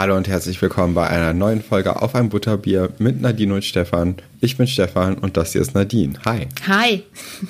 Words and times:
Hallo 0.00 0.16
und 0.16 0.28
herzlich 0.28 0.62
willkommen 0.62 0.94
bei 0.94 1.08
einer 1.08 1.34
neuen 1.34 1.60
Folge 1.60 2.00
auf 2.00 2.14
ein 2.14 2.28
Butterbier 2.28 2.90
mit 2.98 3.20
Nadine 3.20 3.52
und 3.52 3.64
Stefan. 3.64 4.14
Ich 4.40 4.56
bin 4.56 4.68
Stefan 4.68 5.18
und 5.18 5.36
das 5.36 5.54
hier 5.54 5.60
ist 5.60 5.74
Nadine. 5.74 6.16
Hi. 6.24 6.46
Hi. 6.68 7.02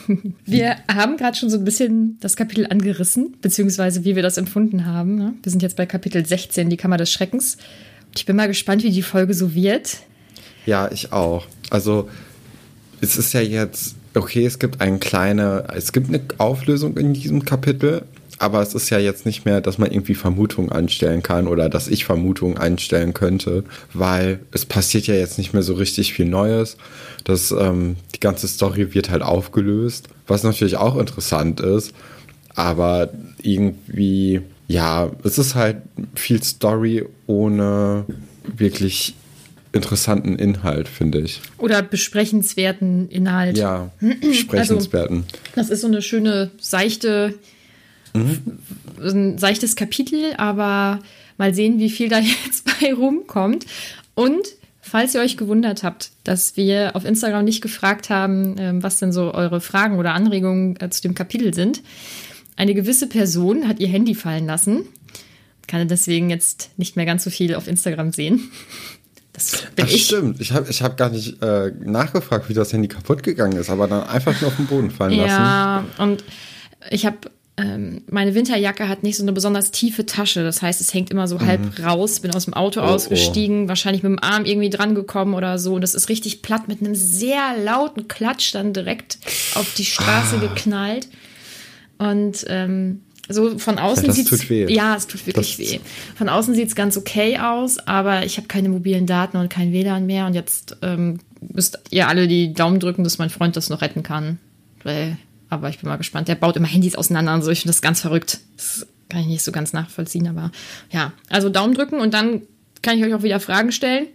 Wir 0.47 0.77
haben 0.91 1.19
gerade 1.19 1.37
schon 1.37 1.51
so 1.51 1.59
ein 1.59 1.65
bisschen 1.67 2.17
das 2.21 2.37
Kapitel 2.37 2.67
angerissen, 2.67 3.37
beziehungsweise 3.43 4.07
wie 4.07 4.17
wir 4.17 4.23
das 4.23 4.39
empfunden 4.39 4.87
haben. 4.87 5.17
ne? 5.17 5.35
Wir 5.43 5.51
sind 5.51 5.61
jetzt 5.61 5.77
bei 5.77 5.85
Kapitel 5.85 6.25
16, 6.25 6.71
die 6.71 6.79
Kammer 6.79 6.97
des 6.97 7.13
Schreckens. 7.13 7.57
Und 8.07 8.19
ich 8.19 8.25
bin 8.25 8.35
mal 8.35 8.49
gespannt, 8.49 8.83
wie 8.83 8.93
die 8.93 9.03
Folge 9.03 9.35
so 9.35 9.55
wird. 9.55 9.99
Ja, 10.65 10.91
ich 10.91 11.13
auch. 11.13 11.45
Also, 11.69 12.09
es 13.03 13.19
ist 13.19 13.35
ja 13.35 13.43
jetzt, 13.43 13.95
okay, 14.15 14.47
es 14.47 14.59
gibt 14.59 14.81
eine 14.81 14.99
kleine, 14.99 15.65
es 15.75 15.93
gibt 15.93 16.09
eine 16.09 16.23
Auflösung 16.39 16.97
in 16.97 17.13
diesem 17.13 17.45
Kapitel, 17.45 18.05
aber 18.39 18.63
es 18.63 18.75
ist 18.75 18.91
ja 18.91 18.99
jetzt 18.99 19.27
nicht 19.27 19.45
mehr, 19.45 19.61
dass 19.61 19.79
man 19.79 19.91
irgendwie 19.91 20.15
Vermutungen 20.15 20.71
anstellen 20.71 21.23
kann 21.23 21.47
oder 21.49 21.69
dass 21.69 21.89
ich 21.89 22.05
Vermutungen 22.05 22.57
anstellen 22.57 23.15
könnte, 23.15 23.65
weil 23.93 24.41
es 24.53 24.65
passiert 24.65 25.07
ja 25.07 25.15
jetzt 25.15 25.39
nicht 25.39 25.53
mehr 25.53 25.63
so 25.63 25.75
richtig 25.75 26.13
viel 26.13 26.27
Neues. 26.27 26.77
Das, 27.25 27.51
ähm, 27.51 27.97
die 28.15 28.21
ganze 28.21 28.49
Story 28.49 28.95
wird 28.95 29.11
halt 29.11 29.23
aufgelöst, 29.23 30.09
was 30.27 30.43
natürlich 30.43 30.77
auch 30.77 30.97
interessant 30.97 31.61
ist, 31.61 31.93
aber 32.55 33.11
irgendwie, 33.43 34.41
ja, 34.67 35.11
es 35.25 35.39
ist 35.39 35.55
halt 35.55 35.79
viel 36.15 36.43
Story 36.43 37.05
ohne 37.27 38.05
wirklich 38.57 39.15
interessanten 39.73 40.37
Inhalt, 40.37 40.89
finde 40.89 41.21
ich. 41.21 41.41
Oder 41.59 41.83
besprechenswerten 41.83 43.09
Inhalt. 43.09 43.59
Ja, 43.59 43.91
sprechenswerten. 44.33 45.25
Das 45.55 45.71
ist 45.71 45.83
so 45.83 45.87
eine 45.87 46.03
schöne, 46.03 46.51
seichte, 46.59 47.35
ein 49.01 49.39
seichtes 49.39 49.77
Kapitel, 49.77 50.35
aber 50.37 51.01
mal 51.37 51.55
sehen, 51.55 51.79
wie 51.79 51.91
viel 51.91 52.09
da 52.09 52.19
jetzt 52.45 52.65
bei 52.81 52.93
rumkommt. 52.93 53.67
Und 54.15 54.47
falls 54.81 55.15
ihr 55.15 55.21
euch 55.21 55.37
gewundert 55.37 55.83
habt, 55.83 56.11
dass 56.25 56.57
wir 56.57 56.97
auf 56.97 57.05
Instagram 57.05 57.45
nicht 57.45 57.61
gefragt 57.61 58.11
haben, 58.11 58.57
ähm, 58.59 58.83
was 58.83 58.99
denn 58.99 59.13
so 59.13 59.33
eure 59.33 59.61
Fragen 59.61 59.99
oder 59.99 60.15
Anregungen 60.15 60.77
äh, 60.81 60.91
zu 60.91 61.03
dem 61.03 61.15
Kapitel 61.15 61.55
sind, 61.55 61.83
eine 62.57 62.75
gewisse 62.75 63.07
Person 63.07 63.69
hat 63.69 63.79
ihr 63.79 63.89
Handy 63.89 64.15
fallen 64.15 64.47
lassen, 64.47 64.81
kann 65.69 65.87
deswegen 65.87 66.31
jetzt 66.31 66.71
nicht 66.77 66.97
mehr 66.97 67.07
ganz 67.07 67.23
so 67.23 67.31
viel 67.31 67.55
auf 67.55 67.69
Instagram 67.69 68.13
sehen. 68.13 68.51
Das 69.35 69.69
Ach, 69.81 69.87
ich. 69.87 70.07
stimmt. 70.07 70.41
Ich 70.41 70.51
habe 70.51 70.69
ich 70.69 70.83
hab 70.83 70.97
gar 70.97 71.11
nicht 71.11 71.41
äh, 71.41 71.71
nachgefragt, 71.85 72.49
wie 72.49 72.55
das 72.55 72.73
Handy 72.73 72.89
kaputt 72.89 73.23
gegangen 73.23 73.57
ist, 73.57 73.71
aber 73.71 73.87
dann 73.87 74.03
einfach 74.03 74.41
nur 74.41 74.51
auf 74.51 74.57
den 74.57 74.67
Boden 74.67 74.91
fallen 74.91 75.17
lassen. 75.17 75.29
Ja, 75.29 75.85
und 75.99 76.25
ich 76.91 77.07
habe 77.07 77.19
ähm, 77.59 78.03
meine 78.09 78.35
Winterjacke 78.35 78.89
hat 78.89 79.03
nicht 79.03 79.17
so 79.17 79.23
eine 79.25 79.33
besonders 79.33 79.71
tiefe 79.73 80.07
Tasche. 80.07 80.43
Das 80.45 80.63
heißt, 80.63 80.81
es 80.81 80.95
hängt 80.95 81.11
immer 81.11 81.27
so 81.29 81.41
halb 81.41 81.61
raus. 81.85 82.21
Bin 82.21 82.33
aus 82.35 82.45
dem 82.45 82.55
Auto 82.55 82.81
Mhm. 82.81 82.87
oh. 82.87 82.91
ausgestiegen, 82.91 83.69
wahrscheinlich 83.69 84.03
mit 84.05 84.13
dem 84.13 84.23
Arm 84.23 84.45
irgendwie 84.45 84.71
dran 84.71 84.95
gekommen 84.95 85.35
oder 85.35 85.59
so. 85.59 85.75
Und 85.75 85.81
das 85.83 85.95
ist 85.95 86.09
richtig 86.09 86.41
platt 86.43 86.69
mit 86.69 86.81
einem 86.81 86.95
sehr 86.95 87.57
lauten 87.63 88.07
Klatsch 88.09 88.55
dann 88.55 88.73
direkt 88.73 89.19
auf 89.57 89.75
die 89.75 89.85
Straße 89.85 90.37
Ah. 90.37 90.41
geknallt. 90.47 91.09
Und 91.99 92.45
ähm, 92.49 93.01
so 93.29 93.59
von 93.59 93.79
außen 93.79 94.11
sieht's 94.13 94.31
tut 94.31 94.49
weh. 94.49 94.73
ja, 94.73 94.95
es 94.97 95.07
tut 95.07 95.27
wirklich 95.27 95.57
Das- 95.57 95.73
weh. 95.73 95.81
Von 96.17 96.29
außen 96.29 96.55
sieht 96.55 96.69
es 96.69 96.75
ganz 96.75 96.97
okay 96.97 97.39
aus, 97.39 97.79
aber 97.79 98.25
ich 98.25 98.37
habe 98.37 98.47
keine 98.49 98.69
mobilen 98.69 99.07
Daten 99.07 99.37
und 99.37 99.51
kein 99.51 99.73
WLAN 99.73 100.07
mehr. 100.07 100.27
Und 100.27 100.35
jetzt 100.35 100.77
ähm, 100.83 101.19
müsst 101.53 101.79
ihr 101.91 102.09
alle 102.09 102.29
die 102.29 102.55
Daumen 102.55 102.79
drücken, 102.81 103.05
dass 103.05 103.19
mein 103.19 103.31
Freund 103.31 103.57
das 103.57 103.69
noch 103.69 103.83
retten 103.83 104.03
kann. 104.03 104.39
Weil, 104.85 105.17
aber 105.49 105.69
ich 105.69 105.79
bin 105.79 105.89
mal 105.89 105.97
gespannt. 105.97 106.29
Der 106.29 106.35
baut 106.35 106.57
immer 106.57 106.69
Handys 106.69 106.95
auseinander 106.97 107.35
und 107.35 107.43
so. 107.43 107.51
Ich 107.51 107.61
finde 107.61 107.73
das 107.73 107.83
ganz 107.83 108.01
verrückt. 108.01 108.41
Das 108.57 108.87
kann 109.09 109.21
ich 109.21 109.27
nicht 109.27 109.43
so 109.43 109.53
ganz 109.53 109.73
nachvollziehen, 109.73 110.29
aber 110.29 110.51
ja. 110.91 111.13
Also 111.29 111.49
Daumen 111.49 111.75
drücken 111.75 112.01
und 112.01 112.15
dann 112.15 112.43
kann 112.83 112.99
ich 112.99 113.05
euch 113.05 113.15
auch 113.15 113.23
wieder 113.23 113.41
Fragen 113.41 113.73
stellen. 113.73 114.07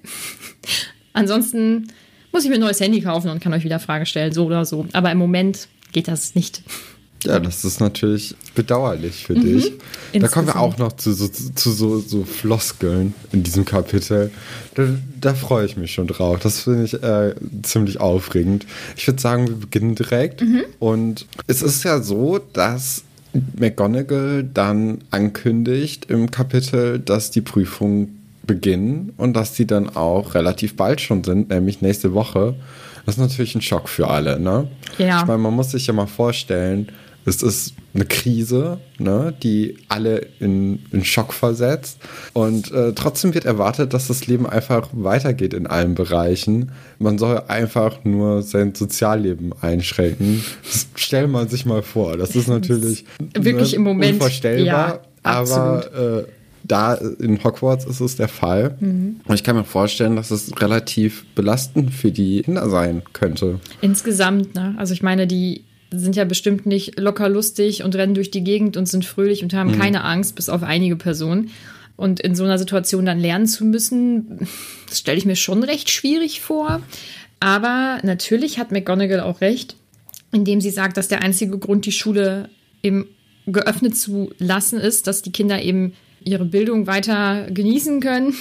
Ansonsten 1.14 1.88
muss 2.32 2.44
ich 2.44 2.50
mir 2.50 2.56
ein 2.56 2.62
neues 2.62 2.80
Handy 2.80 3.02
kaufen 3.02 3.30
und 3.30 3.42
kann 3.42 3.54
euch 3.54 3.64
wieder 3.64 3.80
Fragen 3.80 4.06
stellen, 4.06 4.34
so 4.34 4.46
oder 4.46 4.66
so. 4.66 4.88
Aber 4.94 5.12
im 5.12 5.18
Moment 5.18 5.68
geht 5.92 6.08
das 6.08 6.36
nicht. 6.36 6.64
Ja, 7.24 7.40
das 7.40 7.64
ist 7.64 7.80
natürlich 7.80 8.36
bedauerlich 8.56 9.26
für 9.26 9.34
dich. 9.34 9.74
Da 10.14 10.28
kommen 10.28 10.48
wir 10.48 10.56
Insgesamt. 10.56 10.56
auch 10.56 10.78
noch 10.78 10.94
zu, 10.94 11.14
so, 11.14 11.28
zu 11.28 11.72
so, 11.72 12.00
so 12.00 12.24
Floskeln 12.24 13.14
in 13.32 13.44
diesem 13.44 13.66
Kapitel. 13.66 14.32
Da, 14.76 14.88
da 15.20 15.34
freue 15.34 15.66
ich 15.66 15.78
mich 15.78 15.94
schon 15.94 16.08
drauf. 16.08 16.40
Das 16.40 16.62
finde 16.62 16.84
ich 16.84 17.02
äh, 17.02 17.34
ziemlich 17.64 18.00
aufregend. 18.00 18.66
Ich 18.96 19.08
würde 19.08 19.22
sagen, 19.22 19.48
wir 19.48 19.56
beginnen 19.56 19.96
direkt. 19.96 20.44
Und 20.80 21.26
es 21.48 21.62
ist 21.62 21.84
ja 21.84 22.02
so, 22.02 22.40
dass 22.54 23.04
McGonagall 23.58 24.44
dann 24.44 25.00
ankündigt 25.12 26.06
im 26.10 26.30
Kapitel, 26.30 27.00
dass 27.00 27.32
die 27.32 27.42
Prüfungen 27.42 28.20
beginnen 28.46 29.14
und 29.18 29.34
dass 29.34 29.54
die 29.54 29.66
dann 29.66 29.90
auch 29.96 30.36
relativ 30.36 30.76
bald 30.76 31.02
schon 31.02 31.24
sind, 31.24 31.50
nämlich 31.50 31.82
nächste 31.82 32.14
Woche. 32.14 32.56
Das 33.06 33.16
ist 33.16 33.22
natürlich 33.22 33.56
ein 33.56 33.62
Schock 33.62 33.90
für 33.90 34.08
alle, 34.08 34.40
ne? 34.40 34.68
Ja. 34.98 35.22
Ich 35.22 35.26
meine, 35.26 35.40
man 35.40 35.54
muss 35.54 35.72
sich 35.72 35.88
ja 35.88 35.94
mal 35.94 36.08
vorstellen, 36.08 36.90
es 37.26 37.42
ist 37.42 37.74
eine 37.94 38.06
Krise, 38.06 38.80
ne, 38.98 39.34
die 39.44 39.78
alle 39.88 40.28
in, 40.40 40.80
in 40.92 41.06
Schock 41.06 41.34
versetzt. 41.34 42.00
Und 42.34 42.72
äh, 42.72 42.94
trotzdem 42.94 43.34
wird 43.34 43.46
erwartet, 43.46 43.94
dass 43.94 44.08
das 44.08 44.28
Leben 44.28 44.48
einfach 44.48 44.90
weitergeht 44.94 45.54
in 45.54 45.68
allen 45.68 45.96
Bereichen. 45.96 46.72
Man 47.00 47.18
soll 47.18 47.42
einfach 47.48 48.04
nur 48.04 48.42
sein 48.42 48.74
Sozialleben 48.76 49.54
einschränken. 49.62 50.44
Das 50.64 50.88
stellt 50.96 51.30
man 51.30 51.48
sich 51.48 51.66
mal 51.66 51.84
vor. 51.84 52.18
Das 52.18 52.36
ist 52.36 52.48
natürlich 52.50 53.06
Wirklich 53.34 53.74
im 53.74 53.84
Moment, 53.84 54.14
unvorstellbar. 54.14 54.66
ja, 54.66 55.00
aber 55.24 56.26
äh, 56.26 56.32
da 56.64 56.96
in 56.96 57.44
Hogwarts 57.44 57.86
ist 57.86 58.00
es 58.00 58.16
der 58.16 58.28
Fall. 58.28 58.76
Mhm. 58.80 59.22
Und 59.26 59.36
ich 59.36 59.44
kann 59.44 59.56
mir 59.56 59.64
vorstellen, 59.66 60.16
dass 60.16 60.32
es 60.32 60.60
relativ 60.62 61.26
belastend 61.36 61.94
für 61.94 62.12
die 62.12 62.42
Kinder 62.42 62.70
sein 62.70 63.02
könnte. 63.14 63.60
Insgesamt, 63.82 64.56
ne? 64.56 64.74
Also 64.78 64.94
ich 64.94 65.04
meine, 65.04 65.28
die 65.28 65.64
sind 65.94 66.16
ja 66.16 66.26
bestimmt 66.26 66.66
nicht 66.66 67.00
locker 67.00 67.30
lustig 67.30 67.84
und 67.84 67.96
rennen 67.96 68.16
durch 68.16 68.32
die 68.32 68.44
Gegend 68.44 68.78
und 68.78 68.88
sind 68.88 69.06
fröhlich 69.06 69.44
und 69.44 69.54
haben 69.54 69.78
keine 69.78 70.04
Angst, 70.04 70.36
bis 70.36 70.50
auf 70.50 70.64
einige 70.64 70.96
Personen. 70.96 71.52
Und 71.96 72.20
in 72.20 72.36
so 72.36 72.44
einer 72.44 72.58
Situation 72.58 73.06
dann 73.06 73.20
lernen 73.20 73.46
zu 73.46 73.66
müssen, 73.66 74.48
das 74.90 75.00
stelle 75.00 75.18
ich 75.18 75.26
mir 75.26 75.36
schon 75.36 75.64
recht 75.64 75.90
schwierig 75.90 76.42
vor. 76.42 76.82
Aber 77.40 78.00
natürlich 78.04 78.58
hat 78.58 78.72
McGonagall 78.72 79.20
auch 79.20 79.42
recht, 79.42 79.76
indem 80.32 80.62
sie 80.62 80.72
sagt, 80.72 80.98
dass 80.98 81.08
der 81.08 81.22
einzige 81.22 81.58
Grund, 81.60 81.86
die 81.86 81.92
Schule 81.92 82.50
eben 82.82 83.08
geöffnet 83.46 83.98
zu 83.98 84.32
lassen, 84.40 84.80
ist, 84.80 85.08
dass 85.08 85.22
die 85.22 85.32
Kinder 85.32 85.62
eben 85.62 85.94
ihre 86.24 86.46
Bildung 86.46 86.88
weiter 86.88 87.48
genießen 87.52 88.00
können. 88.00 88.34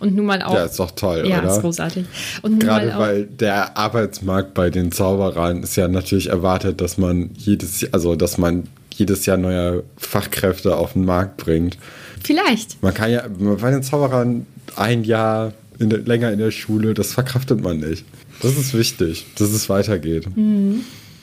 Und 0.00 0.14
nun 0.14 0.26
mal 0.26 0.42
auch. 0.42 0.54
Ja, 0.54 0.64
ist 0.64 0.78
doch 0.78 0.90
toll, 0.90 1.24
ja, 1.28 1.40
oder? 1.40 1.50
ist 1.50 1.60
großartig. 1.60 2.06
Und 2.42 2.60
Gerade 2.60 2.94
auch, 2.94 3.00
weil 3.00 3.24
der 3.26 3.76
Arbeitsmarkt 3.76 4.54
bei 4.54 4.70
den 4.70 4.92
Zauberern 4.92 5.62
ist 5.62 5.76
ja 5.76 5.88
natürlich 5.88 6.28
erwartet, 6.28 6.80
dass 6.80 6.98
man 6.98 7.30
jedes, 7.36 7.92
also 7.92 8.16
dass 8.16 8.38
man 8.38 8.68
jedes 8.94 9.26
Jahr 9.26 9.36
neue 9.36 9.84
Fachkräfte 9.96 10.76
auf 10.76 10.94
den 10.94 11.04
Markt 11.04 11.36
bringt. 11.36 11.78
Vielleicht. 12.22 12.82
Man 12.82 12.94
kann 12.94 13.10
ja 13.10 13.24
bei 13.28 13.70
den 13.70 13.82
Zauberern 13.82 14.46
ein 14.76 15.04
Jahr 15.04 15.52
in 15.78 15.90
der, 15.90 16.00
länger 16.00 16.32
in 16.32 16.38
der 16.38 16.50
Schule, 16.50 16.94
das 16.94 17.12
verkraftet 17.12 17.62
man 17.62 17.78
nicht. 17.78 18.04
Das 18.40 18.56
ist 18.56 18.74
wichtig, 18.74 19.26
dass 19.36 19.50
es 19.50 19.68
weitergeht. 19.68 20.26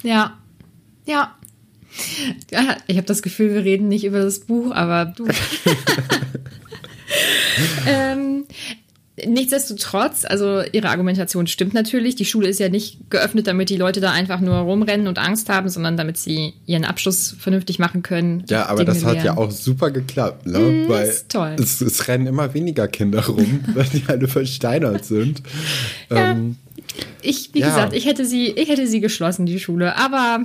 Ja. 0.03 0.33
Ja. 1.05 1.35
Ja, 2.51 2.77
Ich 2.87 2.97
habe 2.97 3.07
das 3.07 3.21
Gefühl, 3.21 3.53
wir 3.53 3.63
reden 3.63 3.87
nicht 3.87 4.03
über 4.03 4.19
das 4.19 4.39
Buch, 4.39 4.73
aber 4.73 5.05
du. 5.05 5.27
ähm, 7.87 8.45
nichtsdestotrotz, 9.25 10.25
also 10.25 10.61
ihre 10.71 10.89
Argumentation 10.89 11.47
stimmt 11.47 11.73
natürlich. 11.73 12.15
Die 12.15 12.25
Schule 12.25 12.47
ist 12.49 12.59
ja 12.59 12.67
nicht 12.69 13.09
geöffnet, 13.09 13.47
damit 13.47 13.69
die 13.69 13.77
Leute 13.77 14.01
da 14.01 14.11
einfach 14.11 14.39
nur 14.41 14.55
rumrennen 14.57 15.07
und 15.07 15.17
Angst 15.19 15.47
haben, 15.49 15.69
sondern 15.69 15.95
damit 15.97 16.17
sie 16.17 16.53
ihren 16.65 16.83
Abschluss 16.83 17.35
vernünftig 17.39 17.79
machen 17.79 18.03
können. 18.03 18.43
Ja, 18.49 18.65
aber 18.67 18.83
das 18.83 19.05
hat 19.05 19.17
ja 19.17 19.23
lernen. 19.23 19.37
auch 19.39 19.51
super 19.51 19.91
geklappt, 19.91 20.45
ne? 20.47 20.85
Weil 20.87 21.07
ist 21.07 21.29
toll. 21.29 21.55
Es, 21.59 21.79
es 21.81 22.07
rennen 22.07 22.27
immer 22.27 22.53
weniger 22.53 22.87
Kinder 22.87 23.25
rum, 23.25 23.61
weil 23.73 23.85
die 23.85 24.03
alle 24.07 24.27
versteinert 24.27 25.05
sind. 25.05 25.41
Ja. 26.09 26.31
Ähm, 26.31 26.57
Ich, 27.21 27.53
wie 27.53 27.59
Ja. 27.59 27.67
gesagt, 27.69 27.93
ich 27.93 28.05
hätte 28.05 28.25
sie, 28.25 28.47
ich 28.49 28.67
hätte 28.69 28.85
sie 28.87 28.99
geschlossen, 28.99 29.45
die 29.45 29.59
Schule. 29.59 29.95
Aber 29.97 30.41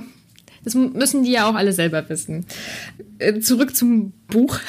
das 0.63 0.75
müssen 0.75 1.23
die 1.23 1.31
ja 1.31 1.49
auch 1.49 1.55
alle 1.55 1.73
selber 1.73 2.07
wissen. 2.07 2.45
Äh, 3.19 3.39
Zurück 3.41 3.75
zum 3.75 4.13
Buch. 4.27 4.59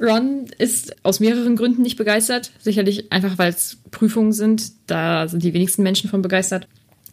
Ron 0.00 0.46
ist 0.58 1.04
aus 1.04 1.20
mehreren 1.20 1.56
Gründen 1.56 1.82
nicht 1.82 1.96
begeistert. 1.96 2.52
Sicherlich 2.60 3.12
einfach, 3.12 3.38
weil 3.38 3.50
es 3.50 3.78
Prüfungen 3.90 4.32
sind. 4.32 4.72
Da 4.86 5.28
sind 5.28 5.42
die 5.42 5.54
wenigsten 5.54 5.82
Menschen 5.82 6.08
von 6.08 6.22
begeistert. 6.22 6.68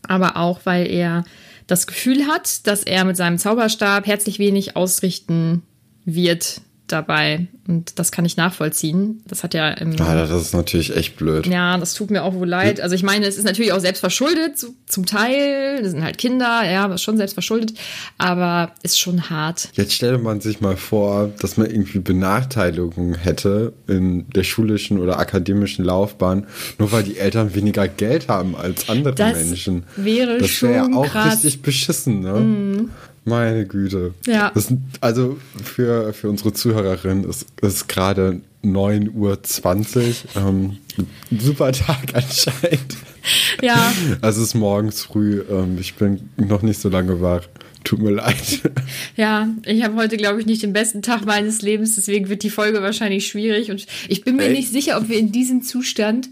Aber 0.07 0.37
auch, 0.37 0.61
weil 0.65 0.87
er 0.87 1.23
das 1.67 1.87
Gefühl 1.87 2.27
hat, 2.27 2.67
dass 2.67 2.83
er 2.83 3.05
mit 3.05 3.17
seinem 3.17 3.39
Zauberstab 3.39 4.05
herzlich 4.05 4.37
wenig 4.37 4.75
ausrichten 4.75 5.63
wird 6.05 6.61
dabei. 6.87 7.47
Und 7.67 7.97
das 7.97 8.11
kann 8.11 8.25
ich 8.25 8.37
nachvollziehen. 8.37 9.23
Das 9.27 9.43
hat 9.43 9.53
ja 9.55 9.69
im. 9.69 9.99
Ah, 9.99 10.15
das 10.15 10.29
ist 10.29 10.53
natürlich 10.53 10.95
echt 10.95 11.15
blöd. 11.15 11.47
Ja, 11.47 11.77
das 11.77 11.95
tut 11.95 12.11
mir 12.11 12.23
auch 12.23 12.33
wohl 12.35 12.47
leid. 12.47 12.79
Also 12.79 12.93
ich 12.95 13.01
meine, 13.01 13.25
es 13.25 13.37
ist 13.37 13.43
natürlich 13.43 13.73
auch 13.73 13.79
selbst 13.79 14.01
verschuldet, 14.01 14.57
zu, 14.59 14.75
zum 14.85 15.05
Teil. 15.05 15.81
Das 15.81 15.91
sind 15.91 16.03
halt 16.03 16.17
Kinder, 16.19 16.61
ja, 16.69 16.85
ist 16.93 17.01
schon 17.01 17.17
selbst 17.17 17.33
verschuldet, 17.33 17.73
aber 18.19 18.71
ist 18.83 18.99
schon 18.99 19.29
hart. 19.31 19.69
Jetzt 19.73 19.93
stelle 19.93 20.19
man 20.19 20.41
sich 20.41 20.61
mal 20.61 20.77
vor, 20.77 21.31
dass 21.39 21.57
man 21.57 21.67
irgendwie 21.69 21.99
Benachteiligungen 21.99 23.15
hätte 23.15 23.73
in 23.88 24.29
der 24.29 24.43
schulischen 24.43 24.99
oder 24.99 25.17
akademischen 25.19 25.83
Laufbahn, 25.85 26.45
nur 26.77 26.91
weil 26.91 27.03
die 27.03 27.17
Eltern 27.17 27.55
weniger 27.55 27.88
Geld 27.88 28.27
haben 28.27 28.55
als 28.55 28.89
andere 28.89 29.15
Das 29.15 29.38
Menschen. 29.38 29.83
wäre 29.95 30.38
das 30.38 30.49
schon 30.49 30.69
wäre 30.69 30.89
ja 30.89 30.95
auch 30.95 31.07
krass. 31.07 31.33
richtig 31.35 31.61
beschissen, 31.63 32.19
ne? 32.21 32.85
Meine 33.25 33.66
Güte. 33.66 34.13
Ja. 34.27 34.51
Das, 34.54 34.72
also 35.01 35.38
für, 35.63 36.13
für 36.13 36.30
unsere 36.30 36.54
Zuhörerin 36.54 37.24
ist 37.24 37.48
es 37.62 37.88
gerade 37.88 38.42
9.20 38.63 39.13
Uhr. 39.16 39.38
Ähm, 40.36 40.77
ein 40.98 41.39
super 41.39 41.72
Tag 41.72 42.13
anscheinend. 42.13 42.98
Ja, 43.62 43.92
Also 44.22 44.42
es 44.42 44.50
ist 44.50 44.54
morgens 44.54 45.01
früh. 45.04 45.42
Ähm, 45.50 45.77
ich 45.80 45.95
bin 45.95 46.30
noch 46.38 46.62
nicht 46.62 46.80
so 46.80 46.89
lange 46.89 47.19
wach. 47.22 47.48
Tut 47.83 48.00
mir 48.00 48.12
leid. 48.12 48.62
ja, 49.16 49.50
ich 49.66 49.83
habe 49.83 49.95
heute, 49.95 50.18
glaube 50.18 50.39
ich, 50.39 50.45
nicht 50.45 50.62
den 50.63 50.74
besten 50.74 51.01
Tag 51.01 51.25
meines 51.25 51.62
Lebens, 51.62 51.95
deswegen 51.95 52.30
wird 52.30 52.44
die 52.44 52.50
Folge 52.50 52.81
wahrscheinlich 52.81 53.27
schwierig. 53.27 53.72
Und 53.72 53.86
ich 54.07 54.24
bin 54.24 54.36
mir 54.36 54.45
Ey. 54.45 54.54
nicht 54.54 54.72
sicher, 54.72 54.98
ob 54.98 55.10
wir 55.10 55.18
in 55.18 55.31
diesem 55.31 55.62
Zustand 55.63 56.30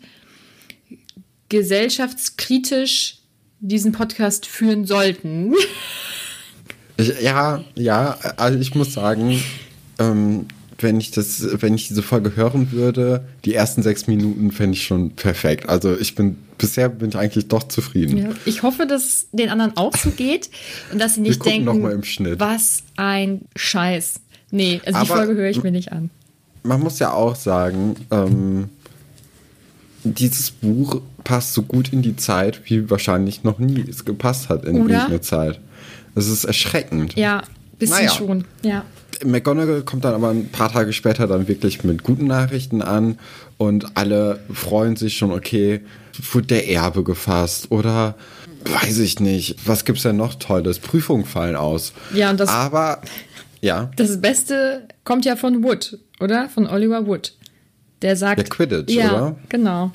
gesellschaftskritisch 1.50 3.18
diesen 3.60 3.92
Podcast 3.92 4.46
führen 4.46 4.86
sollten. 4.86 5.54
Ich, 6.98 7.22
ja, 7.22 7.64
ja, 7.76 8.18
also 8.38 8.60
ich 8.60 8.76
muss 8.76 8.94
sagen, 8.94 9.40
ähm, 10.00 10.46
wenn 10.80 11.00
ich 11.00 11.12
das, 11.12 11.62
wenn 11.62 11.74
ich 11.76 11.88
diese 11.88 12.04
Folge 12.04 12.36
hören 12.36 12.72
würde, 12.72 13.24
die 13.46 13.54
ersten 13.54 13.84
sechs 13.84 14.08
Minuten 14.08 14.52
fände 14.52 14.76
ich 14.76 14.84
schon 14.86 15.12
perfekt. 15.12 15.70
Also 15.70 15.98
ich 15.98 16.16
bin 16.16 16.38
bisher 16.58 16.90
bin 16.90 17.10
ich 17.10 17.16
eigentlich 17.18 17.48
doch 17.48 17.64
zufrieden. 17.64 18.18
Ja, 18.18 18.30
ich 18.46 18.64
hoffe, 18.64 18.86
dass 18.86 19.04
es 19.04 19.28
den 19.32 19.50
anderen 19.50 19.76
auch 19.78 19.96
so 19.96 20.10
geht 20.12 20.50
und 20.92 21.00
dass 21.00 21.16
sie 21.16 21.22
nicht 21.22 21.44
denken, 21.46 21.66
noch 21.66 21.76
mal 21.76 21.92
im 21.94 22.04
Schnitt. 22.04 22.40
was 22.40 22.84
ein 22.96 23.42
Scheiß. 23.56 24.16
Nee, 24.52 24.82
also 24.86 25.00
die 25.04 25.10
Aber- 25.10 25.16
Folge 25.26 25.36
höre 25.36 25.50
ich 25.50 25.64
mir 25.64 25.72
nicht 25.72 25.92
an. 25.92 26.10
Man 26.64 26.80
muss 26.80 27.00
ja 27.00 27.12
auch 27.12 27.36
sagen, 27.36 27.96
ähm, 28.12 28.70
dieses 30.04 30.52
Buch 30.52 31.02
passt 31.24 31.54
so 31.54 31.62
gut 31.64 31.92
in 31.92 32.02
die 32.02 32.16
Zeit, 32.16 32.62
wie 32.66 32.90
wahrscheinlich 32.90 33.44
noch 33.44 33.60
nie 33.60 33.84
es 33.90 34.06
gepasst 34.06 34.50
hat 34.50 34.66
in 34.66 34.76
Oder? 34.82 34.94
irgendeine 34.96 35.22
Zeit. 35.22 35.60
Das 36.16 36.28
ist 36.28 36.44
erschreckend. 36.46 37.16
Ja, 37.16 37.44
bisschen 37.80 37.98
Naja. 37.98 38.12
schon. 38.12 38.46
Ja. 38.64 38.86
McGonagall 39.26 39.84
kommt 39.84 40.04
dann 40.06 40.14
aber 40.16 40.30
ein 40.30 40.50
paar 40.50 40.72
Tage 40.72 40.92
später 40.92 41.28
dann 41.28 41.48
wirklich 41.48 41.84
mit 41.84 42.04
guten 42.04 42.28
Nachrichten 42.28 42.82
an 42.82 43.18
und 43.58 43.96
alle 43.96 44.40
freuen 44.52 44.96
sich 44.96 45.18
schon, 45.18 45.32
okay, 45.32 45.82
wurde 46.32 46.48
der 46.48 46.70
Erbe 46.70 47.04
gefasst 47.04 47.68
oder 47.72 48.16
weiß 48.66 49.00
ich 49.00 49.20
nicht, 49.20 49.58
was 49.66 49.86
gibt's 49.86 50.04
denn 50.04 50.18
noch 50.18 50.36
Tolles? 50.36 50.80
Prüfungen 50.80 51.26
fallen 51.26 51.56
aus. 51.56 51.94
Ja, 52.14 52.30
und 52.32 52.40
das- 52.40 52.50
Aber, 52.50 53.02
ja, 53.62 53.92
Das 53.96 54.20
Beste 54.20 54.88
kommt 55.04 55.26
ja 55.26 55.36
von 55.36 55.64
Wood, 55.64 56.00
oder? 56.20 56.50
Von 56.50 56.68
Oliver 56.68 57.06
Wood. 57.08 57.34
Der 58.02 58.16
sagt. 58.18 58.40
Der 58.40 58.46
Quidditch, 58.46 58.94
ja, 58.94 59.12
oder? 59.14 59.36
genau. 59.48 59.92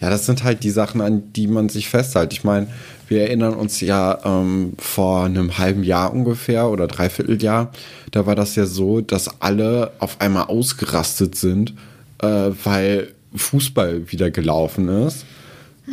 ja, 0.00 0.08
das 0.10 0.24
sind 0.26 0.44
halt 0.44 0.64
die 0.64 0.70
Sachen, 0.70 1.00
an 1.02 1.32
die 1.34 1.46
man 1.48 1.68
sich 1.68 1.88
festhält. 1.90 2.32
Ich 2.32 2.44
meine, 2.44 2.68
wir 3.08 3.22
erinnern 3.22 3.54
uns 3.54 3.80
ja 3.80 4.18
ähm, 4.24 4.74
vor 4.78 5.24
einem 5.24 5.58
halben 5.58 5.82
Jahr 5.82 6.12
ungefähr 6.12 6.68
oder 6.68 6.86
dreiviertel 6.86 7.42
Jahr, 7.42 7.72
da 8.10 8.26
war 8.26 8.34
das 8.34 8.54
ja 8.54 8.66
so, 8.66 9.00
dass 9.00 9.40
alle 9.40 9.92
auf 9.98 10.20
einmal 10.20 10.44
ausgerastet 10.44 11.34
sind, 11.34 11.74
äh, 12.20 12.50
weil 12.64 13.12
Fußball 13.34 14.10
wieder 14.10 14.30
gelaufen 14.30 14.88
ist. 14.88 15.24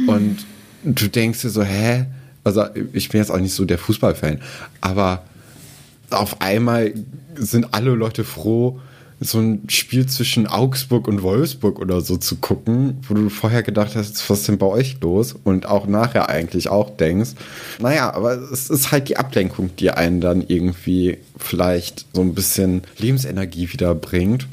Und 0.07 0.45
du 0.83 1.07
denkst 1.07 1.41
dir 1.41 1.49
so, 1.49 1.63
hä? 1.63 2.05
Also 2.43 2.65
ich 2.93 3.09
bin 3.09 3.19
jetzt 3.19 3.31
auch 3.31 3.39
nicht 3.39 3.53
so 3.53 3.65
der 3.65 3.77
Fußballfan, 3.77 4.39
aber 4.81 5.23
auf 6.11 6.41
einmal 6.41 6.93
sind 7.35 7.73
alle 7.73 7.91
Leute 7.91 8.23
froh, 8.23 8.79
so 9.25 9.39
ein 9.39 9.63
Spiel 9.69 10.05
zwischen 10.05 10.47
Augsburg 10.47 11.07
und 11.07 11.21
Wolfsburg 11.21 11.79
oder 11.79 12.01
so 12.01 12.17
zu 12.17 12.37
gucken, 12.37 12.97
wo 13.07 13.13
du 13.13 13.29
vorher 13.29 13.63
gedacht 13.63 13.95
hast, 13.95 14.29
was 14.29 14.39
ist 14.39 14.47
denn 14.47 14.57
bei 14.57 14.65
euch 14.65 14.97
los? 15.01 15.35
Und 15.43 15.65
auch 15.65 15.87
nachher 15.87 16.29
eigentlich 16.29 16.69
auch 16.69 16.95
denkst. 16.95 17.31
Naja, 17.79 18.13
aber 18.13 18.35
es 18.35 18.69
ist 18.69 18.91
halt 18.91 19.09
die 19.09 19.17
Ablenkung, 19.17 19.69
die 19.77 19.91
einen 19.91 20.21
dann 20.21 20.43
irgendwie 20.47 21.17
vielleicht 21.37 22.05
so 22.13 22.21
ein 22.21 22.33
bisschen 22.35 22.81
Lebensenergie 22.97 23.71
wiederbringt. 23.71 24.47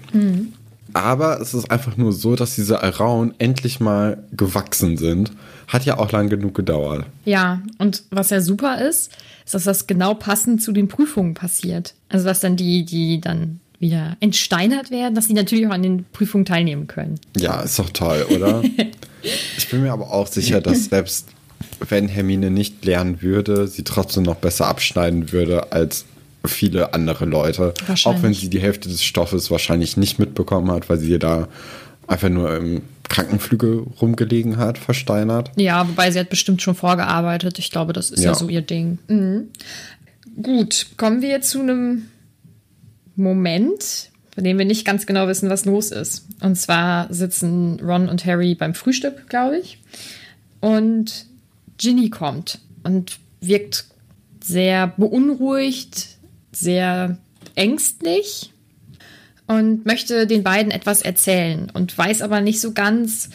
Aber 0.94 1.40
es 1.40 1.54
ist 1.54 1.70
einfach 1.70 1.96
nur 1.96 2.12
so, 2.12 2.36
dass 2.36 2.54
diese 2.54 2.82
Arauen 2.82 3.34
endlich 3.38 3.80
mal 3.80 4.22
gewachsen 4.32 4.96
sind. 4.96 5.32
Hat 5.68 5.84
ja 5.84 5.98
auch 5.98 6.12
lang 6.12 6.28
genug 6.28 6.54
gedauert. 6.54 7.06
Ja, 7.24 7.62
und 7.78 8.02
was 8.10 8.30
ja 8.30 8.40
super 8.40 8.80
ist, 8.86 9.10
ist, 9.44 9.54
dass 9.54 9.64
das 9.64 9.86
genau 9.86 10.14
passend 10.14 10.62
zu 10.62 10.72
den 10.72 10.88
Prüfungen 10.88 11.34
passiert. 11.34 11.94
Also, 12.08 12.26
dass 12.26 12.40
dann 12.40 12.56
die, 12.56 12.84
die 12.84 13.20
dann 13.20 13.60
wieder 13.82 14.16
entsteinert 14.20 14.90
werden, 14.90 15.14
dass 15.14 15.26
die 15.28 15.34
natürlich 15.34 15.66
auch 15.66 15.72
an 15.72 15.82
den 15.82 16.04
Prüfungen 16.12 16.46
teilnehmen 16.46 16.86
können. 16.86 17.20
Ja, 17.36 17.60
ist 17.60 17.78
doch 17.78 17.90
toll, 17.90 18.24
oder? 18.30 18.62
ich 19.58 19.68
bin 19.68 19.82
mir 19.82 19.92
aber 19.92 20.10
auch 20.10 20.26
sicher, 20.26 20.62
dass 20.62 20.86
selbst 20.86 21.28
wenn 21.88 22.08
Hermine 22.08 22.50
nicht 22.50 22.84
lernen 22.84 23.20
würde, 23.20 23.68
sie 23.68 23.82
trotzdem 23.84 24.22
noch 24.22 24.36
besser 24.36 24.66
abschneiden 24.68 25.32
würde 25.32 25.72
als 25.72 26.06
viele 26.44 26.94
andere 26.94 27.24
Leute. 27.24 27.74
Auch 28.04 28.22
wenn 28.22 28.34
sie 28.34 28.48
die 28.48 28.60
Hälfte 28.60 28.88
des 28.88 29.02
Stoffes 29.04 29.50
wahrscheinlich 29.50 29.96
nicht 29.96 30.18
mitbekommen 30.18 30.70
hat, 30.70 30.88
weil 30.88 30.98
sie 30.98 31.18
da 31.18 31.48
einfach 32.06 32.28
nur 32.28 32.56
im 32.56 32.82
Krankenflügel 33.08 33.84
rumgelegen 34.00 34.56
hat, 34.56 34.78
versteinert. 34.78 35.50
Ja, 35.56 35.86
wobei 35.88 36.10
sie 36.10 36.18
hat 36.18 36.30
bestimmt 36.30 36.62
schon 36.62 36.74
vorgearbeitet. 36.74 37.58
Ich 37.58 37.70
glaube, 37.70 37.92
das 37.92 38.10
ist 38.10 38.22
ja, 38.22 38.30
Ja. 38.30 38.34
so 38.34 38.48
ihr 38.48 38.62
Ding. 38.62 38.98
Mhm. 39.08 39.48
Gut, 40.42 40.86
kommen 40.96 41.20
wir 41.20 41.42
zu 41.42 41.60
einem 41.60 42.04
Moment, 43.16 44.10
bei 44.34 44.42
dem 44.42 44.58
wir 44.58 44.64
nicht 44.64 44.86
ganz 44.86 45.06
genau 45.06 45.28
wissen, 45.28 45.50
was 45.50 45.64
los 45.64 45.90
ist. 45.90 46.26
Und 46.40 46.56
zwar 46.56 47.12
sitzen 47.12 47.80
Ron 47.80 48.08
und 48.08 48.24
Harry 48.24 48.54
beim 48.54 48.74
Frühstück, 48.74 49.28
glaube 49.28 49.58
ich. 49.58 49.78
Und 50.60 51.26
Ginny 51.78 52.10
kommt 52.10 52.58
und 52.84 53.18
wirkt 53.40 53.86
sehr 54.42 54.88
beunruhigt, 54.96 56.18
sehr 56.52 57.18
ängstlich 57.54 58.52
und 59.46 59.84
möchte 59.84 60.26
den 60.26 60.42
beiden 60.42 60.70
etwas 60.70 61.02
erzählen 61.02 61.70
und 61.72 61.96
weiß 61.96 62.22
aber 62.22 62.40
nicht 62.40 62.60
so 62.60 62.72
ganz 62.72 63.30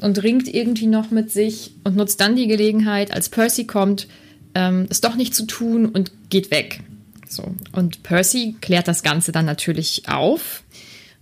und 0.00 0.22
ringt 0.22 0.52
irgendwie 0.52 0.86
noch 0.86 1.10
mit 1.10 1.30
sich 1.30 1.72
und 1.84 1.96
nutzt 1.96 2.20
dann 2.20 2.36
die 2.36 2.46
Gelegenheit, 2.46 3.12
als 3.12 3.28
Percy 3.28 3.66
kommt, 3.66 4.08
ähm, 4.54 4.86
es 4.88 5.00
doch 5.00 5.16
nicht 5.16 5.34
zu 5.34 5.44
tun 5.44 5.86
und 5.86 6.12
geht 6.30 6.50
weg. 6.50 6.80
So. 7.28 7.54
Und 7.72 8.02
Percy 8.02 8.56
klärt 8.60 8.88
das 8.88 9.02
Ganze 9.02 9.32
dann 9.32 9.44
natürlich 9.44 10.08
auf 10.08 10.62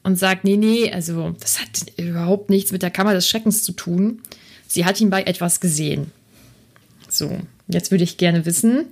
und 0.02 0.16
sagt, 0.16 0.44
nee, 0.44 0.56
nee, 0.56 0.92
also 0.92 1.34
das 1.40 1.60
hat 1.60 1.68
überhaupt 1.96 2.48
nichts 2.48 2.70
mit 2.70 2.82
der 2.82 2.90
Kammer 2.90 3.12
des 3.12 3.28
Schreckens 3.28 3.64
zu 3.64 3.72
tun. 3.72 4.20
Sie 4.68 4.84
hat 4.84 5.00
ihn 5.00 5.10
bei 5.10 5.25
etwas 5.25 5.60
gesehen. 5.60 6.12
So, 7.08 7.36
jetzt 7.68 7.90
würde 7.90 8.04
ich 8.04 8.16
gerne 8.16 8.46
wissen, 8.46 8.86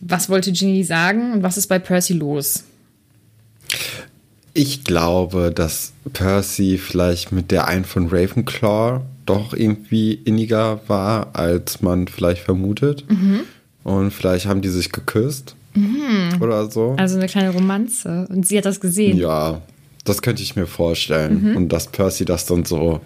was 0.00 0.28
wollte 0.28 0.52
Ginny 0.52 0.84
sagen 0.84 1.32
und 1.32 1.42
was 1.42 1.56
ist 1.56 1.66
bei 1.66 1.78
Percy 1.78 2.12
los? 2.12 2.64
Ich 4.52 4.84
glaube, 4.84 5.50
dass 5.52 5.92
Percy 6.12 6.78
vielleicht 6.78 7.32
mit 7.32 7.50
der 7.50 7.66
einen 7.66 7.84
von 7.84 8.08
Ravenclaw 8.08 9.00
doch 9.26 9.54
irgendwie 9.54 10.12
inniger 10.12 10.80
war, 10.86 11.34
als 11.34 11.82
man 11.82 12.06
vielleicht 12.06 12.42
vermutet. 12.42 13.04
Und 13.82 14.12
vielleicht 14.12 14.46
haben 14.46 14.60
die 14.60 14.68
sich 14.68 14.92
geküsst 14.92 15.56
oder 16.40 16.70
so. 16.70 16.94
Also 16.98 17.16
eine 17.16 17.26
kleine 17.26 17.50
Romanze. 17.50 18.26
Und 18.30 18.46
sie 18.46 18.58
hat 18.58 18.64
das 18.64 18.80
gesehen. 18.80 19.16
Ja, 19.18 19.60
das 20.04 20.22
könnte 20.22 20.42
ich 20.42 20.56
mir 20.56 20.66
vorstellen. 20.66 21.56
Und 21.56 21.68
dass 21.70 21.88
Percy 21.88 22.24
das 22.24 22.46
dann 22.46 22.64
so 22.64 23.00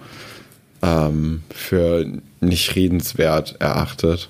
ähm, 0.83 1.43
für 1.51 2.07
nicht 2.41 2.77
redenswert 2.77 3.57
erachtet. 3.61 4.29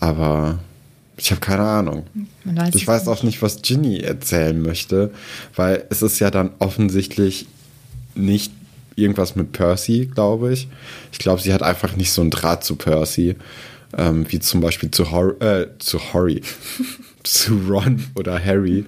Aber 0.00 0.58
ich 1.16 1.30
habe 1.30 1.40
keine 1.40 1.62
Ahnung. 1.62 2.06
Weiß 2.44 2.74
Ich 2.74 2.86
weiß 2.86 3.08
auch 3.08 3.22
nicht, 3.22 3.42
was 3.42 3.62
Ginny 3.62 4.00
erzählen 4.00 4.60
möchte, 4.60 5.10
weil 5.54 5.84
es 5.90 6.02
ist 6.02 6.18
ja 6.18 6.30
dann 6.30 6.50
offensichtlich 6.58 7.46
nicht 8.14 8.52
irgendwas 8.96 9.36
mit 9.36 9.52
Percy, 9.52 10.10
glaube 10.12 10.52
ich. 10.52 10.68
Ich 11.12 11.18
glaube, 11.18 11.40
sie 11.40 11.52
hat 11.52 11.62
einfach 11.62 11.96
nicht 11.96 12.12
so 12.12 12.22
einen 12.22 12.30
Draht 12.30 12.64
zu 12.64 12.76
Percy, 12.76 13.36
ähm, 13.96 14.26
wie 14.28 14.40
zum 14.40 14.60
Beispiel 14.60 14.90
zu, 14.90 15.10
Hor 15.10 15.40
äh, 15.40 15.68
zu 15.78 16.12
Horry, 16.12 16.42
zu 17.32 17.60
Ron 17.68 18.04
oder 18.14 18.42
Harry. 18.42 18.84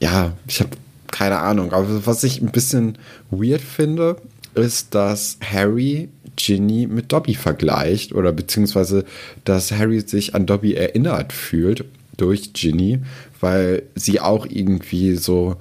Ja, 0.00 0.32
ich 0.46 0.60
habe 0.60 0.70
keine 1.10 1.38
Ahnung. 1.38 1.72
Aber 1.72 2.06
was 2.06 2.24
ich 2.24 2.40
ein 2.40 2.50
bisschen 2.50 2.98
weird 3.30 3.62
finde, 3.62 4.16
ist, 4.54 4.94
dass 4.94 5.38
Harry 5.40 6.08
Ginny 6.36 6.86
mit 6.86 7.12
Dobby 7.12 7.34
vergleicht 7.34 8.12
oder 8.12 8.32
beziehungsweise, 8.32 9.04
dass 9.44 9.72
Harry 9.72 10.00
sich 10.00 10.34
an 10.34 10.46
Dobby 10.46 10.74
erinnert 10.74 11.32
fühlt. 11.32 11.84
durch 12.16 12.52
Ginny, 12.52 13.00
weil 13.40 13.82
sie 13.96 14.20
auch 14.20 14.46
irgendwie 14.48 15.16
so, 15.16 15.56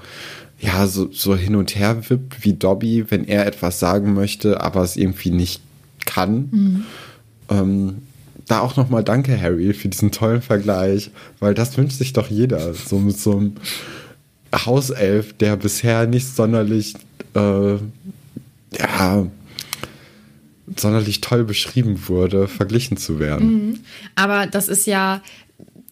ja, 0.60 0.86
so, 0.86 1.12
so 1.12 1.36
hin 1.36 1.56
und 1.56 1.76
her 1.76 2.10
wippt 2.10 2.44
wie 2.46 2.54
Dobby, 2.54 3.06
wenn 3.10 3.26
er 3.26 3.48
etwas 3.48 3.80
sagen 3.80 4.14
möchte, 4.14 4.62
aber 4.62 4.84
es 4.84 4.96
irgendwie 4.96 5.32
nicht 5.32 5.62
kann. 6.06 6.50
Mhm. 6.52 6.86
Ähm, 7.50 7.98
da 8.54 8.60
auch 8.60 8.76
nochmal 8.76 9.04
danke, 9.04 9.40
Harry, 9.40 9.74
für 9.74 9.90
diesen 9.90 10.12
tollen 10.12 10.44
Vergleich, 10.44 11.10
weil 11.40 11.56
das 11.56 11.76
wünscht 11.76 11.98
sich 11.98 12.14
doch 12.14 12.30
jeder. 12.30 12.74
So 12.76 13.00
mit 13.00 13.18
so 13.18 13.38
einem 13.38 13.56
Hauself, 14.54 15.34
der 15.34 15.58
bisher 15.58 16.06
nicht 16.06 16.28
sonderlich, 16.28 16.94
äh, 17.34 17.74
ja, 18.78 19.28
sonderlich 20.78 21.22
toll 21.22 21.44
beschrieben 21.46 22.08
wurde, 22.08 22.48
verglichen 22.48 22.98
zu 22.98 23.20
werden. 23.20 23.48
Mhm. 23.48 23.80
Aber 24.16 24.46
das 24.46 24.68
ist 24.68 24.86
ja, 24.86 25.24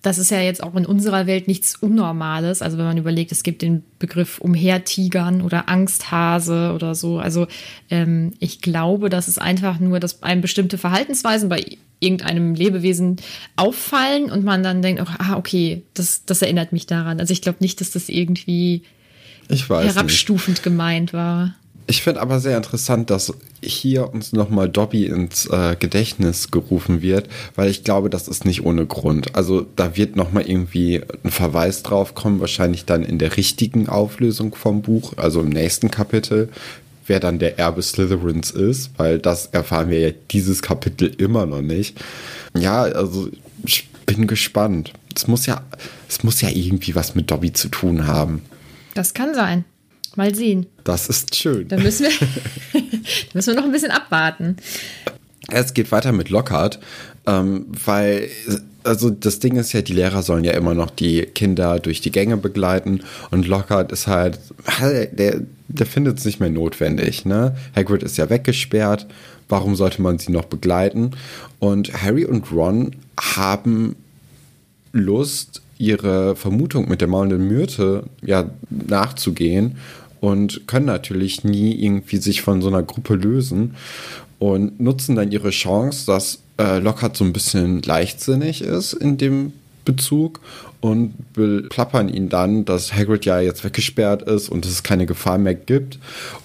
das 0.04 0.20
ist 0.20 0.30
ja 0.30 0.42
jetzt 0.42 0.62
auch 0.62 0.76
in 0.76 0.86
unserer 0.86 1.26
Welt 1.26 1.48
nichts 1.48 1.76
Unnormales. 1.76 2.62
Also 2.62 2.78
wenn 2.78 2.86
man 2.86 2.98
überlegt, 2.98 3.32
es 3.32 3.42
gibt 3.42 3.64
den 3.64 3.84
Begriff 3.98 4.40
Umhertigern 4.40 5.42
oder 5.42 5.68
Angsthase 5.68 6.74
oder 6.76 6.94
so. 6.94 7.18
Also 7.18 7.48
ähm, 7.90 8.34
ich 8.40 8.62
glaube, 8.62 9.10
das 9.10 9.28
ist 9.28 9.42
einfach 9.42 9.80
nur, 9.80 10.00
dass 10.00 10.22
einem 10.22 10.42
bestimmte 10.42 10.78
Verhaltensweisen 10.78 11.50
bei 11.50 11.66
irgendeinem 12.02 12.56
Lebewesen 12.56 13.18
auffallen 13.56 14.30
und 14.30 14.44
man 14.44 14.64
dann 14.64 14.82
denkt, 14.82 15.02
oh, 15.02 15.14
ah, 15.20 15.38
okay, 15.38 15.84
das, 15.94 16.26
das 16.26 16.42
erinnert 16.42 16.74
mich 16.74 16.88
daran. 16.88 17.20
Also 17.20 17.32
ich 17.32 17.42
glaube 17.42 17.60
nicht, 17.62 17.80
dass 17.80 17.92
das 17.92 18.10
irgendwie 18.10 18.82
herabstufend 19.50 20.58
nicht. 20.58 20.64
gemeint 20.64 21.14
war. 21.14 21.56
Ich 21.88 22.04
finde 22.04 22.22
aber 22.22 22.40
sehr 22.40 22.56
interessant, 22.58 23.10
dass 23.10 23.34
hier 23.62 24.14
uns 24.14 24.34
nochmal 24.34 24.70
Dobby 24.70 25.06
ins 25.06 25.48
äh, 25.48 25.76
Gedächtnis 25.78 26.50
gerufen 26.50 27.02
wird, 27.02 27.28
weil 27.56 27.70
ich 27.70 27.84
glaube, 27.84 28.10
das 28.10 28.28
ist 28.28 28.46
nicht 28.46 28.64
ohne 28.64 28.86
Grund. 28.86 29.36
Also 29.36 29.66
da 29.76 29.98
wird 29.98 30.16
nochmal 30.16 30.48
irgendwie 30.48 31.02
ein 31.24 31.32
Verweis 31.32 31.84
drauf 31.84 32.16
kommen, 32.16 32.40
wahrscheinlich 32.40 32.86
dann 32.86 33.04
in 33.04 33.20
der 33.20 33.36
richtigen 33.36 33.90
Auflösung 33.90 34.56
vom 34.56 34.82
Buch, 34.82 35.14
also 35.18 35.42
im 35.42 35.50
nächsten 35.50 35.92
Kapitel, 35.92 36.50
wer 37.08 37.20
dann 37.20 37.40
der 37.40 37.60
Erbe 37.60 37.82
Slytherins 37.82 38.52
ist, 38.52 38.92
weil 38.98 39.20
das 39.20 39.48
erfahren 39.48 39.90
wir 39.90 40.00
ja 40.00 40.12
dieses 40.32 40.62
Kapitel 40.62 41.14
immer 41.18 41.46
noch 41.46 41.62
nicht. 41.62 42.00
Ja, 42.58 42.84
also 42.84 43.30
ich 43.66 43.90
bin 44.06 44.28
gespannt. 44.28 44.94
Es 45.16 45.28
muss 45.28 45.46
ja, 45.46 45.62
es 46.08 46.24
muss 46.24 46.42
ja 46.42 46.50
irgendwie 46.50 46.96
was 46.96 47.16
mit 47.16 47.32
Dobby 47.32 47.54
zu 47.54 47.70
tun 47.70 48.08
haben. 48.08 48.44
Das 48.94 49.14
kann 49.14 49.34
sein. 49.34 49.66
Mal 50.16 50.36
sehen. 50.36 50.66
Das 50.84 51.08
ist 51.08 51.36
schön. 51.36 51.68
Da 51.68 51.78
müssen 51.78 52.08
wir, 52.08 52.82
müssen 53.34 53.54
wir 53.54 53.56
noch 53.56 53.66
ein 53.66 53.72
bisschen 53.72 53.92
abwarten. 53.92 54.58
Es 55.50 55.74
geht 55.74 55.92
weiter 55.92 56.12
mit 56.12 56.30
Lockhart, 56.30 56.80
ähm, 57.28 57.68
weil, 57.86 58.30
also 58.84 59.10
das 59.10 59.40
Ding 59.40 59.56
ist 59.56 59.74
ja, 59.74 59.82
die 59.82 59.94
Lehrer 59.94 60.24
sollen 60.24 60.44
ja 60.44 60.54
immer 60.54 60.74
noch 60.74 60.90
die 60.90 61.22
Kinder 61.24 61.80
durch 61.80 62.02
die 62.02 62.12
Gänge 62.12 62.38
begleiten 62.38 63.02
und 63.30 63.48
Lockhart 63.48 63.92
ist 63.92 64.08
halt, 64.08 64.40
der, 64.82 65.42
der 65.68 65.86
findet 65.86 66.20
es 66.20 66.26
nicht 66.26 66.40
mehr 66.40 66.50
notwendig. 66.50 67.26
Ne? 67.26 67.56
Hagrid 67.76 68.04
ist 68.04 68.18
ja 68.18 68.30
weggesperrt, 68.30 69.08
warum 69.50 69.76
sollte 69.76 70.02
man 70.02 70.20
sie 70.20 70.32
noch 70.32 70.46
begleiten? 70.46 71.12
Und 71.60 71.94
Harry 72.02 72.26
und 72.26 72.52
Ron 72.52 72.96
haben 73.20 73.96
Lust, 74.94 75.62
ihre 75.78 76.36
Vermutung 76.36 76.88
mit 76.88 77.02
der 77.02 77.08
maulenden 77.08 77.48
Myrte 77.48 78.04
ja 78.22 78.50
nachzugehen 78.70 79.78
und 80.20 80.68
können 80.68 80.86
natürlich 80.86 81.44
nie 81.44 81.74
irgendwie 81.74 82.18
sich 82.18 82.44
von 82.44 82.62
so 82.62 82.68
einer 82.68 82.84
Gruppe 82.84 83.16
lösen 83.16 83.76
und 84.38 84.80
nutzen 84.80 85.16
dann 85.16 85.32
ihre 85.32 85.50
Chance, 85.50 86.06
dass 86.06 86.40
äh, 86.62 86.80
Lockhart 86.80 87.18
so 87.18 87.24
ein 87.24 87.34
bisschen 87.34 87.82
leichtsinnig 87.82 88.62
ist 88.62 88.94
in 88.94 89.18
dem 89.18 89.54
Bezug 89.84 90.40
und 90.80 91.14
plappern 91.70 92.10
ihn 92.10 92.30
dann, 92.30 92.66
dass 92.66 92.94
Hagrid 92.94 93.26
ja 93.26 93.40
jetzt 93.40 93.64
weggesperrt 93.64 94.24
ist 94.24 94.50
und 94.50 94.66
es 94.66 94.84
keine 94.84 95.06
Gefahr 95.06 95.38
mehr 95.38 95.56
gibt. 95.56 96.00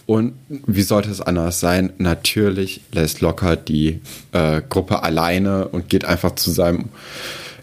Und 0.06 0.34
wie 0.48 0.82
sollte 0.82 1.10
es 1.10 1.20
anders 1.20 1.60
sein? 1.60 1.92
Natürlich 1.98 2.80
lässt 2.92 3.20
Lockhart 3.20 3.68
die 3.68 4.00
äh, 4.32 4.62
Gruppe 4.68 5.02
alleine 5.02 5.68
und 5.68 5.88
geht 5.88 6.04
einfach 6.04 6.34
zu 6.34 6.50
seinem, 6.50 6.86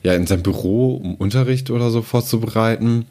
ja, 0.03 0.13
in 0.13 0.27
sein 0.27 0.43
Büro, 0.43 0.95
um 0.95 1.15
Unterricht 1.15 1.69
oder 1.69 1.89
so 1.89 2.01
vorzubereiten. 2.01 3.05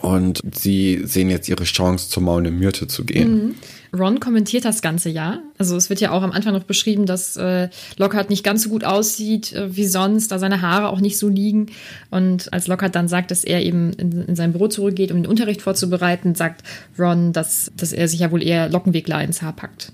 Und 0.00 0.40
sie 0.52 1.02
sehen 1.04 1.28
jetzt 1.28 1.48
ihre 1.48 1.64
Chance, 1.64 2.08
zur 2.08 2.22
Maune 2.22 2.50
Myrte 2.50 2.88
zu 2.88 3.04
gehen. 3.04 3.30
Mhm. 3.30 3.54
Ron 3.92 4.20
kommentiert 4.20 4.64
das 4.64 4.82
ganze 4.82 5.08
ja. 5.08 5.40
Also 5.56 5.76
es 5.76 5.88
wird 5.88 6.00
ja 6.00 6.10
auch 6.10 6.22
am 6.22 6.32
Anfang 6.32 6.52
noch 6.52 6.64
beschrieben, 6.64 7.06
dass 7.06 7.36
äh, 7.36 7.68
Lockhart 7.96 8.30
nicht 8.30 8.44
ganz 8.44 8.64
so 8.64 8.70
gut 8.70 8.84
aussieht 8.84 9.52
äh, 9.52 9.74
wie 9.74 9.86
sonst, 9.86 10.30
da 10.30 10.38
seine 10.38 10.60
Haare 10.62 10.88
auch 10.90 11.00
nicht 11.00 11.18
so 11.18 11.28
liegen. 11.28 11.66
Und 12.10 12.52
als 12.52 12.66
Lockhart 12.66 12.94
dann 12.94 13.08
sagt, 13.08 13.30
dass 13.30 13.44
er 13.44 13.62
eben 13.62 13.92
in, 13.94 14.26
in 14.26 14.36
sein 14.36 14.52
Büro 14.52 14.68
zurückgeht, 14.68 15.10
um 15.10 15.22
den 15.22 15.30
Unterricht 15.30 15.62
vorzubereiten, 15.62 16.34
sagt 16.34 16.62
Ron, 16.98 17.32
dass, 17.32 17.72
dass 17.76 17.92
er 17.92 18.08
sich 18.08 18.20
ja 18.20 18.30
wohl 18.30 18.42
eher 18.42 18.68
Lockenwickler 18.68 19.22
ins 19.22 19.42
Haar 19.42 19.54
packt. 19.54 19.92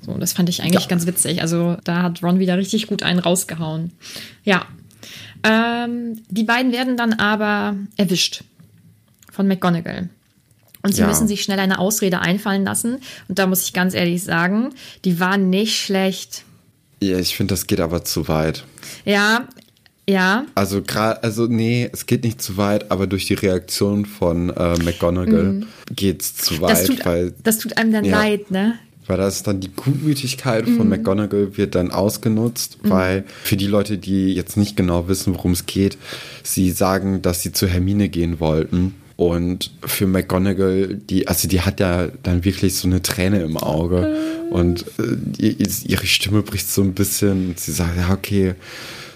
So, 0.00 0.14
das 0.14 0.32
fand 0.32 0.48
ich 0.48 0.62
eigentlich 0.62 0.84
ja. 0.84 0.88
ganz 0.88 1.06
witzig. 1.06 1.42
Also 1.42 1.76
da 1.84 2.02
hat 2.02 2.22
Ron 2.22 2.38
wieder 2.38 2.56
richtig 2.56 2.86
gut 2.86 3.02
einen 3.02 3.18
rausgehauen. 3.18 3.92
Ja. 4.42 4.66
Ähm, 5.44 6.22
die 6.28 6.44
beiden 6.44 6.72
werden 6.72 6.96
dann 6.96 7.12
aber 7.12 7.76
erwischt 7.96 8.42
von 9.30 9.46
McGonagall. 9.46 10.08
Und 10.82 10.94
sie 10.94 11.00
ja. 11.00 11.08
müssen 11.08 11.28
sich 11.28 11.42
schnell 11.42 11.58
eine 11.58 11.78
Ausrede 11.78 12.20
einfallen 12.20 12.64
lassen. 12.64 12.98
Und 13.28 13.38
da 13.38 13.46
muss 13.46 13.64
ich 13.64 13.72
ganz 13.72 13.94
ehrlich 13.94 14.22
sagen, 14.22 14.70
die 15.04 15.20
war 15.20 15.36
nicht 15.36 15.78
schlecht. 15.78 16.44
Ja, 17.02 17.18
ich 17.18 17.36
finde, 17.36 17.54
das 17.54 17.66
geht 17.66 17.80
aber 17.80 18.04
zu 18.04 18.28
weit. 18.28 18.64
Ja, 19.04 19.46
ja. 20.08 20.46
Also 20.54 20.82
gerade, 20.82 21.22
also 21.22 21.46
nee, 21.46 21.88
es 21.92 22.06
geht 22.06 22.24
nicht 22.24 22.40
zu 22.40 22.56
weit, 22.56 22.90
aber 22.90 23.06
durch 23.06 23.26
die 23.26 23.34
Reaktion 23.34 24.06
von 24.06 24.48
äh, 24.50 24.82
McGonagall 24.82 25.44
mhm. 25.44 25.66
geht 25.94 26.22
es 26.22 26.36
zu 26.36 26.60
weit. 26.60 26.70
Das 26.70 26.84
tut, 26.84 27.04
weil, 27.04 27.34
das 27.42 27.58
tut 27.58 27.76
einem 27.76 27.92
dann 27.92 28.04
ja, 28.06 28.18
leid, 28.18 28.50
ne? 28.50 28.78
Weil 29.06 29.18
da 29.18 29.28
ist 29.28 29.46
dann 29.46 29.60
die 29.60 29.70
Gutmütigkeit 29.70 30.66
mhm. 30.66 30.76
von 30.78 30.88
McGonagall 30.88 31.56
wird 31.58 31.74
dann 31.74 31.90
ausgenutzt, 31.90 32.82
mhm. 32.82 32.90
weil 32.90 33.24
für 33.42 33.58
die 33.58 33.66
Leute, 33.66 33.98
die 33.98 34.32
jetzt 34.32 34.56
nicht 34.56 34.76
genau 34.76 35.08
wissen, 35.08 35.34
worum 35.34 35.52
es 35.52 35.66
geht, 35.66 35.98
sie 36.42 36.70
sagen, 36.70 37.20
dass 37.20 37.42
sie 37.42 37.52
zu 37.52 37.66
Hermine 37.66 38.08
gehen 38.08 38.40
wollten 38.40 38.94
und 39.18 39.72
für 39.84 40.06
McGonagall, 40.06 40.94
die, 40.94 41.26
also 41.26 41.48
die 41.48 41.62
hat 41.62 41.80
ja 41.80 42.06
dann 42.22 42.44
wirklich 42.44 42.76
so 42.76 42.86
eine 42.86 43.02
Träne 43.02 43.42
im 43.42 43.56
Auge. 43.56 44.16
Und 44.50 44.84
äh, 45.40 45.44
ihre 45.48 46.06
Stimme 46.06 46.42
bricht 46.42 46.70
so 46.70 46.82
ein 46.82 46.94
bisschen. 46.94 47.48
Und 47.48 47.58
sie 47.58 47.72
sagt, 47.72 47.96
ja, 47.96 48.12
okay, 48.12 48.54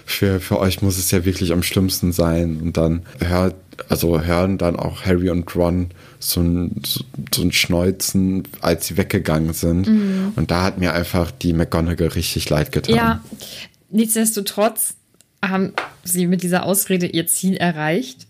für, 0.05 0.41
für 0.41 0.59
euch 0.59 0.81
muss 0.81 0.97
es 0.97 1.09
ja 1.11 1.23
wirklich 1.23 1.53
am 1.53 1.63
schlimmsten 1.63 2.11
sein. 2.11 2.59
Und 2.61 2.75
dann 2.75 3.03
hört, 3.19 3.55
also 3.87 4.21
hören 4.21 4.57
dann 4.57 4.75
auch 4.75 5.05
Harry 5.05 5.29
und 5.29 5.55
Ron 5.55 5.91
so 6.19 6.41
ein, 6.41 6.81
so, 6.85 7.05
so 7.33 7.41
ein 7.41 7.53
Schneuzen, 7.53 8.43
als 8.59 8.87
sie 8.87 8.97
weggegangen 8.97 9.53
sind. 9.53 9.87
Mhm. 9.87 10.33
Und 10.35 10.51
da 10.51 10.63
hat 10.63 10.79
mir 10.79 10.91
einfach 10.91 11.31
die 11.31 11.53
McGonagall 11.53 12.09
richtig 12.09 12.49
leid 12.49 12.73
getan. 12.73 12.93
Ja, 12.93 13.23
nichtsdestotrotz 13.89 14.95
haben 15.41 15.71
sie 16.03 16.27
mit 16.27 16.43
dieser 16.43 16.65
Ausrede 16.65 17.07
ihr 17.07 17.25
Ziel 17.25 17.55
erreicht. 17.55 18.27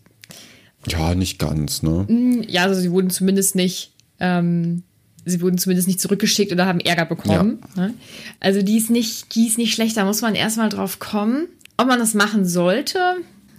Ja, 0.87 1.15
nicht 1.15 1.39
ganz, 1.39 1.83
ne? 1.83 2.05
Mm, 2.07 2.43
ja, 2.47 2.63
also 2.63 2.79
sie 2.79 2.91
wurden 2.91 3.09
zumindest 3.09 3.55
nicht, 3.55 3.93
ähm, 4.19 4.83
sie 5.25 5.41
wurden 5.41 5.57
zumindest 5.57 5.87
nicht 5.87 6.01
zurückgeschickt 6.01 6.51
oder 6.51 6.65
haben 6.65 6.79
Ärger 6.79 7.05
bekommen. 7.05 7.59
Ja. 7.75 7.87
Ne? 7.87 7.93
Also 8.39 8.61
die 8.61 8.77
ist 8.77 8.89
nicht, 8.89 9.35
die 9.35 9.47
ist 9.47 9.57
nicht 9.57 9.73
schlecht, 9.73 9.97
da 9.97 10.05
muss 10.05 10.21
man 10.21 10.35
erstmal 10.35 10.69
drauf 10.69 10.99
kommen. 10.99 11.47
Ob 11.77 11.87
man 11.87 11.99
das 11.99 12.13
machen 12.13 12.45
sollte, 12.45 12.99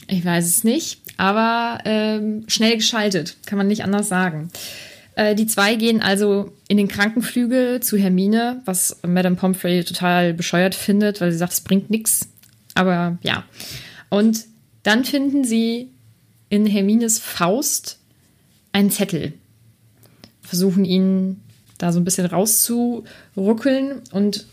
ich 0.07 0.25
weiß 0.25 0.47
es 0.47 0.65
nicht, 0.65 1.01
aber 1.17 1.79
ähm, 1.85 2.45
schnell 2.47 2.77
geschaltet, 2.77 3.37
kann 3.47 3.59
man 3.59 3.67
nicht 3.67 3.85
anders 3.85 4.09
sagen. 4.09 4.51
Äh, 5.17 5.35
die 5.35 5.47
zwei 5.47 5.77
gehen 5.77 6.01
also 6.03 6.53
in 6.69 6.77
den 6.77 6.89
Krankenflügel 6.89 7.81
zu 7.81 7.97
Hermine, 7.97 8.63
was 8.65 9.01
Madame 9.07 9.37
Pomfrey 9.37 9.85
total 9.85 10.35
bescheuert 10.35 10.75
findet, 10.75 11.21
weil 11.21 11.33
sie 11.33 11.39
sagt, 11.39 11.53
es 11.53 11.61
bringt 11.61 11.91
nichts. 11.91 12.29
Aber 12.75 13.19
ja. 13.23 13.45
Und 14.11 14.45
dann 14.83 15.05
finden 15.05 15.45
sie 15.45 15.91
in 16.55 16.67
Hermines 16.67 17.19
Faust 17.19 17.99
einen 18.71 18.89
Zettel. 18.89 19.33
Versuchen 20.41 20.85
ihn 20.85 21.41
da 21.79 21.91
so 21.91 21.99
ein 21.99 22.05
bisschen 22.05 22.27
rauszuruckeln 22.27 24.03
und 24.13 24.47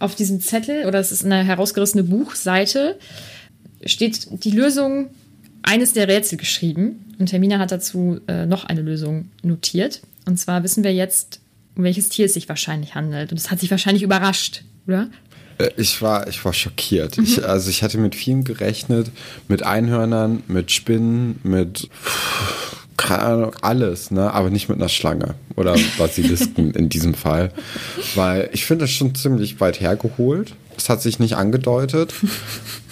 auf 0.00 0.16
diesem 0.16 0.40
Zettel, 0.40 0.86
oder 0.86 0.98
es 0.98 1.12
ist 1.12 1.24
eine 1.24 1.44
herausgerissene 1.44 2.02
Buchseite, 2.02 2.98
steht 3.84 4.44
die 4.44 4.50
Lösung 4.50 5.10
eines 5.62 5.92
der 5.92 6.08
Rätsel 6.08 6.36
geschrieben. 6.36 7.14
Und 7.20 7.30
Hermine 7.30 7.60
hat 7.60 7.70
dazu 7.70 8.18
äh, 8.26 8.46
noch 8.46 8.64
eine 8.64 8.82
Lösung 8.82 9.30
notiert. 9.44 10.00
Und 10.26 10.36
zwar 10.36 10.64
wissen 10.64 10.82
wir 10.82 10.92
jetzt, 10.92 11.38
um 11.76 11.84
welches 11.84 12.08
Tier 12.08 12.26
es 12.26 12.34
sich 12.34 12.48
wahrscheinlich 12.48 12.96
handelt. 12.96 13.30
Und 13.30 13.38
es 13.38 13.52
hat 13.52 13.60
sich 13.60 13.70
wahrscheinlich 13.70 14.02
überrascht, 14.02 14.64
oder? 14.88 15.10
Äh, 15.60 15.70
ich 15.76 16.00
war, 16.02 16.28
ich 16.28 16.44
war 16.44 16.52
schockiert. 16.52 17.18
Mhm. 17.18 17.24
Ich, 17.24 17.44
also 17.44 17.70
ich 17.70 17.82
hatte 17.82 17.98
mit 17.98 18.14
vielen 18.14 18.44
gerechnet, 18.44 19.10
mit 19.48 19.62
Einhörnern, 19.62 20.42
mit 20.48 20.70
Spinnen, 20.70 21.40
mit 21.42 21.88
keine 22.96 23.22
Ahnung, 23.22 23.52
alles, 23.62 24.10
ne? 24.10 24.32
Aber 24.32 24.50
nicht 24.50 24.68
mit 24.68 24.78
einer 24.78 24.90
Schlange 24.90 25.34
oder 25.56 25.74
Basilisken 25.96 26.70
in 26.74 26.90
diesem 26.90 27.14
Fall. 27.14 27.50
Weil 28.14 28.50
ich 28.52 28.66
finde 28.66 28.84
das 28.84 28.90
schon 28.90 29.14
ziemlich 29.14 29.58
weit 29.60 29.80
hergeholt. 29.80 30.54
Es 30.76 30.88
hat 30.88 31.00
sich 31.00 31.18
nicht 31.18 31.34
angedeutet. 31.34 32.12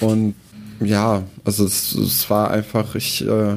Und 0.00 0.34
ja, 0.80 1.25
also 1.44 1.64
es, 1.64 1.92
es 1.92 2.30
war 2.30 2.50
einfach, 2.50 2.94
ich, 2.94 3.26
äh, 3.26 3.56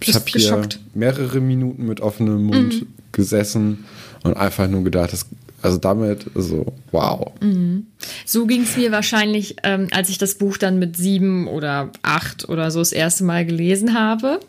ich 0.00 0.14
habe 0.14 0.24
hier 0.26 0.68
mehrere 0.94 1.40
Minuten 1.40 1.86
mit 1.86 2.00
offenem 2.00 2.44
Mund 2.44 2.82
mhm. 2.82 2.86
gesessen 3.12 3.84
und 4.24 4.36
einfach 4.36 4.68
nur 4.68 4.82
gedacht, 4.82 5.12
das, 5.12 5.26
also 5.62 5.78
damit, 5.78 6.26
also 6.34 6.66
wow. 6.90 7.32
Mhm. 7.40 7.86
So 8.26 8.46
ging 8.46 8.62
es 8.62 8.76
mir 8.76 8.92
wahrscheinlich, 8.92 9.56
ähm, 9.62 9.88
als 9.92 10.08
ich 10.08 10.18
das 10.18 10.34
Buch 10.34 10.56
dann 10.56 10.78
mit 10.78 10.96
sieben 10.96 11.46
oder 11.46 11.90
acht 12.02 12.48
oder 12.48 12.70
so 12.70 12.80
das 12.80 12.92
erste 12.92 13.24
Mal 13.24 13.46
gelesen 13.46 13.94
habe. 13.94 14.40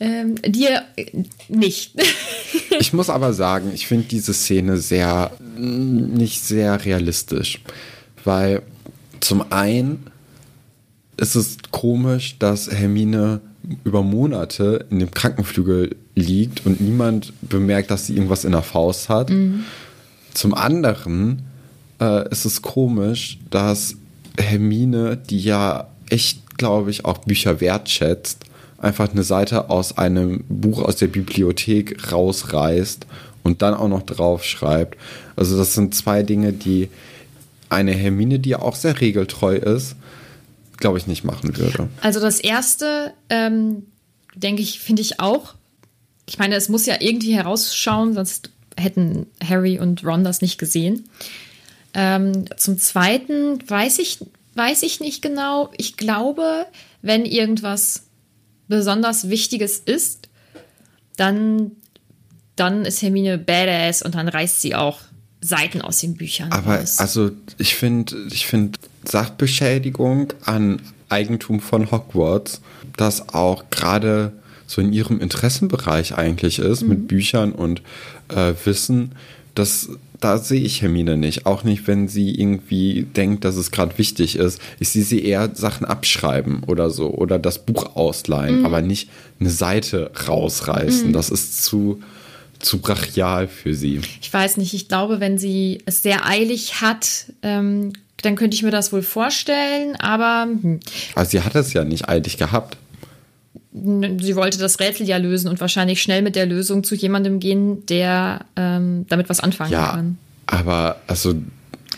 Ähm, 0.00 0.34
dir 0.42 0.82
nicht. 1.48 1.94
ich 2.80 2.92
muss 2.92 3.10
aber 3.10 3.34
sagen, 3.34 3.70
ich 3.74 3.86
finde 3.86 4.08
diese 4.08 4.34
Szene 4.34 4.78
sehr, 4.78 5.30
nicht 5.56 6.42
sehr 6.42 6.84
realistisch. 6.84 7.60
Weil 8.24 8.62
zum 9.20 9.52
einen 9.52 10.06
ist 11.16 11.34
es 11.34 11.58
komisch, 11.70 12.36
dass 12.38 12.70
Hermine 12.70 13.40
über 13.84 14.02
Monate 14.02 14.86
in 14.90 14.98
dem 14.98 15.12
Krankenflügel 15.12 15.94
liegt 16.14 16.66
und 16.66 16.80
niemand 16.80 17.32
bemerkt, 17.42 17.90
dass 17.90 18.06
sie 18.06 18.14
irgendwas 18.14 18.44
in 18.44 18.52
der 18.52 18.62
Faust 18.62 19.08
hat. 19.08 19.30
Mhm. 19.30 19.64
Zum 20.34 20.54
anderen 20.54 21.42
äh, 22.00 22.28
ist 22.30 22.44
es 22.44 22.62
komisch, 22.62 23.38
dass 23.50 23.96
Hermine, 24.38 25.16
die 25.16 25.40
ja 25.40 25.88
echt, 26.08 26.58
glaube 26.58 26.90
ich, 26.90 27.04
auch 27.04 27.18
Bücher 27.18 27.60
wertschätzt, 27.60 28.44
einfach 28.78 29.10
eine 29.10 29.22
Seite 29.22 29.70
aus 29.70 29.96
einem 29.96 30.44
Buch 30.48 30.82
aus 30.82 30.96
der 30.96 31.06
Bibliothek 31.06 32.12
rausreißt 32.12 33.06
und 33.42 33.62
dann 33.62 33.74
auch 33.74 33.88
noch 33.88 34.02
draufschreibt. 34.02 34.98
Also 35.36 35.56
das 35.56 35.74
sind 35.74 35.94
zwei 35.94 36.22
Dinge, 36.22 36.52
die 36.52 36.88
eine 37.68 37.92
Hermine, 37.92 38.38
die 38.38 38.50
ja 38.50 38.60
auch 38.60 38.76
sehr 38.76 39.00
regeltreu 39.00 39.56
ist, 39.56 39.96
glaube 40.76 40.98
ich, 40.98 41.06
nicht 41.06 41.24
machen 41.24 41.56
würde. 41.56 41.88
Also 42.00 42.20
das 42.20 42.40
erste, 42.40 43.14
ähm, 43.30 43.84
denke 44.34 44.62
ich, 44.62 44.80
finde 44.80 45.02
ich 45.02 45.20
auch. 45.20 45.54
Ich 46.28 46.38
meine, 46.38 46.56
es 46.56 46.68
muss 46.68 46.86
ja 46.86 46.96
irgendwie 47.00 47.34
herausschauen, 47.34 48.14
sonst 48.14 48.50
hätten 48.76 49.26
Harry 49.42 49.78
und 49.78 50.04
Ron 50.04 50.24
das 50.24 50.40
nicht 50.40 50.58
gesehen. 50.58 51.08
Ähm, 51.94 52.46
zum 52.56 52.78
Zweiten 52.78 53.58
weiß 53.68 53.98
ich, 53.98 54.18
weiß 54.54 54.82
ich 54.82 55.00
nicht 55.00 55.22
genau. 55.22 55.70
Ich 55.76 55.96
glaube, 55.96 56.66
wenn 57.02 57.24
irgendwas 57.24 58.04
besonders 58.68 59.28
Wichtiges 59.28 59.78
ist, 59.78 60.28
dann, 61.16 61.72
dann 62.56 62.84
ist 62.84 63.02
Hermine 63.02 63.38
badass 63.38 64.02
und 64.02 64.14
dann 64.14 64.28
reißt 64.28 64.60
sie 64.60 64.74
auch 64.74 65.00
Seiten 65.40 65.82
aus 65.82 65.98
den 65.98 66.14
Büchern. 66.14 66.50
Aber 66.52 66.76
raus. 66.76 66.98
also 66.98 67.32
ich 67.58 67.74
finde, 67.74 68.16
ich 68.30 68.46
finde 68.46 68.78
Sachbeschädigung 69.04 70.32
an 70.44 70.80
Eigentum 71.08 71.60
von 71.60 71.90
Hogwarts, 71.90 72.62
das 72.96 73.28
auch 73.34 73.64
gerade 73.70 74.32
so 74.66 74.80
in 74.80 74.92
ihrem 74.92 75.20
Interessenbereich 75.20 76.16
eigentlich 76.16 76.58
ist, 76.58 76.82
mhm. 76.82 76.88
mit 76.88 77.08
Büchern 77.08 77.52
und 77.52 77.82
äh, 78.36 78.54
Wissen, 78.64 79.12
das 79.54 79.88
da 80.22 80.38
sehe 80.38 80.60
ich 80.60 80.82
Hermine 80.82 81.16
nicht. 81.16 81.46
Auch 81.46 81.64
nicht, 81.64 81.88
wenn 81.88 82.06
sie 82.06 82.30
irgendwie 82.30 83.02
denkt, 83.02 83.44
dass 83.44 83.56
es 83.56 83.72
gerade 83.72 83.98
wichtig 83.98 84.36
ist. 84.36 84.60
Ich 84.78 84.90
sehe 84.90 85.02
sie 85.02 85.24
eher 85.24 85.50
Sachen 85.54 85.84
abschreiben 85.84 86.62
oder 86.64 86.90
so 86.90 87.10
oder 87.10 87.38
das 87.40 87.58
Buch 87.58 87.96
ausleihen, 87.96 88.60
mhm. 88.60 88.66
aber 88.66 88.82
nicht 88.82 89.10
eine 89.40 89.50
Seite 89.50 90.12
rausreißen. 90.28 91.08
Mhm. 91.08 91.12
Das 91.12 91.28
ist 91.28 91.64
zu, 91.64 92.00
zu 92.60 92.78
brachial 92.78 93.48
für 93.48 93.74
sie. 93.74 94.00
Ich 94.20 94.32
weiß 94.32 94.58
nicht, 94.58 94.74
ich 94.74 94.86
glaube, 94.86 95.18
wenn 95.18 95.38
sie 95.38 95.82
es 95.86 96.02
sehr 96.02 96.24
eilig 96.24 96.80
hat, 96.80 97.26
ähm, 97.42 97.92
dann 98.22 98.36
könnte 98.36 98.54
ich 98.54 98.62
mir 98.62 98.70
das 98.70 98.92
wohl 98.92 99.02
vorstellen, 99.02 99.96
aber. 99.96 100.44
Hm. 100.44 100.78
Also 101.16 101.32
sie 101.32 101.40
hat 101.40 101.56
es 101.56 101.72
ja 101.72 101.82
nicht 101.82 102.08
eilig 102.08 102.36
gehabt. 102.36 102.76
Sie 103.72 104.36
wollte 104.36 104.58
das 104.58 104.80
Rätsel 104.80 105.06
ja 105.06 105.16
lösen 105.16 105.48
und 105.48 105.60
wahrscheinlich 105.60 106.02
schnell 106.02 106.20
mit 106.20 106.36
der 106.36 106.44
Lösung 106.44 106.84
zu 106.84 106.94
jemandem 106.94 107.40
gehen, 107.40 107.86
der 107.86 108.44
ähm, 108.54 109.06
damit 109.08 109.30
was 109.30 109.40
anfangen 109.40 109.72
ja, 109.72 109.92
kann. 109.92 110.18
Aber 110.46 110.96
also. 111.06 111.34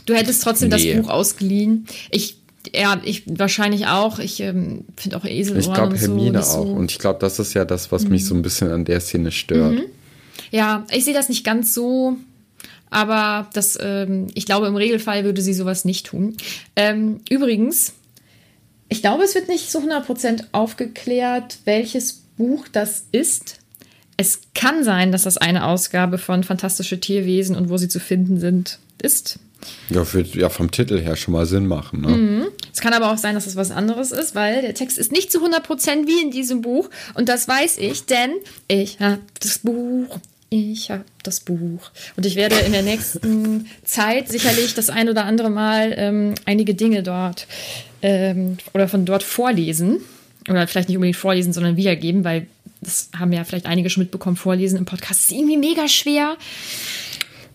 Du 0.06 0.14
hättest 0.14 0.42
trotzdem 0.42 0.68
nee. 0.68 0.92
das 0.92 1.02
Buch 1.02 1.10
ausgeliehen. 1.10 1.86
Ich 2.10 2.36
ja, 2.72 3.00
ich 3.04 3.24
wahrscheinlich 3.26 3.86
auch. 3.86 4.18
Ich 4.18 4.40
ähm, 4.40 4.84
finde 4.96 5.16
auch 5.16 5.24
Esel. 5.24 5.58
Ich 5.58 5.72
glaube 5.72 5.98
Hermine 5.98 6.42
so, 6.42 6.58
auch. 6.58 6.64
Und 6.64 6.90
ich 6.90 6.98
glaube, 6.98 7.18
das 7.20 7.38
ist 7.38 7.54
ja 7.54 7.64
das, 7.64 7.92
was 7.92 8.04
mhm. 8.04 8.10
mich 8.10 8.24
so 8.24 8.34
ein 8.34 8.42
bisschen 8.42 8.70
an 8.70 8.84
der 8.84 9.00
Szene 9.00 9.32
stört. 9.32 9.74
Mhm. 9.74 9.84
Ja, 10.50 10.86
ich 10.90 11.04
sehe 11.04 11.14
das 11.14 11.28
nicht 11.28 11.44
ganz 11.44 11.74
so, 11.74 12.16
aber 12.90 13.48
das, 13.52 13.78
ähm, 13.80 14.28
ich 14.34 14.46
glaube, 14.46 14.66
im 14.66 14.76
Regelfall 14.76 15.24
würde 15.24 15.42
sie 15.42 15.54
sowas 15.54 15.84
nicht 15.84 16.06
tun. 16.06 16.36
Ähm, 16.76 17.20
übrigens, 17.28 17.94
ich 18.94 19.02
glaube, 19.02 19.24
es 19.24 19.34
wird 19.34 19.48
nicht 19.48 19.72
zu 19.72 19.80
100% 19.80 20.44
aufgeklärt, 20.52 21.58
welches 21.64 22.22
Buch 22.36 22.68
das 22.70 23.06
ist. 23.10 23.58
Es 24.16 24.42
kann 24.54 24.84
sein, 24.84 25.10
dass 25.10 25.24
das 25.24 25.36
eine 25.36 25.66
Ausgabe 25.66 26.16
von 26.16 26.44
Fantastische 26.44 27.00
Tierwesen 27.00 27.56
und 27.56 27.68
wo 27.70 27.76
sie 27.76 27.88
zu 27.88 27.98
finden 27.98 28.38
sind 28.38 28.78
ist. 29.02 29.40
Ja, 29.90 30.12
wird 30.12 30.36
ja 30.36 30.48
vom 30.48 30.70
Titel 30.70 31.00
her 31.00 31.16
schon 31.16 31.32
mal 31.32 31.44
Sinn 31.44 31.66
machen. 31.66 32.02
Ne? 32.02 32.08
Mhm. 32.08 32.46
Es 32.72 32.80
kann 32.80 32.92
aber 32.92 33.10
auch 33.10 33.18
sein, 33.18 33.34
dass 33.34 33.48
es 33.48 33.56
was 33.56 33.72
anderes 33.72 34.12
ist, 34.12 34.36
weil 34.36 34.62
der 34.62 34.74
Text 34.74 34.96
ist 34.96 35.10
nicht 35.10 35.32
zu 35.32 35.44
100% 35.44 36.06
wie 36.06 36.22
in 36.22 36.30
diesem 36.30 36.60
Buch. 36.60 36.88
Und 37.14 37.28
das 37.28 37.48
weiß 37.48 37.78
ich, 37.78 38.06
denn 38.06 38.30
ich 38.68 39.00
habe 39.00 39.22
das 39.40 39.58
Buch 39.58 40.20
ich 40.50 40.92
habe 40.92 41.04
das 41.24 41.40
Buch. 41.40 41.90
Und 42.16 42.26
ich 42.26 42.36
werde 42.36 42.54
in 42.56 42.70
der 42.70 42.82
nächsten 42.82 43.68
Zeit 43.84 44.28
sicherlich 44.28 44.74
das 44.74 44.88
ein 44.88 45.08
oder 45.08 45.24
andere 45.24 45.50
Mal 45.50 45.92
ähm, 45.96 46.34
einige 46.44 46.76
Dinge 46.76 47.02
dort 47.02 47.48
ähm, 48.04 48.58
oder 48.74 48.86
von 48.86 49.06
dort 49.06 49.22
vorlesen. 49.22 50.00
Oder 50.48 50.68
vielleicht 50.68 50.88
nicht 50.90 50.98
unbedingt 50.98 51.16
vorlesen, 51.16 51.54
sondern 51.54 51.76
wiedergeben, 51.76 52.22
weil 52.22 52.46
das 52.82 53.08
haben 53.18 53.32
ja 53.32 53.44
vielleicht 53.44 53.64
einige 53.64 53.88
schon 53.88 54.02
mitbekommen, 54.02 54.36
vorlesen 54.36 54.78
im 54.78 54.84
Podcast 54.84 55.22
ist 55.22 55.32
irgendwie 55.32 55.56
mega 55.56 55.88
schwer. 55.88 56.36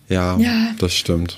Ja, 0.10 0.38
ja. 0.40 0.74
das 0.80 0.96
stimmt. 0.96 1.38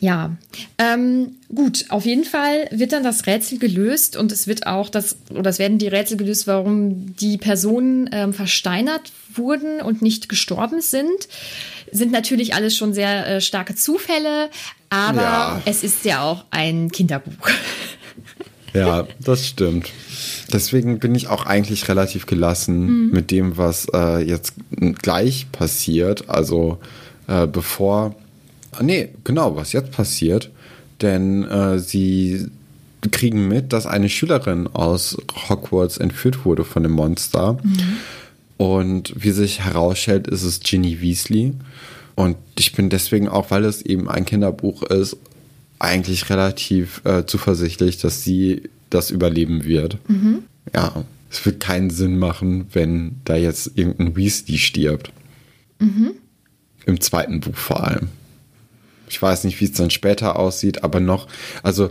Ja, 0.00 0.36
ähm, 0.78 1.36
gut, 1.54 1.86
auf 1.88 2.06
jeden 2.06 2.24
Fall 2.24 2.68
wird 2.70 2.92
dann 2.92 3.02
das 3.02 3.26
Rätsel 3.26 3.58
gelöst 3.58 4.16
und 4.16 4.32
es 4.32 4.46
wird 4.46 4.66
auch 4.66 4.88
das, 4.88 5.16
oder 5.30 5.50
es 5.50 5.58
werden 5.58 5.78
die 5.78 5.88
Rätsel 5.88 6.16
gelöst, 6.16 6.46
warum 6.46 7.14
die 7.16 7.38
Personen 7.38 8.08
ähm, 8.12 8.32
versteinert 8.32 9.12
wurden 9.34 9.80
und 9.80 10.02
nicht 10.02 10.28
gestorben 10.28 10.80
sind. 10.80 11.28
Sind 11.92 12.12
natürlich 12.12 12.54
alles 12.54 12.76
schon 12.76 12.94
sehr 12.94 13.26
äh, 13.26 13.40
starke 13.40 13.74
Zufälle, 13.74 14.50
aber 14.90 15.22
ja. 15.22 15.62
es 15.66 15.82
ist 15.82 16.04
ja 16.04 16.22
auch 16.22 16.44
ein 16.50 16.90
Kinderbuch. 16.90 17.48
Ja, 18.78 19.06
das 19.20 19.46
stimmt. 19.46 19.90
Deswegen 20.52 20.98
bin 20.98 21.14
ich 21.14 21.28
auch 21.28 21.46
eigentlich 21.46 21.88
relativ 21.88 22.26
gelassen 22.26 23.06
mhm. 23.06 23.10
mit 23.12 23.30
dem, 23.30 23.56
was 23.56 23.86
äh, 23.92 24.22
jetzt 24.22 24.54
gleich 25.02 25.46
passiert. 25.52 26.28
Also 26.28 26.78
äh, 27.26 27.46
bevor 27.46 28.14
Nee, 28.82 29.10
genau, 29.24 29.56
was 29.56 29.72
jetzt 29.72 29.92
passiert. 29.92 30.50
Denn 31.00 31.44
äh, 31.44 31.78
sie 31.78 32.46
kriegen 33.10 33.48
mit, 33.48 33.72
dass 33.72 33.86
eine 33.86 34.08
Schülerin 34.08 34.66
aus 34.68 35.16
Hogwarts 35.48 35.98
entführt 35.98 36.44
wurde 36.44 36.64
von 36.64 36.82
dem 36.82 36.92
Monster. 36.92 37.58
Mhm. 37.62 37.96
Und 38.56 39.12
wie 39.16 39.30
sich 39.30 39.60
herausstellt, 39.60 40.26
ist 40.26 40.42
es 40.42 40.60
Ginny 40.60 41.00
Weasley. 41.00 41.52
Und 42.14 42.36
ich 42.58 42.72
bin 42.72 42.88
deswegen 42.88 43.28
auch, 43.28 43.50
weil 43.50 43.64
es 43.64 43.82
eben 43.82 44.08
ein 44.08 44.24
Kinderbuch 44.24 44.82
ist, 44.84 45.18
eigentlich 45.78 46.30
relativ 46.30 47.02
äh, 47.04 47.26
zuversichtlich, 47.26 47.98
dass 47.98 48.24
sie 48.24 48.70
das 48.90 49.10
überleben 49.10 49.64
wird. 49.64 49.98
Mhm. 50.08 50.44
Ja, 50.74 51.04
es 51.30 51.44
wird 51.44 51.60
keinen 51.60 51.90
Sinn 51.90 52.18
machen, 52.18 52.66
wenn 52.72 53.16
da 53.24 53.36
jetzt 53.36 53.72
irgendein 53.74 54.16
Weasley 54.16 54.58
stirbt. 54.58 55.12
Mhm. 55.78 56.12
Im 56.86 57.00
zweiten 57.00 57.40
Buch 57.40 57.56
vor 57.56 57.84
allem. 57.84 58.08
Ich 59.08 59.20
weiß 59.20 59.44
nicht, 59.44 59.60
wie 59.60 59.66
es 59.66 59.72
dann 59.72 59.90
später 59.90 60.36
aussieht, 60.36 60.84
aber 60.84 61.00
noch, 61.00 61.28
also 61.62 61.90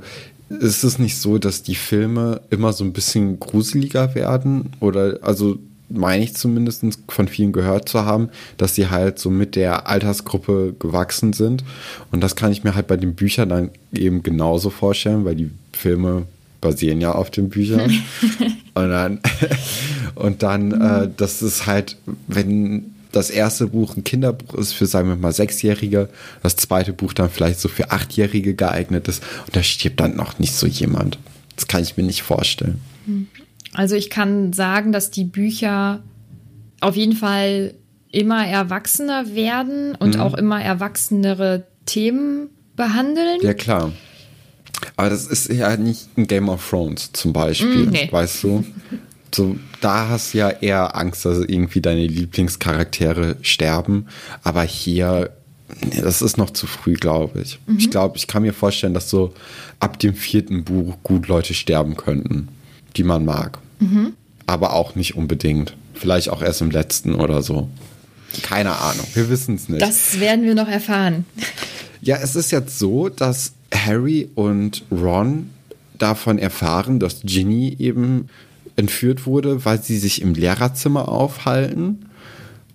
ist 0.50 0.84
es 0.84 1.00
nicht 1.00 1.18
so, 1.18 1.38
dass 1.38 1.64
die 1.64 1.76
Filme 1.76 2.42
immer 2.50 2.74
so 2.74 2.84
ein 2.84 2.94
bisschen 2.94 3.40
gruseliger 3.40 4.16
werden? 4.16 4.72
Oder, 4.80 5.20
also 5.22 5.60
meine 5.90 6.24
ich 6.24 6.36
zumindest 6.36 6.84
von 7.08 7.28
vielen 7.28 7.52
gehört 7.52 7.90
zu 7.90 8.06
haben, 8.06 8.30
dass 8.58 8.76
sie 8.76 8.90
halt 8.90 9.20
so 9.20 9.30
mit 9.30 9.56
der 9.56 9.88
Altersgruppe 9.88 10.76
gewachsen 10.80 11.34
sind. 11.34 11.64
Und 12.12 12.22
das 12.22 12.36
kann 12.36 12.52
ich 12.52 12.64
mir 12.64 12.76
halt 12.76 12.88
bei 12.88 12.98
den 12.98 13.16
Büchern 13.16 13.50
dann 13.50 13.70
eben 13.94 14.24
genauso 14.24 14.70
vorstellen, 14.70 15.26
weil 15.26 15.36
die 15.36 15.52
Filme 15.74 16.26
basieren 16.62 17.02
ja 17.02 17.12
auf 17.12 17.30
den 17.30 17.50
Büchern. 17.50 17.92
und 18.74 18.90
dann, 18.90 19.20
und 20.16 20.44
dann 20.44 20.72
äh, 20.72 21.10
das 21.16 21.42
ist 21.42 21.66
halt, 21.66 21.98
wenn 22.28 22.92
das 23.12 23.30
erste 23.30 23.68
Buch 23.68 23.96
ein 23.96 24.04
Kinderbuch 24.04 24.56
ist 24.56 24.74
für, 24.74 24.88
sagen 24.88 25.08
wir 25.08 25.16
mal, 25.16 25.32
Sechsjährige, 25.32 26.10
das 26.44 26.58
zweite 26.58 26.92
Buch 26.92 27.14
dann 27.14 27.30
vielleicht 27.30 27.60
so 27.62 27.70
für 27.70 27.92
Achtjährige 27.92 28.56
geeignet 28.56 29.08
ist 29.08 29.24
und 29.46 29.56
da 29.56 29.64
stirbt 29.64 30.00
dann 30.00 30.18
noch 30.18 30.40
nicht 30.40 30.54
so 30.54 30.68
jemand. 30.68 31.18
Das 31.56 31.68
kann 31.68 31.84
ich 31.84 31.96
mir 31.96 32.04
nicht 32.04 32.24
vorstellen. 32.24 32.82
Also 33.76 33.96
ich 33.96 34.10
kann 34.10 34.54
sagen, 34.54 34.92
dass 34.92 35.12
die 35.12 35.26
Bücher 35.26 36.02
auf 36.82 36.96
jeden 36.96 37.16
Fall 37.16 37.76
immer 38.12 38.48
erwachsener 38.48 39.36
werden 39.36 39.96
und 39.96 40.16
mhm. 40.16 40.22
auch 40.22 40.34
immer 40.34 40.62
erwachsenere 40.62 41.66
Themen 41.86 42.50
behandeln. 42.76 43.40
Ja, 43.42 43.54
klar. 43.54 43.92
Aber 44.96 45.10
das 45.10 45.28
ist 45.28 45.52
ja 45.52 45.76
nicht 45.78 46.18
ein 46.18 46.28
Game 46.28 46.50
of 46.50 46.68
Thrones 46.70 47.12
zum 47.14 47.34
Beispiel, 47.34 47.88
Mm, 47.88 47.90
nee. 47.90 48.10
weißt 48.12 48.44
du? 48.44 48.66
So, 49.34 49.58
da 49.82 50.10
hast 50.10 50.34
du 50.34 50.38
ja 50.40 50.50
eher 50.50 50.96
Angst, 50.96 51.26
dass 51.26 51.40
irgendwie 51.40 51.82
deine 51.82 52.08
Lieblingscharaktere 52.08 53.38
sterben. 53.42 54.08
Aber 54.44 54.64
hier, 54.64 55.32
nee, 55.82 56.02
das 56.02 56.22
ist 56.22 56.38
noch 56.38 56.52
zu 56.52 56.68
früh, 56.68 56.94
glaube 56.94 57.42
ich. 57.42 57.60
Mhm. 57.68 57.78
Ich 57.78 57.92
glaube, 57.92 58.18
ich 58.18 58.28
kann 58.28 58.44
mir 58.44 58.54
vorstellen, 58.54 58.94
dass 58.94 59.10
so 59.10 59.34
ab 59.80 60.00
dem 60.00 60.14
vierten 60.14 60.64
Buch 60.64 60.96
gut 61.04 61.28
Leute 61.28 61.54
sterben 61.54 61.98
könnten, 61.98 62.48
die 62.96 63.04
man 63.04 63.26
mag. 63.26 63.60
Mhm. 63.80 64.14
Aber 64.48 64.74
auch 64.74 64.96
nicht 64.96 65.16
unbedingt. 65.16 65.76
Vielleicht 65.94 66.30
auch 66.30 66.42
erst 66.42 66.62
im 66.62 66.72
letzten 66.72 67.16
oder 67.16 67.42
so. 67.42 67.70
Keine 68.42 68.78
Ahnung, 68.78 69.06
wir 69.14 69.30
wissen 69.30 69.56
es 69.56 69.70
nicht. 69.70 69.82
Das 69.82 70.20
werden 70.20 70.44
wir 70.44 70.56
noch 70.56 70.68
erfahren. 70.68 71.26
Ja, 72.02 72.18
es 72.18 72.36
ist 72.36 72.52
jetzt 72.52 72.78
so, 72.78 73.10
dass 73.10 73.54
Harry 73.74 74.30
und 74.36 74.84
Ron 74.92 75.50
davon 75.98 76.38
erfahren, 76.38 77.00
dass 77.00 77.22
Ginny 77.24 77.76
eben 77.80 78.28
entführt 78.76 79.26
wurde, 79.26 79.66
weil 79.66 79.82
sie 79.82 79.98
sich 79.98 80.22
im 80.22 80.34
Lehrerzimmer 80.34 81.08
aufhalten 81.08 82.06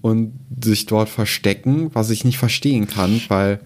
und 0.01 0.33
sich 0.63 0.87
dort 0.87 1.09
verstecken, 1.09 1.91
was 1.93 2.11
ich 2.11 2.25
nicht 2.25 2.39
verstehen 2.39 2.87
kann, 2.89 3.21
weil 3.29 3.61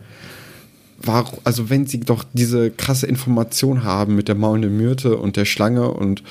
warum, 0.99 1.39
also 1.45 1.71
wenn 1.71 1.87
sie 1.87 2.01
doch 2.01 2.25
diese 2.33 2.71
krasse 2.71 3.07
Information 3.07 3.85
haben 3.85 4.17
mit 4.17 4.29
der 4.29 4.35
maulenden 4.35 4.77
Myrte 4.77 5.17
und 5.17 5.37
der 5.37 5.45
Schlange 5.45 5.91
und 5.91 6.23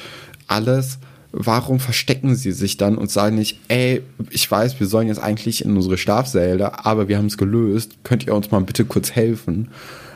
alles, 0.47 0.99
warum 1.31 1.79
verstecken 1.79 2.35
sie 2.35 2.51
sich 2.51 2.77
dann 2.77 2.97
und 2.97 3.09
sagen 3.11 3.37
nicht, 3.37 3.59
ey, 3.67 4.01
ich 4.29 4.49
weiß, 4.49 4.79
wir 4.79 4.87
sollen 4.87 5.07
jetzt 5.07 5.21
eigentlich 5.21 5.65
in 5.65 5.75
unsere 5.75 5.97
Schlafsäle, 5.97 6.85
aber 6.85 7.07
wir 7.07 7.17
haben 7.17 7.25
es 7.25 7.37
gelöst, 7.37 7.97
könnt 8.03 8.25
ihr 8.25 8.35
uns 8.35 8.51
mal 8.51 8.61
bitte 8.61 8.85
kurz 8.85 9.11
helfen? 9.11 9.69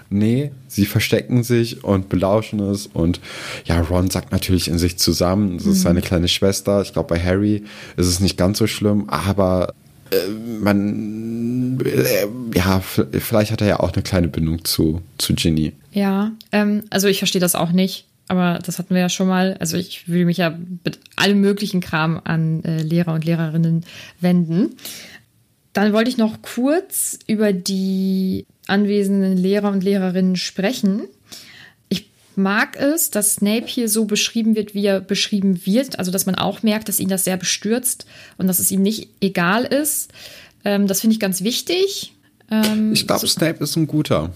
Nee, 0.10 0.52
sie 0.68 0.86
verstecken 0.86 1.44
sich 1.44 1.84
und 1.84 2.08
belauschen 2.08 2.62
es 2.62 2.88
und 2.88 3.20
ja, 3.66 3.82
Ron 3.82 4.10
sagt 4.10 4.32
natürlich 4.32 4.70
in 4.70 4.78
sich 4.78 4.98
zusammen, 4.98 5.58
es 5.58 5.66
ist 5.66 5.82
seine 5.82 6.02
kleine 6.02 6.30
Schwester. 6.30 6.82
Ich 6.82 6.94
glaube, 6.94 7.10
bei 7.10 7.20
Harry 7.20 7.66
ist 7.98 8.08
es 8.08 8.22
nicht 8.22 8.38
ganz 8.38 8.58
so 8.58 8.68
schlimm, 8.68 9.10
aber 9.10 9.74
äh, 10.12 10.30
man, 10.62 11.80
äh, 11.84 12.28
ja, 12.56 12.80
vielleicht 12.80 13.52
hat 13.52 13.62
er 13.62 13.68
ja 13.68 13.80
auch 13.82 13.92
eine 13.92 14.04
kleine 14.04 14.30
Bindung 14.30 14.64
zu, 14.64 15.02
zu 15.18 15.34
Ginny. 15.34 15.74
Ja, 15.92 16.32
ähm, 16.52 16.84
also 16.90 17.08
ich 17.08 17.18
verstehe 17.18 17.42
das 17.42 17.56
auch 17.56 17.72
nicht, 17.72 18.07
aber 18.28 18.60
das 18.66 18.78
hatten 18.80 18.94
wir 18.94 19.02
ja 19.02 19.10
schon 19.10 19.28
mal. 19.28 19.56
Also 19.60 19.78
ich 19.78 20.08
will 20.08 20.26
mich 20.26 20.38
ja 20.38 20.58
mit 20.84 21.00
allem 21.16 21.40
möglichen 21.42 21.80
Kram 21.82 22.20
an 22.24 22.64
äh, 22.64 22.82
Lehrer 22.82 23.14
und 23.14 23.26
Lehrerinnen 23.26 23.86
wenden. 24.20 24.76
Dann 25.74 25.94
wollte 25.94 26.10
ich 26.10 26.18
noch 26.18 26.42
kurz 26.42 27.20
über 27.28 27.54
die 27.54 28.46
anwesenden 28.68 29.38
Lehrer 29.38 29.72
und 29.72 29.84
Lehrerinnen 29.84 30.36
sprechen. 30.36 31.04
Ich 31.88 32.10
mag 32.36 32.76
es, 32.78 33.12
dass 33.12 33.36
Snape 33.36 33.68
hier 33.68 33.88
so 33.88 34.06
beschrieben 34.06 34.56
wird, 34.56 34.74
wie 34.74 34.86
er 34.86 35.00
beschrieben 35.00 35.66
wird. 35.66 36.00
Also, 36.00 36.12
dass 36.12 36.26
man 36.26 36.36
auch 36.36 36.64
merkt, 36.64 36.90
dass 36.90 37.00
ihn 37.00 37.10
das 37.10 37.24
sehr 37.24 37.38
bestürzt 37.38 38.08
und 38.38 38.48
dass 38.48 38.60
es 38.60 38.72
ihm 38.72 38.82
nicht 38.82 39.10
egal 39.22 39.64
ist. 39.64 40.12
Ähm, 40.66 40.88
das 40.88 41.00
finde 41.02 41.14
ich 41.14 41.20
ganz 41.20 41.44
wichtig. 41.44 42.14
Ähm, 42.50 42.92
Ich 42.94 43.06
glaube, 43.08 43.28
Snape 43.28 43.64
ist 43.64 43.76
ein 43.76 43.88
guter. 43.88 44.34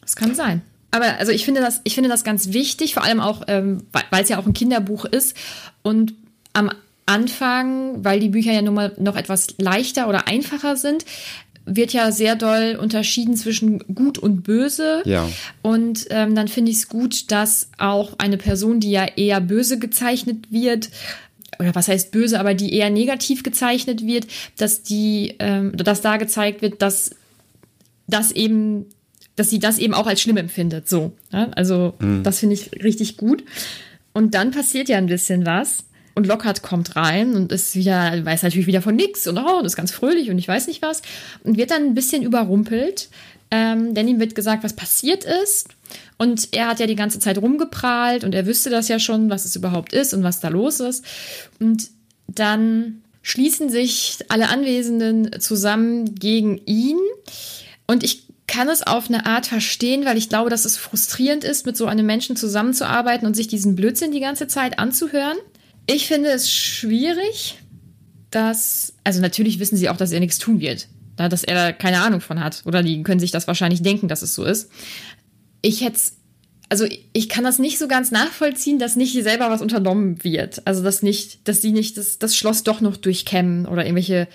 das 0.00 0.16
kann 0.16 0.34
sein. 0.34 0.62
Aber 0.90 1.18
also 1.18 1.32
ich 1.32 1.44
finde 1.44 1.60
das, 1.60 1.80
ich 1.84 1.94
finde 1.94 2.08
das 2.08 2.24
ganz 2.24 2.52
wichtig, 2.52 2.94
vor 2.94 3.04
allem 3.04 3.20
auch, 3.20 3.42
ähm, 3.48 3.84
weil 3.92 4.22
es 4.22 4.28
ja 4.28 4.38
auch 4.38 4.46
ein 4.46 4.54
Kinderbuch 4.54 5.04
ist. 5.04 5.36
Und 5.82 6.14
am 6.52 6.70
Anfang, 7.06 8.04
weil 8.04 8.20
die 8.20 8.30
Bücher 8.30 8.52
ja 8.52 8.62
nun 8.62 8.74
mal 8.74 8.92
noch 8.98 9.16
etwas 9.16 9.48
leichter 9.58 10.08
oder 10.08 10.28
einfacher 10.28 10.76
sind, 10.76 11.04
wird 11.64 11.92
ja 11.92 12.10
sehr 12.12 12.36
doll 12.36 12.78
unterschieden 12.80 13.36
zwischen 13.36 13.78
gut 13.94 14.18
und 14.18 14.42
böse. 14.42 15.02
Ja. 15.04 15.28
Und 15.62 16.06
ähm, 16.10 16.34
dann 16.34 16.48
finde 16.48 16.70
ich 16.70 16.78
es 16.78 16.88
gut, 16.88 17.30
dass 17.30 17.68
auch 17.78 18.14
eine 18.18 18.38
Person, 18.38 18.80
die 18.80 18.90
ja 18.90 19.04
eher 19.04 19.40
böse 19.40 19.78
gezeichnet 19.78 20.50
wird, 20.50 20.90
oder 21.58 21.74
was 21.74 21.88
heißt 21.88 22.12
böse, 22.12 22.38
aber 22.38 22.54
die 22.54 22.72
eher 22.72 22.90
negativ 22.90 23.42
gezeichnet 23.42 24.06
wird, 24.06 24.26
dass 24.56 24.82
die, 24.82 25.34
ähm, 25.38 25.76
dass 25.76 26.00
da 26.00 26.16
gezeigt 26.16 26.62
wird, 26.62 26.80
dass 26.82 27.10
das 28.06 28.30
eben, 28.32 28.86
dass 29.38 29.50
sie 29.50 29.58
das 29.58 29.78
eben 29.78 29.94
auch 29.94 30.06
als 30.06 30.20
schlimm 30.20 30.36
empfindet. 30.36 30.88
So. 30.88 31.12
Ja? 31.32 31.48
Also, 31.54 31.94
das 32.22 32.40
finde 32.40 32.54
ich 32.54 32.82
richtig 32.82 33.16
gut. 33.16 33.44
Und 34.12 34.34
dann 34.34 34.50
passiert 34.50 34.88
ja 34.88 34.98
ein 34.98 35.06
bisschen 35.06 35.46
was. 35.46 35.84
Und 36.14 36.26
Lockhart 36.26 36.62
kommt 36.62 36.96
rein 36.96 37.36
und 37.36 37.52
ist 37.52 37.76
wieder, 37.76 38.24
weiß 38.24 38.42
natürlich 38.42 38.66
wieder 38.66 38.82
von 38.82 38.96
nix 38.96 39.28
und 39.28 39.38
oh, 39.38 39.58
und 39.60 39.64
ist 39.64 39.76
ganz 39.76 39.92
fröhlich 39.92 40.30
und 40.30 40.38
ich 40.38 40.48
weiß 40.48 40.66
nicht 40.66 40.82
was. 40.82 41.02
Und 41.44 41.56
wird 41.56 41.70
dann 41.70 41.84
ein 41.84 41.94
bisschen 41.94 42.24
überrumpelt. 42.24 43.08
Ähm, 43.50 43.94
denn 43.94 44.08
ihm 44.08 44.20
wird 44.20 44.34
gesagt, 44.34 44.64
was 44.64 44.74
passiert 44.74 45.24
ist. 45.24 45.68
Und 46.18 46.48
er 46.52 46.66
hat 46.66 46.80
ja 46.80 46.86
die 46.86 46.96
ganze 46.96 47.18
Zeit 47.20 47.38
rumgeprahlt 47.38 48.24
und 48.24 48.34
er 48.34 48.46
wüsste 48.46 48.68
das 48.68 48.88
ja 48.88 48.98
schon, 48.98 49.30
was 49.30 49.44
es 49.44 49.56
überhaupt 49.56 49.92
ist 49.92 50.12
und 50.12 50.22
was 50.22 50.40
da 50.40 50.48
los 50.48 50.80
ist. 50.80 51.04
Und 51.60 51.88
dann 52.26 53.02
schließen 53.22 53.70
sich 53.70 54.18
alle 54.28 54.48
Anwesenden 54.48 55.40
zusammen 55.40 56.14
gegen 56.14 56.60
ihn. 56.66 56.98
Und 57.86 58.02
ich 58.02 58.27
kann 58.48 58.68
es 58.68 58.82
auf 58.82 59.08
eine 59.08 59.26
Art 59.26 59.46
verstehen, 59.46 60.04
weil 60.04 60.16
ich 60.16 60.28
glaube, 60.28 60.50
dass 60.50 60.64
es 60.64 60.76
frustrierend 60.76 61.44
ist, 61.44 61.66
mit 61.66 61.76
so 61.76 61.86
einem 61.86 62.06
Menschen 62.06 62.34
zusammenzuarbeiten 62.34 63.26
und 63.26 63.34
sich 63.34 63.46
diesen 63.46 63.76
Blödsinn 63.76 64.10
die 64.10 64.20
ganze 64.20 64.48
Zeit 64.48 64.78
anzuhören. 64.80 65.36
Ich 65.86 66.08
finde 66.08 66.30
es 66.30 66.50
schwierig, 66.50 67.58
dass, 68.30 68.94
also 69.04 69.20
natürlich 69.20 69.58
wissen 69.60 69.76
sie 69.76 69.88
auch, 69.88 69.96
dass 69.96 70.12
er 70.12 70.20
nichts 70.20 70.38
tun 70.38 70.60
wird, 70.60 70.88
da, 71.16 71.28
dass 71.28 71.44
er 71.44 71.54
da 71.54 71.72
keine 71.72 72.00
Ahnung 72.00 72.20
von 72.20 72.40
hat. 72.42 72.62
Oder 72.64 72.82
die 72.82 73.02
können 73.02 73.20
sich 73.20 73.30
das 73.30 73.46
wahrscheinlich 73.46 73.82
denken, 73.82 74.08
dass 74.08 74.22
es 74.22 74.34
so 74.34 74.44
ist. 74.44 74.70
Ich 75.62 75.82
hätte 75.82 76.00
also 76.70 76.86
ich 77.12 77.28
kann 77.28 77.44
das 77.44 77.58
nicht 77.58 77.78
so 77.78 77.88
ganz 77.88 78.10
nachvollziehen, 78.10 78.78
dass 78.78 78.96
nicht 78.96 79.14
selber 79.22 79.50
was 79.50 79.62
unternommen 79.62 80.22
wird. 80.22 80.66
Also 80.66 80.82
dass 80.82 81.02
nicht, 81.02 81.48
dass 81.48 81.62
sie 81.62 81.72
nicht 81.72 81.96
das, 81.96 82.18
das 82.18 82.36
Schloss 82.36 82.62
doch 82.62 82.80
noch 82.80 82.96
durchkämmen 82.96 83.66
oder 83.66 83.84
irgendwelche 83.84 84.28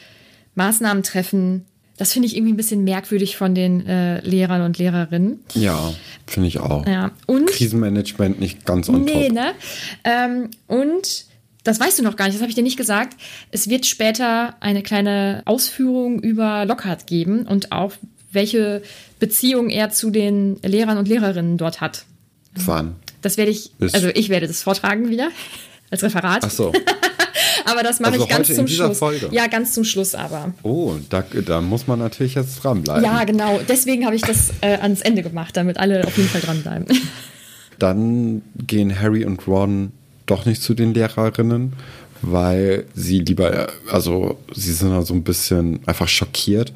Maßnahmen 0.56 1.04
treffen. 1.04 1.66
Das 2.04 2.12
finde 2.12 2.28
ich 2.28 2.36
irgendwie 2.36 2.52
ein 2.52 2.58
bisschen 2.58 2.84
merkwürdig 2.84 3.38
von 3.38 3.56
den 3.56 3.88
äh, 3.88 4.20
Lehrern 4.28 4.64
und 4.64 4.78
Lehrerinnen. 4.78 5.40
Ja, 5.54 5.94
finde 6.28 6.50
ich 6.50 6.60
auch. 6.60 6.86
Ja. 6.86 7.12
Und 7.28 7.48
Krisenmanagement 7.48 8.42
nicht 8.42 8.66
ganz 8.66 8.90
on 8.90 9.06
nee, 9.06 9.30
top. 9.30 9.36
ne? 9.36 9.54
Ähm, 10.04 10.50
und 10.68 11.28
das 11.64 11.80
weißt 11.80 12.00
du 12.00 12.04
noch 12.04 12.18
gar 12.18 12.26
nicht, 12.26 12.36
das 12.36 12.42
habe 12.42 12.50
ich 12.50 12.56
dir 12.56 12.62
nicht 12.62 12.76
gesagt. 12.76 13.16
Es 13.52 13.70
wird 13.70 13.86
später 13.86 14.58
eine 14.60 14.84
kleine 14.84 15.44
Ausführung 15.46 16.20
über 16.20 16.66
Lockhart 16.66 17.08
geben 17.08 17.48
und 17.48 17.72
auch 17.72 17.94
welche 18.34 18.82
Beziehung 19.20 19.70
er 19.70 19.90
zu 19.90 20.10
den 20.10 20.58
Lehrern 20.62 20.98
und 20.98 21.08
Lehrerinnen 21.08 21.58
dort 21.58 21.80
hat. 21.80 22.04
Wann? 22.54 22.98
Das 23.22 23.38
werde 23.38 23.52
ich, 23.52 23.72
also 23.80 24.10
ich 24.14 24.28
werde 24.28 24.48
das 24.48 24.62
vortragen 24.62 25.10
wieder 25.10 25.30
als 25.90 26.04
Referat. 26.04 26.44
Ach 26.44 26.52
so. 26.52 26.74
Aber 27.72 27.84
das 27.84 28.00
mache 28.00 28.14
Also 28.14 28.26
ich 28.26 28.30
ganz 28.30 28.54
zum 28.54 28.68
Schluss. 28.68 28.98
Folge? 29.00 29.30
Ja, 29.32 29.48
ganz 29.48 29.74
zum 29.74 29.84
Schluss 29.84 30.16
aber. 30.16 30.54
Oh, 30.64 30.94
da, 31.10 31.24
da 31.46 31.62
muss 31.62 31.88
man 31.88 32.00
natürlich 32.00 32.36
jetzt 32.36 32.64
dranbleiben. 32.64 33.04
Ja, 33.04 33.24
genau. 33.24 33.60
Deswegen 33.68 34.06
habe 34.06 34.16
ich 34.16 34.22
das 34.22 34.52
äh, 34.62 34.78
ans 34.78 35.02
Ende 35.02 35.24
gemacht, 35.24 35.56
damit 35.58 35.78
alle 35.78 36.06
auf 36.06 36.18
jeden 36.18 36.30
Fall 36.30 36.42
dranbleiben. 36.42 36.86
Dann 37.80 38.42
gehen 38.68 39.00
Harry 39.00 39.26
und 39.26 39.46
Ron 39.48 39.92
doch 40.26 40.46
nicht 40.46 40.62
zu 40.62 40.74
den 40.74 40.94
Lehrerinnen, 40.94 41.74
weil 42.22 42.86
sie 42.94 43.20
lieber, 43.20 43.68
also 43.92 44.38
sie 44.54 44.74
sind 44.74 44.92
da 44.92 45.02
so 45.02 45.14
ein 45.14 45.24
bisschen 45.24 45.80
einfach 45.86 46.08
schockiert. 46.08 46.72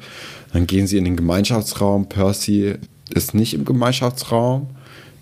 Dann 0.52 0.66
gehen 0.66 0.86
sie 0.86 0.98
in 0.98 1.04
den 1.04 1.16
Gemeinschaftsraum. 1.16 2.08
Percy 2.08 2.74
ist 3.10 3.34
nicht 3.34 3.54
im 3.54 3.64
Gemeinschaftsraum. 3.64 4.68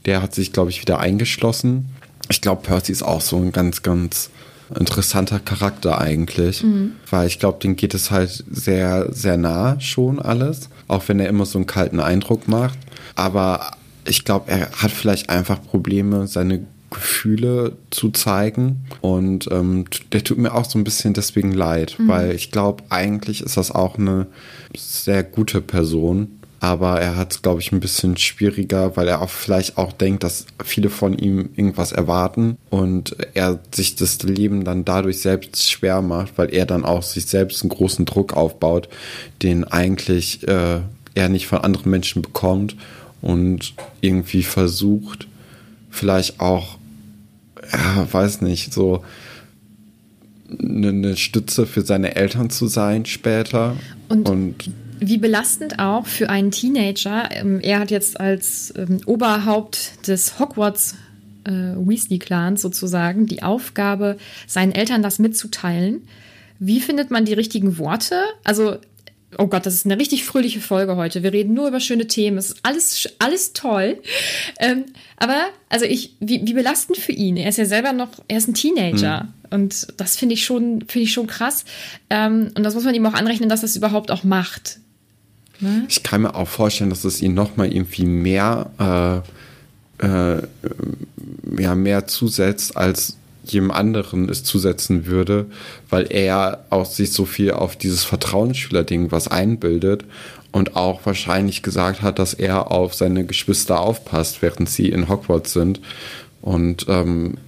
Der 0.07 0.22
hat 0.22 0.35
sich, 0.35 0.52
glaube 0.52 0.70
ich, 0.70 0.81
wieder 0.81 0.98
eingeschlossen. 0.98 1.87
Ich 2.29 2.40
glaube, 2.40 2.62
Percy 2.62 2.92
ist 2.92 3.02
auch 3.02 3.20
so 3.20 3.37
ein 3.37 3.52
ganz, 3.52 3.83
ganz 3.83 4.31
interessanter 4.79 5.38
Charakter 5.38 6.00
eigentlich, 6.00 6.64
weil 7.11 7.26
ich 7.26 7.38
glaube, 7.38 7.59
dem 7.61 7.76
geht 7.76 7.94
es 7.94 8.11
halt 8.11 8.44
sehr, 8.50 9.12
sehr 9.12 9.37
nah 9.37 9.79
schon 9.81 10.18
alles, 10.18 10.68
auch 10.88 11.09
wenn 11.09 11.20
er 11.20 11.29
immer 11.29 11.46
so 11.46 11.59
einen 11.59 11.66
kalten 11.66 12.00
Eindruck 12.00 12.48
macht. 12.48 12.79
Aber 13.14 13.70
ich 14.05 14.24
glaube, 14.24 14.50
er 14.50 14.70
hat 14.72 14.90
vielleicht 14.90 15.31
einfach 15.31 15.62
Probleme, 15.62 16.26
seine 16.26 16.66
Gefühle 16.90 17.76
zu 17.90 18.11
zeigen. 18.11 18.87
Und 19.00 19.48
ähm, 19.50 19.85
der 20.12 20.24
tut 20.24 20.38
mir 20.38 20.55
auch 20.55 20.64
so 20.64 20.79
ein 20.79 20.85
bisschen 20.85 21.14
deswegen 21.14 21.52
leid, 21.52 21.96
weil 21.98 22.33
ich 22.33 22.50
glaube, 22.50 22.85
eigentlich 22.90 23.42
ist 23.42 23.57
das 23.57 23.70
auch 23.70 23.98
eine 23.98 24.26
sehr 24.76 25.22
gute 25.22 25.61
Person. 25.61 26.36
Aber 26.59 27.01
er 27.01 27.16
hat 27.16 27.33
es, 27.33 27.42
glaube 27.42 27.61
ich, 27.61 27.71
ein 27.73 27.81
bisschen 27.81 28.16
schwieriger, 28.16 28.97
weil 28.97 29.09
er 29.09 29.21
auch 29.21 29.31
vielleicht 29.31 29.77
auch 29.77 29.92
denkt, 29.92 30.25
dass 30.25 30.47
viele 30.64 30.88
von 30.88 31.16
ihm 31.16 31.51
irgendwas 31.55 31.92
erwarten 31.92 32.57
und 32.71 33.14
er 33.35 33.61
sich 33.75 33.97
das 33.97 34.23
Leben 34.23 34.64
dann 34.64 34.85
dadurch 34.85 35.21
selbst 35.21 35.71
schwer 35.71 36.01
macht, 36.01 36.38
weil 36.38 36.53
er 36.55 36.64
dann 36.64 36.85
auch 36.85 37.03
sich 37.03 37.27
selbst 37.27 37.62
einen 37.62 37.71
großen 37.71 38.07
Druck 38.07 38.33
aufbaut, 38.33 38.88
den 39.42 39.64
eigentlich 39.64 40.49
äh, 40.49 40.81
er 41.14 41.29
nicht 41.29 41.47
von 41.47 41.59
anderen 41.59 41.90
Menschen 41.90 42.23
bekommt 42.23 42.77
und 43.21 43.75
irgendwie 44.01 44.42
versucht, 44.42 45.29
vielleicht 45.90 46.40
auch, 46.40 46.79
ja, 47.73 48.07
weiß 48.11 48.40
nicht, 48.42 48.73
so 48.73 49.05
eine, 50.59 50.88
eine 50.88 51.16
Stütze 51.16 51.66
für 51.66 51.83
seine 51.83 52.16
Eltern 52.16 52.51
zu 52.51 52.66
sein 52.66 53.05
später. 53.05 53.77
Und- 54.09 54.29
und 54.29 54.71
wie 54.98 55.18
belastend 55.18 55.78
auch 55.78 56.06
für 56.06 56.30
einen 56.30 56.50
Teenager. 56.50 57.28
Ähm, 57.32 57.61
er 57.61 57.80
hat 57.80 57.90
jetzt 57.90 58.18
als 58.20 58.72
ähm, 58.76 59.00
Oberhaupt 59.06 60.06
des 60.09 60.38
Hogwarts 60.38 60.96
äh, 61.44 61.50
Weasley-Clans 61.50 62.62
sozusagen 62.62 63.26
die 63.26 63.42
Aufgabe, 63.42 64.16
seinen 64.46 64.72
Eltern 64.72 65.02
das 65.02 65.18
mitzuteilen. 65.18 66.02
Wie 66.59 66.80
findet 66.80 67.11
man 67.11 67.24
die 67.24 67.35
richtigen 67.35 67.78
Worte? 67.78 68.20
Also, 68.44 68.78
oh 69.38 69.46
Gott, 69.46 69.66
das 69.66 69.74
ist 69.74 69.85
eine 69.85 69.98
richtig 69.98 70.24
fröhliche 70.24 70.61
Folge 70.61 70.96
heute. 70.96 71.22
Wir 71.22 71.32
reden 71.32 71.54
nur 71.54 71.68
über 71.68 71.80
schöne 71.80 72.06
Themen. 72.06 72.38
Es 72.38 72.50
ist 72.50 72.61
alles, 72.62 73.09
alles 73.18 73.52
toll. 73.52 73.98
Ähm, 74.59 74.85
aber, 75.18 75.46
also 75.68 75.85
ich, 75.85 76.16
wie, 76.20 76.46
wie 76.46 76.54
belastend 76.54 76.96
für 76.98 77.12
ihn. 77.12 77.37
Er 77.37 77.48
ist 77.48 77.59
ja 77.59 77.66
selber 77.66 77.92
noch, 77.92 78.09
er 78.28 78.38
ist 78.38 78.48
ein 78.48 78.54
Teenager. 78.54 79.24
Mhm. 79.24 79.32
Und 79.50 79.87
das 79.98 80.16
finde 80.16 80.35
ich 80.35 80.44
schon, 80.44 80.80
finde 80.88 81.04
ich 81.04 81.12
schon 81.12 81.26
krass. 81.26 81.64
Ähm, 82.11 82.50
und 82.56 82.62
das 82.62 82.74
muss 82.74 82.85
man 82.85 82.94
ihm 82.94 83.06
auch 83.06 83.14
anrechnen, 83.14 83.48
dass 83.48 83.62
er 83.62 83.66
es 83.66 83.76
überhaupt 83.76 84.11
auch 84.11 84.24
macht. 84.24 84.80
Ne? 85.61 85.87
Ich 85.88 86.03
kann 86.03 86.23
mir 86.23 86.35
auch 86.35 86.49
vorstellen, 86.49 86.90
dass 86.90 87.05
es 87.05 87.23
ihn 87.23 87.35
nochmal 87.35 87.73
irgendwie 87.73 88.07
mehr, 88.07 89.23
äh, 90.01 90.07
äh, 90.07 90.42
ja, 91.59 91.75
mehr 91.75 92.07
zusetzt, 92.07 92.77
als 92.77 93.16
jedem 93.45 93.71
anderen 93.71 94.29
es 94.29 94.45
zusetzen 94.45 95.07
würde, 95.07 95.47
weil 95.88 96.07
er 96.11 96.64
auch 96.71 96.87
sich 96.87 97.12
so 97.12 97.25
viel 97.25 97.53
auf 97.53 97.77
dieses 97.77 98.05
Vertrauensschüler-Ding 98.05 99.12
was 99.12 99.29
einbildet 99.29 100.05
und 100.53 100.75
auch 100.75 101.05
wahrscheinlich 101.05 101.62
gesagt 101.62 102.03
hat, 102.03 102.19
dass 102.19 102.35
er 102.35 102.71
auf 102.71 102.95
seine 102.95 103.25
Geschwister 103.25 103.81
aufpasst, 103.81 104.42
während 104.42 104.69
sie 104.69 104.88
in 104.88 105.09
Hogwarts 105.09 105.53
sind. 105.53 105.81
Und 106.42 106.87
ähm, 106.88 107.38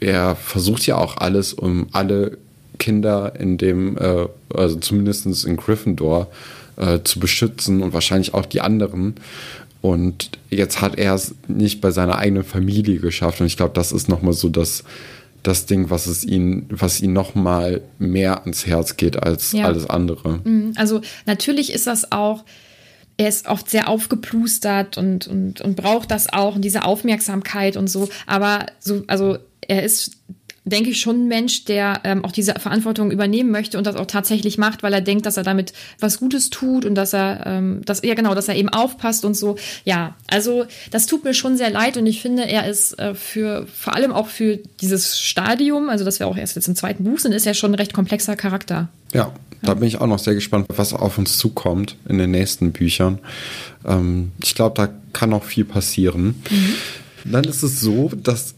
er 0.00 0.36
versucht 0.36 0.86
ja 0.86 0.96
auch 0.96 1.18
alles, 1.18 1.52
um 1.52 1.88
alle 1.92 2.38
Kinder 2.78 3.34
in 3.38 3.58
dem, 3.58 3.96
äh, 3.98 4.26
also 4.54 4.76
zumindest 4.76 5.44
in 5.44 5.56
Gryffindor, 5.56 6.22
äh, 6.22 6.59
zu 7.04 7.20
beschützen 7.20 7.82
und 7.82 7.92
wahrscheinlich 7.92 8.34
auch 8.34 8.46
die 8.46 8.60
anderen. 8.60 9.14
Und 9.82 10.30
jetzt 10.50 10.80
hat 10.80 10.98
er 10.98 11.14
es 11.14 11.34
nicht 11.48 11.80
bei 11.80 11.90
seiner 11.90 12.16
eigenen 12.16 12.44
Familie 12.44 12.98
geschafft. 12.98 13.40
Und 13.40 13.46
ich 13.46 13.56
glaube, 13.56 13.72
das 13.74 13.92
ist 13.92 14.08
nochmal 14.08 14.34
so 14.34 14.48
das, 14.48 14.84
das 15.42 15.66
Ding, 15.66 15.88
was 15.88 16.06
es 16.06 16.24
ihn, 16.24 16.66
was 16.68 17.00
ihn 17.00 17.12
nochmal 17.12 17.80
mehr 17.98 18.42
ans 18.42 18.66
Herz 18.66 18.96
geht 18.96 19.22
als 19.22 19.52
ja. 19.52 19.64
alles 19.64 19.88
andere. 19.88 20.40
Mhm. 20.44 20.74
Also 20.76 21.00
natürlich 21.24 21.72
ist 21.72 21.86
das 21.86 22.12
auch, 22.12 22.44
er 23.16 23.28
ist 23.28 23.46
oft 23.46 23.70
sehr 23.70 23.88
aufgeplustert 23.88 24.98
und, 24.98 25.26
und, 25.26 25.60
und 25.60 25.76
braucht 25.76 26.10
das 26.10 26.30
auch 26.32 26.56
und 26.56 26.62
diese 26.62 26.84
Aufmerksamkeit 26.84 27.76
und 27.76 27.88
so. 27.88 28.08
Aber 28.26 28.66
so, 28.80 29.02
also 29.06 29.38
er 29.66 29.82
ist 29.82 30.12
denke 30.70 30.90
ich, 30.90 31.00
schon 31.00 31.24
ein 31.24 31.28
Mensch, 31.28 31.64
der 31.64 32.00
ähm, 32.04 32.24
auch 32.24 32.32
diese 32.32 32.54
Verantwortung 32.54 33.10
übernehmen 33.10 33.50
möchte 33.50 33.78
und 33.78 33.86
das 33.86 33.96
auch 33.96 34.06
tatsächlich 34.06 34.58
macht, 34.58 34.82
weil 34.82 34.92
er 34.92 35.00
denkt, 35.00 35.26
dass 35.26 35.36
er 35.36 35.42
damit 35.42 35.72
was 35.98 36.18
Gutes 36.18 36.50
tut 36.50 36.84
und 36.84 36.94
dass 36.94 37.12
er, 37.12 37.46
ähm, 37.46 37.82
dass, 37.84 38.02
ja 38.02 38.14
genau, 38.14 38.34
dass 38.34 38.48
er 38.48 38.56
eben 38.56 38.68
aufpasst 38.68 39.24
und 39.24 39.34
so. 39.34 39.56
Ja, 39.84 40.14
also 40.26 40.64
das 40.90 41.06
tut 41.06 41.24
mir 41.24 41.34
schon 41.34 41.56
sehr 41.56 41.70
leid 41.70 41.96
und 41.96 42.06
ich 42.06 42.22
finde, 42.22 42.46
er 42.46 42.68
ist 42.68 42.98
äh, 42.98 43.14
für, 43.14 43.66
vor 43.66 43.94
allem 43.94 44.12
auch 44.12 44.28
für 44.28 44.58
dieses 44.80 45.20
Stadium, 45.20 45.88
also 45.90 46.04
dass 46.04 46.18
wir 46.18 46.26
auch 46.26 46.36
erst 46.36 46.56
jetzt 46.56 46.68
im 46.68 46.76
zweiten 46.76 47.04
Buch 47.04 47.18
sind, 47.18 47.32
ist 47.32 47.46
er 47.46 47.54
schon 47.54 47.72
ein 47.72 47.76
recht 47.76 47.92
komplexer 47.92 48.36
Charakter. 48.36 48.88
Ja, 49.12 49.32
da 49.62 49.74
bin 49.74 49.88
ich 49.88 50.00
auch 50.00 50.06
noch 50.06 50.18
sehr 50.18 50.34
gespannt, 50.34 50.66
was 50.68 50.94
auf 50.94 51.18
uns 51.18 51.36
zukommt 51.36 51.96
in 52.08 52.18
den 52.18 52.30
nächsten 52.30 52.72
Büchern. 52.72 53.18
Ähm, 53.84 54.32
ich 54.42 54.54
glaube, 54.54 54.74
da 54.76 54.88
kann 55.12 55.30
noch 55.30 55.44
viel 55.44 55.64
passieren. 55.64 56.42
Mhm. 56.50 56.74
Dann 57.32 57.44
ist 57.44 57.62
es 57.62 57.80
so, 57.80 58.10
dass 58.14 58.54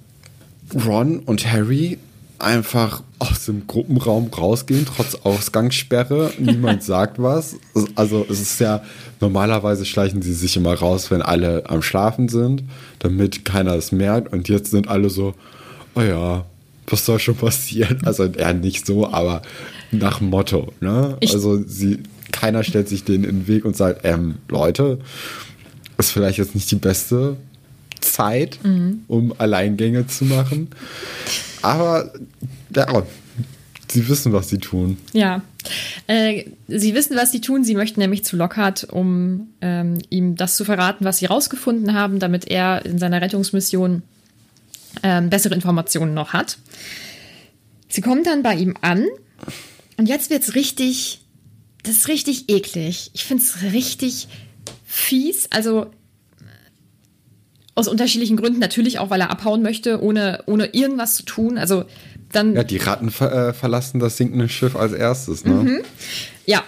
Ron 0.75 1.21
und 1.21 1.51
Harry 1.51 1.99
einfach 2.39 3.03
aus 3.19 3.47
dem 3.47 3.67
Gruppenraum 3.67 4.29
rausgehen, 4.29 4.85
trotz 4.85 5.15
Ausgangssperre. 5.23 6.33
Niemand 6.39 6.83
sagt 6.83 7.23
was. 7.23 7.57
Also 7.95 8.27
es 8.29 8.41
ist 8.41 8.61
ja, 8.61 8.83
normalerweise 9.21 9.85
schleichen 9.85 10.23
sie 10.23 10.35
sich 10.35 10.57
immer 10.57 10.75
raus, 10.75 11.11
wenn 11.11 11.23
alle 11.23 11.71
am 11.71 11.83
Schlafen 11.83 12.29
sind, 12.29 12.65
damit 12.99 13.45
keiner 13.45 13.75
es 13.75 13.93
merkt. 13.93 14.33
Und 14.33 14.49
jetzt 14.49 14.73
sind 14.73 14.89
alle 14.89 15.09
so, 15.09 15.35
oh 15.95 16.01
ja, 16.01 16.45
was 16.89 17.07
soll 17.07 17.21
schon 17.21 17.37
passieren? 17.37 18.01
Also 18.05 18.25
eher 18.25 18.55
nicht 18.55 18.87
so, 18.87 19.09
aber 19.09 19.43
nach 19.93 20.21
Motto. 20.21 20.73
Ne? 20.81 21.17
Also 21.23 21.63
sie, 21.65 22.01
keiner 22.33 22.65
stellt 22.65 22.89
sich 22.89 23.05
denen 23.05 23.25
in 23.25 23.41
den 23.41 23.49
Weg 23.49 23.65
und 23.65 23.77
sagt, 23.77 24.01
ähm, 24.05 24.37
Leute, 24.49 24.99
ist 25.97 26.11
vielleicht 26.11 26.39
jetzt 26.39 26.57
nicht 26.57 26.71
die 26.71 26.77
beste 26.77 27.37
Zeit, 28.03 28.59
mhm. 28.63 29.05
um 29.09 29.35
Alleingänge 29.39 30.07
zu 30.07 30.25
machen. 30.25 30.69
Aber 31.63 32.13
ja, 32.75 33.03
sie 33.91 34.09
wissen, 34.09 34.33
was 34.33 34.49
sie 34.49 34.59
tun. 34.59 34.99
Ja. 35.13 35.43
Äh, 36.07 36.45
sie 36.69 36.95
wissen, 36.95 37.17
was 37.17 37.33
sie 37.33 37.41
tun. 37.41 37.65
Sie 37.65 37.75
möchten 37.75 38.01
nämlich 38.01 38.25
zu 38.25 38.37
Lockhart, 38.37 38.85
um 38.85 39.49
ähm, 39.61 39.99
ihm 40.11 40.37
das 40.37 40.57
zu 40.57 40.65
verraten, 40.65 41.05
was 41.05 41.19
sie 41.19 41.27
rausgefunden 41.27 41.95
haben, 41.95 42.19
damit 42.19 42.49
er 42.49 42.85
in 42.85 42.99
seiner 42.99 43.21
Rettungsmission 43.21 44.03
ähm, 45.03 45.31
bessere 45.31 45.55
Informationen 45.55 46.15
noch 46.15 46.33
hat. 46.33 46.59
Sie 47.89 48.01
kommen 48.01 48.25
dann 48.25 48.43
bei 48.43 48.55
ihm 48.55 48.75
an 48.81 49.07
und 49.97 50.09
jetzt 50.09 50.31
wird 50.31 50.43
es 50.43 50.55
richtig, 50.55 51.21
das 51.83 51.97
ist 51.97 52.09
richtig 52.09 52.49
eklig. 52.49 53.11
Ich 53.15 53.25
finde 53.25 53.43
es 53.43 53.63
richtig 53.73 54.29
fies. 54.85 55.47
Also 55.51 55.91
aus 57.75 57.89
unterschiedlichen 57.89 58.37
Gründen, 58.37 58.59
natürlich 58.59 58.99
auch, 58.99 59.11
weil 59.11 59.21
er 59.21 59.31
abhauen 59.31 59.63
möchte, 59.63 60.03
ohne, 60.03 60.43
ohne 60.47 60.67
irgendwas 60.67 61.15
zu 61.15 61.25
tun. 61.25 61.59
Also 61.59 61.85
dann. 62.33 62.55
Ja, 62.55 62.65
die 62.65 62.79
Ratten 62.79 63.11
ver 63.11 63.49
äh, 63.49 63.53
verlassen 63.53 63.99
das 64.01 64.17
sinkende 64.17 64.49
Schiff 64.49 64.77
als 64.77 64.93
erstes, 64.93 65.45
ne? 65.45 65.55
Mhm. 65.55 65.81
Ja. 66.47 66.63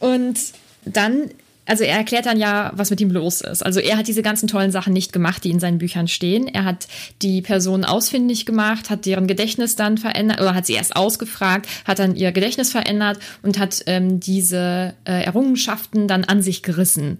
Und 0.00 0.38
dann, 0.84 1.30
also 1.64 1.84
er 1.84 1.96
erklärt 1.96 2.26
dann 2.26 2.38
ja, 2.38 2.72
was 2.74 2.90
mit 2.90 3.00
ihm 3.00 3.10
los 3.10 3.40
ist. 3.40 3.64
Also 3.64 3.80
er 3.80 3.96
hat 3.96 4.06
diese 4.06 4.20
ganzen 4.22 4.48
tollen 4.48 4.70
Sachen 4.70 4.92
nicht 4.92 5.14
gemacht, 5.14 5.44
die 5.44 5.50
in 5.50 5.60
seinen 5.60 5.78
Büchern 5.78 6.08
stehen. 6.08 6.46
Er 6.46 6.64
hat 6.64 6.88
die 7.22 7.40
Personen 7.40 7.86
ausfindig 7.86 8.44
gemacht, 8.44 8.90
hat 8.90 9.06
deren 9.06 9.26
Gedächtnis 9.26 9.76
dann 9.76 9.96
verändert 9.96 10.40
oder 10.40 10.54
hat 10.54 10.66
sie 10.66 10.74
erst 10.74 10.94
ausgefragt, 10.96 11.66
hat 11.86 11.98
dann 11.98 12.16
ihr 12.16 12.32
Gedächtnis 12.32 12.70
verändert 12.70 13.18
und 13.42 13.58
hat 13.58 13.82
ähm, 13.86 14.20
diese 14.20 14.94
äh, 15.06 15.24
Errungenschaften 15.24 16.06
dann 16.06 16.24
an 16.24 16.42
sich 16.42 16.62
gerissen. 16.62 17.18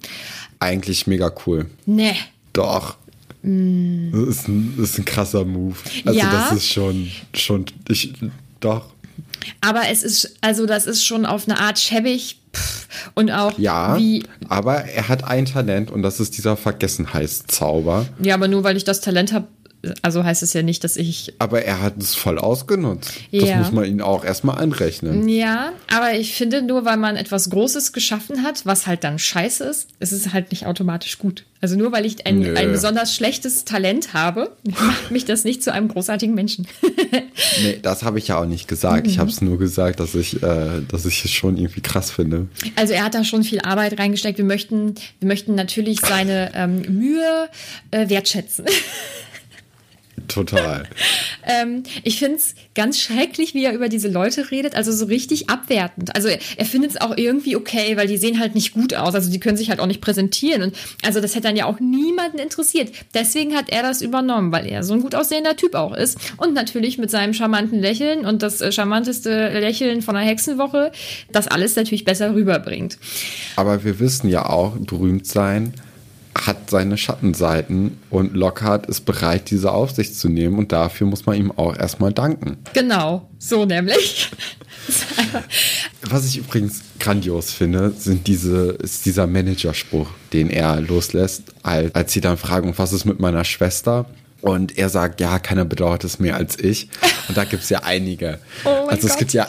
Eigentlich 0.58 1.06
mega 1.06 1.32
cool. 1.46 1.70
Nee. 1.86 2.16
Doch. 2.52 2.98
Das 3.46 4.22
ist 4.22 4.48
ein, 4.48 4.74
das 4.78 4.90
ist 4.90 4.98
ein 4.98 5.04
krasser 5.04 5.44
Move. 5.44 5.76
Also 6.06 6.18
ja. 6.18 6.30
das 6.30 6.52
ist 6.52 6.68
schon, 6.68 7.10
schon, 7.34 7.66
ich, 7.88 8.14
doch. 8.60 8.86
Aber 9.60 9.82
es 9.90 10.02
ist, 10.02 10.36
also 10.40 10.64
das 10.64 10.86
ist 10.86 11.04
schon 11.04 11.26
auf 11.26 11.46
eine 11.46 11.60
Art 11.60 11.78
schäbig 11.78 12.38
und 13.14 13.30
auch 13.30 13.58
ja, 13.58 13.98
wie. 13.98 14.24
Aber 14.48 14.76
er 14.84 15.08
hat 15.08 15.24
ein 15.24 15.44
Talent 15.44 15.90
und 15.90 16.02
das 16.02 16.20
ist 16.20 16.38
dieser 16.38 16.56
Vergessenheitszauber. 16.56 18.06
Ja, 18.20 18.34
aber 18.34 18.48
nur 18.48 18.64
weil 18.64 18.78
ich 18.78 18.84
das 18.84 19.02
Talent 19.02 19.34
habe, 19.34 19.46
also 20.02 20.24
heißt 20.24 20.42
es 20.42 20.52
ja 20.52 20.62
nicht, 20.62 20.84
dass 20.84 20.96
ich. 20.96 21.34
Aber 21.38 21.62
er 21.62 21.80
hat 21.80 21.94
es 21.98 22.14
voll 22.14 22.38
ausgenutzt. 22.38 23.12
Ja. 23.30 23.46
Das 23.46 23.58
muss 23.58 23.72
man 23.72 23.84
ihn 23.84 24.00
auch 24.00 24.24
erstmal 24.24 24.58
anrechnen. 24.58 25.28
Ja, 25.28 25.72
aber 25.94 26.14
ich 26.14 26.34
finde, 26.34 26.62
nur 26.62 26.84
weil 26.84 26.96
man 26.96 27.16
etwas 27.16 27.50
Großes 27.50 27.92
geschaffen 27.92 28.42
hat, 28.42 28.66
was 28.66 28.86
halt 28.86 29.04
dann 29.04 29.18
scheiße 29.18 29.64
ist, 29.64 29.88
ist 30.00 30.12
es 30.12 30.32
halt 30.32 30.50
nicht 30.50 30.66
automatisch 30.66 31.18
gut. 31.18 31.44
Also 31.64 31.76
nur 31.76 31.92
weil 31.92 32.04
ich 32.04 32.26
ein, 32.26 32.56
ein 32.58 32.72
besonders 32.72 33.14
schlechtes 33.14 33.64
Talent 33.64 34.12
habe, 34.12 34.54
macht 34.64 35.10
mich 35.10 35.24
das 35.24 35.44
nicht 35.44 35.62
zu 35.62 35.72
einem 35.72 35.88
großartigen 35.88 36.34
Menschen. 36.34 36.66
nee, 37.62 37.78
das 37.80 38.02
habe 38.02 38.18
ich 38.18 38.28
ja 38.28 38.38
auch 38.38 38.44
nicht 38.44 38.68
gesagt. 38.68 39.06
Mhm. 39.06 39.12
Ich 39.12 39.18
habe 39.18 39.30
es 39.30 39.40
nur 39.40 39.58
gesagt, 39.58 39.98
dass 39.98 40.14
ich, 40.14 40.42
äh, 40.42 40.82
dass 40.86 41.06
ich 41.06 41.24
es 41.24 41.30
schon 41.30 41.56
irgendwie 41.56 41.80
krass 41.80 42.10
finde. 42.10 42.48
Also 42.76 42.92
er 42.92 43.04
hat 43.04 43.14
da 43.14 43.24
schon 43.24 43.44
viel 43.44 43.60
Arbeit 43.60 43.98
reingesteckt. 43.98 44.36
Wir 44.36 44.44
möchten, 44.44 44.94
wir 45.20 45.28
möchten 45.28 45.54
natürlich 45.54 46.00
seine 46.02 46.52
ähm, 46.54 46.82
Mühe 46.82 47.48
äh, 47.92 48.10
wertschätzen. 48.10 48.66
Total. 50.28 50.84
ähm, 51.44 51.82
ich 52.02 52.18
finde 52.18 52.36
es 52.36 52.54
ganz 52.74 53.00
schrecklich, 53.00 53.54
wie 53.54 53.64
er 53.64 53.74
über 53.74 53.88
diese 53.88 54.08
Leute 54.08 54.50
redet, 54.50 54.74
also 54.74 54.92
so 54.92 55.06
richtig 55.06 55.50
abwertend. 55.50 56.14
Also 56.14 56.28
er, 56.28 56.38
er 56.56 56.64
findet 56.64 56.92
es 56.92 57.00
auch 57.00 57.16
irgendwie 57.16 57.56
okay, 57.56 57.96
weil 57.96 58.06
die 58.06 58.16
sehen 58.16 58.40
halt 58.40 58.54
nicht 58.54 58.72
gut 58.72 58.94
aus, 58.94 59.14
also 59.14 59.30
die 59.30 59.40
können 59.40 59.56
sich 59.56 59.70
halt 59.70 59.80
auch 59.80 59.86
nicht 59.86 60.00
präsentieren. 60.00 60.62
Und 60.62 60.76
also 61.04 61.20
das 61.20 61.34
hätte 61.34 61.48
dann 61.48 61.56
ja 61.56 61.66
auch 61.66 61.80
niemanden 61.80 62.38
interessiert. 62.38 62.92
Deswegen 63.12 63.54
hat 63.54 63.68
er 63.68 63.82
das 63.82 64.02
übernommen, 64.02 64.52
weil 64.52 64.66
er 64.66 64.82
so 64.82 64.94
ein 64.94 65.00
gut 65.00 65.14
aussehender 65.14 65.56
Typ 65.56 65.74
auch 65.74 65.94
ist. 65.94 66.18
Und 66.36 66.54
natürlich 66.54 66.98
mit 66.98 67.10
seinem 67.10 67.34
charmanten 67.34 67.78
Lächeln 67.78 68.24
und 68.24 68.42
das 68.42 68.60
äh, 68.60 68.72
charmanteste 68.72 69.60
Lächeln 69.60 70.02
von 70.02 70.14
der 70.14 70.24
Hexenwoche, 70.24 70.92
das 71.30 71.48
alles 71.48 71.76
natürlich 71.76 72.04
besser 72.04 72.34
rüberbringt. 72.34 72.98
Aber 73.56 73.84
wir 73.84 74.00
wissen 74.00 74.28
ja 74.28 74.48
auch, 74.48 74.76
berühmt 74.76 75.26
sein 75.26 75.74
hat 76.36 76.70
seine 76.70 76.96
Schattenseiten 76.98 77.98
und 78.10 78.34
Lockhart 78.34 78.86
ist 78.86 79.02
bereit, 79.02 79.50
diese 79.50 79.72
auf 79.72 79.92
sich 79.92 80.14
zu 80.14 80.28
nehmen 80.28 80.58
und 80.58 80.72
dafür 80.72 81.06
muss 81.06 81.26
man 81.26 81.36
ihm 81.36 81.52
auch 81.52 81.76
erstmal 81.76 82.12
danken. 82.12 82.58
Genau, 82.72 83.28
so 83.38 83.64
nämlich. 83.64 84.30
Was 86.02 86.26
ich 86.26 86.38
übrigens 86.38 86.82
grandios 86.98 87.52
finde, 87.52 87.92
sind 87.96 88.26
diese, 88.26 88.76
ist 88.82 89.06
dieser 89.06 89.26
Managerspruch, 89.26 90.08
den 90.32 90.50
er 90.50 90.80
loslässt, 90.80 91.54
als, 91.62 91.94
als 91.94 92.12
sie 92.12 92.20
dann 92.20 92.36
fragen, 92.36 92.74
was 92.76 92.92
ist 92.92 93.04
mit 93.04 93.20
meiner 93.20 93.44
Schwester? 93.44 94.06
Und 94.44 94.76
er 94.76 94.90
sagt, 94.90 95.22
ja, 95.22 95.38
keiner 95.38 95.64
bedauert 95.64 96.04
es 96.04 96.18
mehr 96.18 96.36
als 96.36 96.58
ich. 96.58 96.90
Und 97.28 97.36
da 97.38 97.44
gibt's 97.44 97.70
ja 97.70 97.82
einige. 97.82 98.40
Oh 98.66 98.88
also 98.88 99.06
es 99.06 99.14
Gott. 99.14 99.20
gibt 99.20 99.32
ja, 99.32 99.46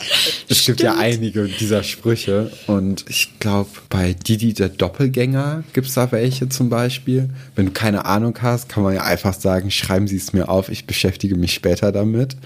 es 0.48 0.64
gibt 0.64 0.80
ja 0.80 0.96
einige 0.96 1.48
dieser 1.48 1.82
Sprüche. 1.82 2.50
Und 2.66 3.04
ich 3.06 3.38
glaube, 3.38 3.68
bei 3.90 4.14
Didi 4.14 4.54
der 4.54 4.70
Doppelgänger 4.70 5.64
gibt's 5.74 5.92
da 5.92 6.10
welche 6.12 6.48
zum 6.48 6.70
Beispiel. 6.70 7.28
Wenn 7.54 7.66
du 7.66 7.72
keine 7.72 8.06
Ahnung 8.06 8.38
hast, 8.40 8.70
kann 8.70 8.82
man 8.82 8.94
ja 8.94 9.02
einfach 9.02 9.34
sagen, 9.34 9.70
schreiben 9.70 10.08
Sie 10.08 10.16
es 10.16 10.32
mir 10.32 10.48
auf, 10.48 10.70
ich 10.70 10.86
beschäftige 10.86 11.36
mich 11.36 11.52
später 11.52 11.92
damit. 11.92 12.38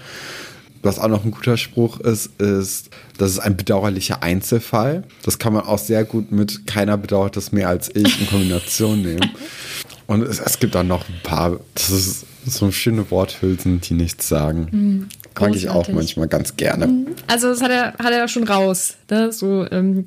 Was 0.83 0.99
auch 0.99 1.07
noch 1.07 1.23
ein 1.23 1.31
guter 1.31 1.55
Spruch 1.55 2.01
ist, 2.01 2.41
ist, 2.41 2.89
das 3.17 3.31
ist 3.31 3.39
ein 3.39 3.55
bedauerlicher 3.55 4.23
Einzelfall. 4.23 5.05
Das 5.23 5.39
kann 5.39 5.53
man 5.53 5.63
auch 5.63 5.79
sehr 5.79 6.03
gut 6.03 6.33
mit 6.33 6.67
keiner 6.67 6.97
bedauert 6.97 7.37
es 7.37 7.53
mehr 7.53 7.69
als 7.69 7.89
ich 7.95 8.19
in 8.19 8.27
Kombination 8.27 9.01
nehmen. 9.03 9.31
Und 10.07 10.23
es, 10.23 10.41
es 10.41 10.59
gibt 10.59 10.75
auch 10.75 10.83
noch 10.83 11.07
ein 11.07 11.21
paar, 11.23 11.57
das 11.75 11.89
ist 11.89 12.25
so 12.45 12.71
schöne 12.71 13.09
Worthülsen, 13.11 13.81
die 13.81 13.93
nichts 13.93 14.27
sagen. 14.27 15.07
Mag 15.39 15.55
ich 15.55 15.69
auch 15.69 15.87
manchmal 15.89 16.27
ganz 16.27 16.55
gerne. 16.57 17.05
Also 17.27 17.47
das 17.49 17.61
hat 17.61 17.71
er, 17.71 17.93
hat 17.93 18.11
er 18.11 18.27
schon 18.27 18.43
raus. 18.43 18.95
Ne? 19.09 19.31
So, 19.31 19.65
ähm, 19.71 20.05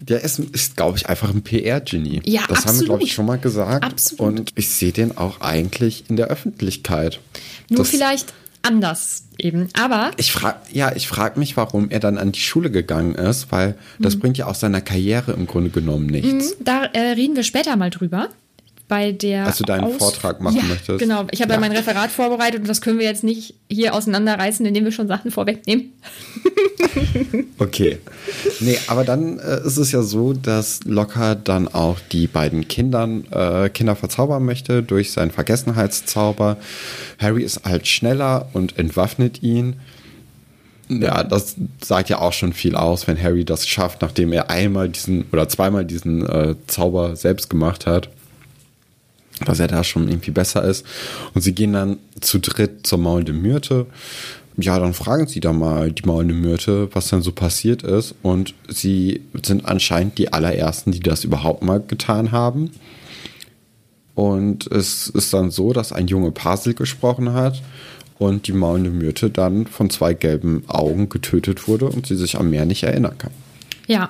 Der 0.00 0.22
ist, 0.22 0.38
ist 0.38 0.76
glaube 0.76 0.98
ich, 0.98 1.08
einfach 1.08 1.30
ein 1.30 1.42
PR-Genie. 1.42 2.20
Ja, 2.24 2.42
das 2.48 2.66
haben 2.66 2.78
wir, 2.78 2.84
glaube 2.84 3.02
ich, 3.02 3.10
absolut. 3.10 3.10
schon 3.10 3.26
mal 3.26 3.38
gesagt. 3.38 3.84
Absolut. 3.84 4.20
Und 4.40 4.52
ich 4.56 4.70
sehe 4.70 4.92
den 4.92 5.16
auch 5.16 5.40
eigentlich 5.40 6.04
in 6.08 6.16
der 6.16 6.26
Öffentlichkeit. 6.28 7.20
nur 7.70 7.78
Das- 7.78 7.90
vielleicht 7.90 8.32
anders 8.62 9.22
eben. 9.38 9.68
Aber 9.80 10.10
Ich 10.16 10.32
frage, 10.32 10.56
ja, 10.72 10.92
ich 10.96 11.06
frage 11.06 11.38
mich, 11.38 11.56
warum 11.56 11.88
er 11.90 12.00
dann 12.00 12.18
an 12.18 12.32
die 12.32 12.40
Schule 12.40 12.70
gegangen 12.70 13.14
ist, 13.14 13.52
weil 13.52 13.76
das 14.00 14.14
Hm. 14.14 14.20
bringt 14.20 14.38
ja 14.38 14.46
auch 14.48 14.54
seiner 14.56 14.80
Karriere 14.80 15.32
im 15.32 15.46
Grunde 15.46 15.70
genommen 15.70 16.06
nichts. 16.06 16.56
da 16.58 16.84
äh, 16.86 17.12
reden 17.12 17.36
wir 17.36 17.44
später 17.44 17.76
mal 17.76 17.90
drüber. 17.90 18.28
Bei 18.88 19.10
der 19.10 19.46
Als 19.46 19.58
du 19.58 19.64
deinen 19.64 19.84
Aus- 19.84 19.96
Vortrag 19.96 20.40
machen 20.40 20.58
ja, 20.58 20.62
möchtest. 20.64 21.00
Genau, 21.00 21.26
ich 21.32 21.42
habe 21.42 21.52
ja. 21.52 21.58
Mein 21.58 21.72
Referat 21.72 22.10
vorbereitet 22.10 22.60
und 22.60 22.68
das 22.68 22.80
können 22.80 22.98
wir 23.00 23.06
jetzt 23.06 23.24
nicht 23.24 23.54
hier 23.68 23.94
auseinanderreißen, 23.94 24.64
indem 24.64 24.84
wir 24.84 24.92
schon 24.92 25.08
Sachen 25.08 25.30
vorwegnehmen. 25.30 25.92
Okay. 27.58 27.98
Nee, 28.60 28.78
aber 28.86 29.04
dann 29.04 29.38
äh, 29.38 29.60
ist 29.66 29.76
es 29.76 29.92
ja 29.92 30.02
so, 30.02 30.32
dass 30.32 30.80
Lockhart 30.84 31.48
dann 31.48 31.68
auch 31.68 31.98
die 32.12 32.26
beiden 32.26 32.68
Kindern, 32.68 33.24
äh, 33.30 33.68
Kinder 33.70 33.96
verzaubern 33.96 34.44
möchte 34.44 34.82
durch 34.82 35.12
seinen 35.12 35.30
Vergessenheitszauber. 35.30 36.56
Harry 37.18 37.42
ist 37.42 37.64
halt 37.64 37.86
schneller 37.86 38.48
und 38.52 38.78
entwaffnet 38.78 39.42
ihn. 39.42 39.76
Ja, 40.88 41.24
das 41.24 41.56
sagt 41.82 42.10
ja 42.10 42.18
auch 42.20 42.32
schon 42.32 42.52
viel 42.52 42.76
aus, 42.76 43.06
wenn 43.08 43.20
Harry 43.20 43.44
das 43.44 43.66
schafft, 43.66 44.02
nachdem 44.02 44.32
er 44.32 44.50
einmal 44.50 44.88
diesen 44.88 45.24
oder 45.32 45.48
zweimal 45.48 45.84
diesen 45.84 46.26
äh, 46.26 46.54
Zauber 46.66 47.16
selbst 47.16 47.50
gemacht 47.50 47.86
hat. 47.86 48.08
Dass 49.44 49.60
er 49.60 49.68
da 49.68 49.84
schon 49.84 50.08
irgendwie 50.08 50.30
besser 50.30 50.64
ist. 50.64 50.86
Und 51.34 51.42
sie 51.42 51.54
gehen 51.54 51.74
dann 51.74 51.98
zu 52.20 52.38
dritt 52.38 52.86
zur 52.86 52.98
maulenden 52.98 53.42
Myrte. 53.42 53.86
Ja, 54.56 54.78
dann 54.78 54.94
fragen 54.94 55.26
sie 55.26 55.40
da 55.40 55.52
mal 55.52 55.92
die 55.92 56.06
maulende 56.06 56.32
Myrte, 56.32 56.88
was 56.94 57.08
denn 57.08 57.20
so 57.20 57.32
passiert 57.32 57.82
ist. 57.82 58.14
Und 58.22 58.54
sie 58.68 59.20
sind 59.42 59.66
anscheinend 59.66 60.16
die 60.16 60.32
allerersten, 60.32 60.92
die 60.92 61.00
das 61.00 61.24
überhaupt 61.24 61.62
mal 61.62 61.80
getan 61.86 62.32
haben. 62.32 62.70
Und 64.14 64.66
es 64.72 65.08
ist 65.08 65.34
dann 65.34 65.50
so, 65.50 65.74
dass 65.74 65.92
ein 65.92 66.06
Junge 66.06 66.30
Parsel 66.30 66.72
gesprochen 66.72 67.34
hat 67.34 67.62
und 68.18 68.46
die 68.46 68.52
maulende 68.52 68.90
Myrte 68.90 69.28
dann 69.28 69.66
von 69.66 69.90
zwei 69.90 70.14
gelben 70.14 70.64
Augen 70.68 71.10
getötet 71.10 71.68
wurde 71.68 71.86
und 71.86 72.06
sie 72.06 72.16
sich 72.16 72.38
am 72.38 72.48
Meer 72.48 72.64
nicht 72.64 72.82
erinnern 72.82 73.18
kann. 73.18 73.32
Ja. 73.86 74.08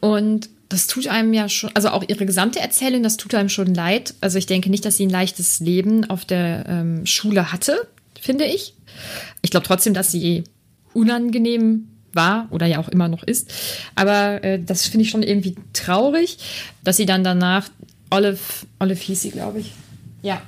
Und 0.00 0.50
das 0.74 0.88
tut 0.88 1.06
einem 1.06 1.32
ja 1.32 1.48
schon, 1.48 1.70
also 1.74 1.90
auch 1.90 2.04
ihre 2.06 2.26
gesamte 2.26 2.58
Erzählung, 2.58 3.04
das 3.04 3.16
tut 3.16 3.34
einem 3.34 3.48
schon 3.48 3.72
leid. 3.74 4.14
Also 4.20 4.38
ich 4.38 4.46
denke 4.46 4.70
nicht, 4.70 4.84
dass 4.84 4.96
sie 4.96 5.06
ein 5.06 5.10
leichtes 5.10 5.60
Leben 5.60 6.10
auf 6.10 6.24
der 6.24 6.64
ähm, 6.68 7.06
Schule 7.06 7.52
hatte, 7.52 7.86
finde 8.20 8.44
ich. 8.44 8.74
Ich 9.42 9.50
glaube 9.50 9.66
trotzdem, 9.66 9.94
dass 9.94 10.10
sie 10.10 10.42
unangenehm 10.92 11.88
war 12.12 12.48
oder 12.50 12.66
ja 12.66 12.78
auch 12.78 12.88
immer 12.88 13.06
noch 13.06 13.22
ist. 13.22 13.52
Aber 13.94 14.42
äh, 14.42 14.60
das 14.60 14.86
finde 14.86 15.04
ich 15.04 15.10
schon 15.10 15.22
irgendwie 15.22 15.54
traurig, 15.72 16.38
dass 16.82 16.96
sie 16.96 17.06
dann 17.06 17.22
danach 17.22 17.68
Olive, 18.10 18.38
Olive 18.80 19.00
hieß 19.00 19.22
sie, 19.22 19.30
glaube 19.30 19.60
ich. 19.60 19.72
Ja, 20.22 20.42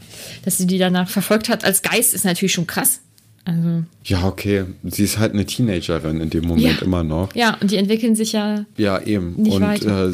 dass 0.44 0.58
sie 0.58 0.66
die 0.66 0.78
danach 0.78 1.08
verfolgt 1.08 1.48
hat 1.48 1.64
als 1.64 1.82
Geist 1.82 2.14
ist 2.14 2.24
natürlich 2.24 2.52
schon 2.52 2.66
krass. 2.66 3.00
Also, 3.46 3.84
Ja, 4.04 4.24
okay. 4.26 4.64
Sie 4.82 5.04
ist 5.04 5.18
halt 5.18 5.32
eine 5.32 5.46
Teenagerin 5.46 6.20
in 6.20 6.30
dem 6.30 6.44
Moment 6.46 6.80
Ja. 6.80 6.84
immer 6.84 7.02
noch. 7.04 7.34
ja, 7.34 7.56
und 7.60 7.70
die 7.70 7.76
entwickeln 7.76 8.14
sich 8.16 8.32
ja 8.32 8.66
Ja, 8.76 9.00
eben. 9.00 9.34
Und. 9.36 9.62
Äh, 9.84 10.10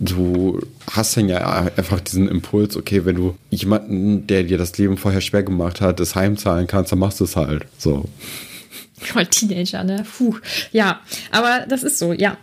du 0.00 0.60
hast 0.90 1.16
dann 1.16 1.28
ja 1.28 1.70
einfach 1.76 2.00
diesen 2.00 2.26
Impuls, 2.26 2.76
okay, 2.76 3.04
wenn 3.04 3.14
du 3.14 3.36
jemanden, 3.50 4.26
der 4.26 4.42
dir 4.42 4.58
das 4.58 4.76
Leben 4.76 4.96
vorher 4.96 5.20
schwer 5.20 5.44
gemacht 5.44 5.80
hat, 5.80 6.00
das 6.00 6.16
heimzahlen 6.16 6.66
kannst, 6.66 6.90
dann 6.90 6.98
machst 6.98 7.20
du 7.20 7.24
es 7.24 7.36
halt. 7.36 7.66
So. 7.78 8.06
Voll 8.98 9.26
Teenager, 9.26 9.84
ne? 9.84 10.04
Puh. 10.18 10.34
Ja, 10.72 11.00
aber 11.30 11.66
das 11.68 11.84
ist 11.84 12.00
so, 12.00 12.12
ja. 12.12 12.36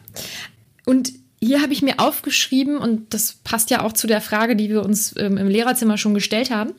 Und 0.86 1.12
hier 1.42 1.62
habe 1.62 1.74
ich 1.74 1.82
mir 1.82 2.00
aufgeschrieben, 2.00 2.78
und 2.78 3.14
das 3.14 3.36
passt 3.44 3.70
ja 3.72 3.82
auch 3.84 3.92
zu 3.94 4.08
der 4.08 4.22
Frage, 4.22 4.56
die 4.56 4.70
wir 4.70 4.84
uns 4.84 5.14
ähm, 5.18 5.38
im 5.38 5.48
Lehrerzimmer 5.50 5.98
schon 5.98 6.14
gestellt 6.14 6.52
haben. 6.52 6.72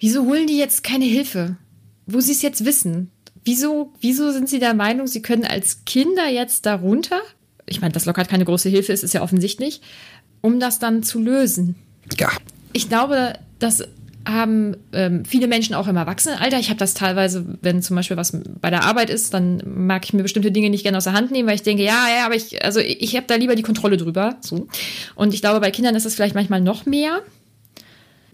Wieso 0.00 0.24
holen 0.24 0.46
die 0.46 0.58
jetzt 0.58 0.84
keine 0.84 1.04
Hilfe? 1.06 1.56
Wo 2.06 2.20
sie 2.20 2.32
es 2.32 2.42
jetzt 2.42 2.64
wissen? 2.64 3.10
Wieso, 3.44 3.92
wieso 4.00 4.32
sind 4.32 4.48
sie 4.48 4.58
der 4.58 4.74
Meinung, 4.74 5.06
sie 5.06 5.22
können 5.22 5.44
als 5.44 5.84
Kinder 5.84 6.28
jetzt 6.28 6.66
darunter? 6.66 7.20
Ich 7.66 7.80
meine, 7.80 7.92
dass 7.92 8.06
Lockhart 8.06 8.28
keine 8.28 8.44
große 8.44 8.68
Hilfe 8.68 8.92
ist, 8.92 9.04
ist 9.04 9.14
ja 9.14 9.22
offensichtlich, 9.22 9.80
um 10.40 10.60
das 10.60 10.78
dann 10.78 11.02
zu 11.02 11.20
lösen. 11.20 11.76
Ja. 12.18 12.30
Ich 12.72 12.88
glaube, 12.88 13.34
das 13.58 13.84
haben 14.26 14.76
ähm, 14.92 15.24
viele 15.24 15.46
Menschen 15.46 15.74
auch 15.74 15.86
im 15.86 15.96
Erwachsenenalter. 15.96 16.58
Ich 16.58 16.68
habe 16.68 16.78
das 16.78 16.94
teilweise, 16.94 17.44
wenn 17.62 17.82
zum 17.82 17.94
Beispiel 17.94 18.16
was 18.16 18.36
bei 18.60 18.70
der 18.70 18.82
Arbeit 18.82 19.08
ist, 19.08 19.32
dann 19.32 19.62
mag 19.64 20.04
ich 20.04 20.12
mir 20.12 20.22
bestimmte 20.22 20.50
Dinge 20.50 20.68
nicht 20.68 20.82
gerne 20.82 20.98
aus 20.98 21.04
der 21.04 21.12
Hand 21.12 21.30
nehmen, 21.30 21.48
weil 21.48 21.54
ich 21.54 21.62
denke, 21.62 21.84
ja, 21.84 22.08
ja, 22.08 22.26
aber 22.26 22.34
ich, 22.34 22.64
also 22.64 22.80
ich 22.80 23.14
habe 23.16 23.26
da 23.28 23.36
lieber 23.36 23.54
die 23.54 23.62
Kontrolle 23.62 23.96
drüber. 23.96 24.36
So. 24.40 24.66
Und 25.14 25.32
ich 25.32 25.40
glaube, 25.40 25.60
bei 25.60 25.70
Kindern 25.70 25.94
ist 25.94 26.06
es 26.06 26.16
vielleicht 26.16 26.34
manchmal 26.34 26.60
noch 26.60 26.86
mehr. 26.86 27.22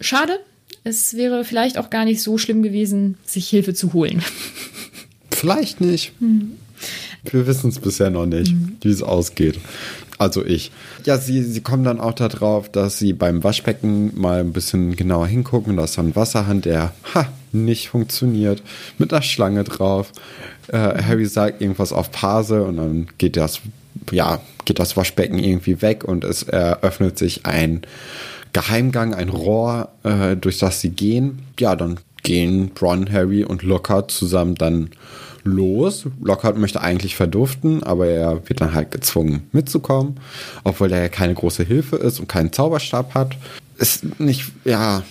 Schade. 0.00 0.40
Es 0.84 1.14
wäre 1.14 1.44
vielleicht 1.44 1.78
auch 1.78 1.90
gar 1.90 2.04
nicht 2.04 2.22
so 2.22 2.38
schlimm 2.38 2.62
gewesen, 2.62 3.16
sich 3.24 3.48
Hilfe 3.48 3.74
zu 3.74 3.92
holen. 3.92 4.22
Vielleicht 5.30 5.80
nicht. 5.80 6.12
Hm. 6.18 6.52
Wir 7.24 7.46
wissen 7.46 7.70
es 7.70 7.78
bisher 7.78 8.10
noch 8.10 8.26
nicht, 8.26 8.52
wie 8.80 8.90
es 8.90 9.02
ausgeht. 9.02 9.60
Also 10.18 10.44
ich. 10.44 10.72
Ja, 11.04 11.18
sie, 11.18 11.42
sie 11.42 11.60
kommen 11.60 11.84
dann 11.84 12.00
auch 12.00 12.14
darauf, 12.14 12.68
dass 12.70 12.98
sie 12.98 13.12
beim 13.12 13.42
Waschbecken 13.44 14.12
mal 14.20 14.40
ein 14.40 14.52
bisschen 14.52 14.96
genauer 14.96 15.26
hingucken. 15.26 15.76
Da 15.76 15.84
ist 15.84 15.98
dann 15.98 16.08
ein 16.08 16.16
Wasserhahn, 16.16 16.60
der 16.60 16.92
ha, 17.14 17.28
nicht 17.52 17.88
funktioniert. 17.88 18.62
Mit 18.98 19.12
einer 19.12 19.22
Schlange 19.22 19.64
drauf. 19.64 20.12
Äh, 20.68 21.02
Harry 21.02 21.26
sagt 21.26 21.60
irgendwas 21.60 21.92
auf 21.92 22.10
Pase 22.10 22.64
und 22.64 22.76
dann 22.76 23.06
geht 23.18 23.36
das, 23.36 23.60
ja, 24.10 24.40
geht 24.64 24.78
das 24.78 24.96
Waschbecken 24.96 25.38
irgendwie 25.38 25.82
weg 25.82 26.04
und 26.04 26.24
es 26.24 26.42
eröffnet 26.44 27.18
sich 27.18 27.46
ein 27.46 27.82
Geheimgang, 28.52 29.14
ein 29.14 29.28
Rohr, 29.28 29.88
äh, 30.02 30.36
durch 30.36 30.58
das 30.58 30.80
sie 30.80 30.90
gehen. 30.90 31.40
Ja, 31.58 31.76
dann 31.76 31.98
gehen 32.22 32.70
Ron, 32.80 33.10
Harry 33.10 33.44
und 33.44 33.62
Lockhart 33.62 34.10
zusammen 34.10 34.54
dann 34.54 34.90
los. 35.44 36.06
Lockhart 36.22 36.56
möchte 36.56 36.80
eigentlich 36.80 37.16
verduften, 37.16 37.82
aber 37.82 38.06
er 38.06 38.48
wird 38.48 38.60
dann 38.60 38.74
halt 38.74 38.90
gezwungen 38.90 39.42
mitzukommen, 39.52 40.20
obwohl 40.64 40.92
er 40.92 41.02
ja 41.02 41.08
keine 41.08 41.34
große 41.34 41.64
Hilfe 41.64 41.96
ist 41.96 42.20
und 42.20 42.28
keinen 42.28 42.52
Zauberstab 42.52 43.14
hat. 43.14 43.36
Ist 43.78 44.20
nicht, 44.20 44.52
ja, 44.64 45.02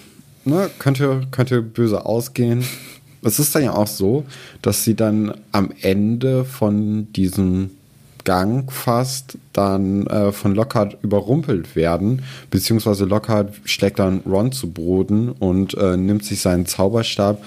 ne, 0.46 0.70
könnte, 0.80 1.22
könnte 1.32 1.62
böse 1.62 2.06
ausgehen. 2.06 2.64
Es 3.24 3.40
ist 3.40 3.54
dann 3.54 3.64
ja 3.64 3.74
auch 3.74 3.88
so, 3.88 4.26
dass 4.62 4.84
sie 4.84 4.96
dann 4.96 5.34
am 5.52 5.72
Ende 5.82 6.46
von 6.46 7.12
diesem 7.14 7.72
Gang 8.24 8.72
fast 8.72 9.38
dann 9.54 10.08
äh, 10.08 10.32
von 10.32 10.56
Lockhart 10.56 10.98
überrumpelt 11.02 11.76
werden, 11.76 12.24
beziehungsweise 12.50 13.06
Lockhart 13.06 13.54
schlägt 13.66 14.00
dann 14.00 14.22
Ron 14.26 14.52
zu 14.52 14.72
Boden 14.72 15.30
und 15.30 15.76
äh, 15.76 15.98
nimmt 15.98 16.26
sich 16.26 16.42
seinen 16.42 16.66
Zauberstab 16.66 17.44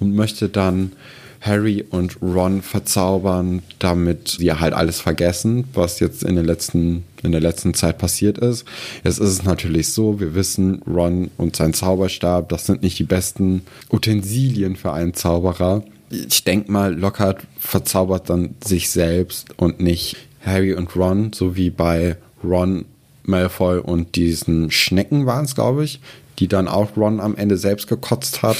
und 0.00 0.14
möchte 0.14 0.48
dann 0.48 0.92
Harry 1.40 1.84
und 1.90 2.20
Ron 2.20 2.62
verzaubern, 2.62 3.62
damit 3.78 4.28
sie 4.28 4.52
halt 4.52 4.74
alles 4.74 5.00
vergessen, 5.00 5.64
was 5.72 6.00
jetzt 6.00 6.24
in, 6.24 6.36
den 6.36 6.44
letzten, 6.44 7.04
in 7.22 7.32
der 7.32 7.40
letzten 7.40 7.74
Zeit 7.74 7.98
passiert 7.98 8.38
ist. 8.38 8.64
Jetzt 9.04 9.20
ist 9.20 9.28
es 9.28 9.44
natürlich 9.44 9.92
so, 9.92 10.20
wir 10.20 10.34
wissen, 10.34 10.82
Ron 10.86 11.30
und 11.36 11.56
sein 11.56 11.74
Zauberstab, 11.74 12.48
das 12.48 12.66
sind 12.66 12.82
nicht 12.82 12.98
die 12.98 13.04
besten 13.04 13.62
Utensilien 13.90 14.76
für 14.76 14.92
einen 14.92 15.14
Zauberer. 15.14 15.84
Ich 16.10 16.44
denke 16.44 16.72
mal, 16.72 16.94
Lockhart 16.94 17.42
verzaubert 17.58 18.30
dann 18.30 18.54
sich 18.64 18.90
selbst 18.90 19.48
und 19.56 19.80
nicht 19.80 20.16
Harry 20.44 20.72
und 20.74 20.94
Ron, 20.96 21.32
so 21.34 21.56
wie 21.56 21.70
bei 21.70 22.16
Ron, 22.42 22.86
Malfoy 23.24 23.78
und 23.78 24.16
diesen 24.16 24.70
Schnecken 24.70 25.26
waren 25.26 25.44
es, 25.44 25.54
glaube 25.54 25.84
ich, 25.84 26.00
die 26.38 26.48
dann 26.48 26.66
auch 26.66 26.96
Ron 26.96 27.20
am 27.20 27.36
Ende 27.36 27.58
selbst 27.58 27.86
gekotzt 27.86 28.42
hat. 28.42 28.56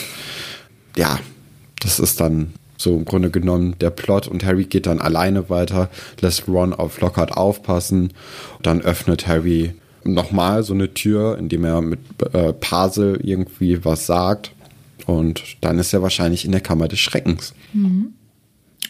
Ja, 0.97 1.19
das 1.81 1.99
ist 1.99 2.21
dann 2.21 2.53
so 2.77 2.95
im 2.95 3.05
Grunde 3.05 3.31
genommen 3.31 3.77
der 3.81 3.91
Plot 3.91 4.29
und 4.29 4.45
Harry 4.45 4.65
geht 4.65 4.87
dann 4.87 5.01
alleine 5.01 5.51
weiter, 5.51 5.91
lässt 6.21 6.49
Ron 6.49 6.73
auf 6.73 7.01
Lockhart 7.01 7.37
aufpassen. 7.37 8.13
Dann 8.63 8.83
öffnet 8.83 9.27
Harry 9.27 9.75
nochmal 10.05 10.63
so 10.63 10.75
eine 10.75 10.95
Tür, 10.95 11.39
indem 11.39 11.65
er 11.65 11.81
mit 11.81 12.01
äh, 12.33 12.53
Pasel 12.53 13.21
irgendwie 13.23 13.85
was 13.85 14.07
sagt. 14.07 14.53
Und 15.09 15.57
dann 15.63 15.79
ist 15.79 15.95
er 15.95 16.03
wahrscheinlich 16.03 16.45
in 16.45 16.53
der 16.53 16.61
Kammer 16.61 16.87
des 16.87 16.99
Schreckens. 16.99 17.55
Mhm. 17.73 18.13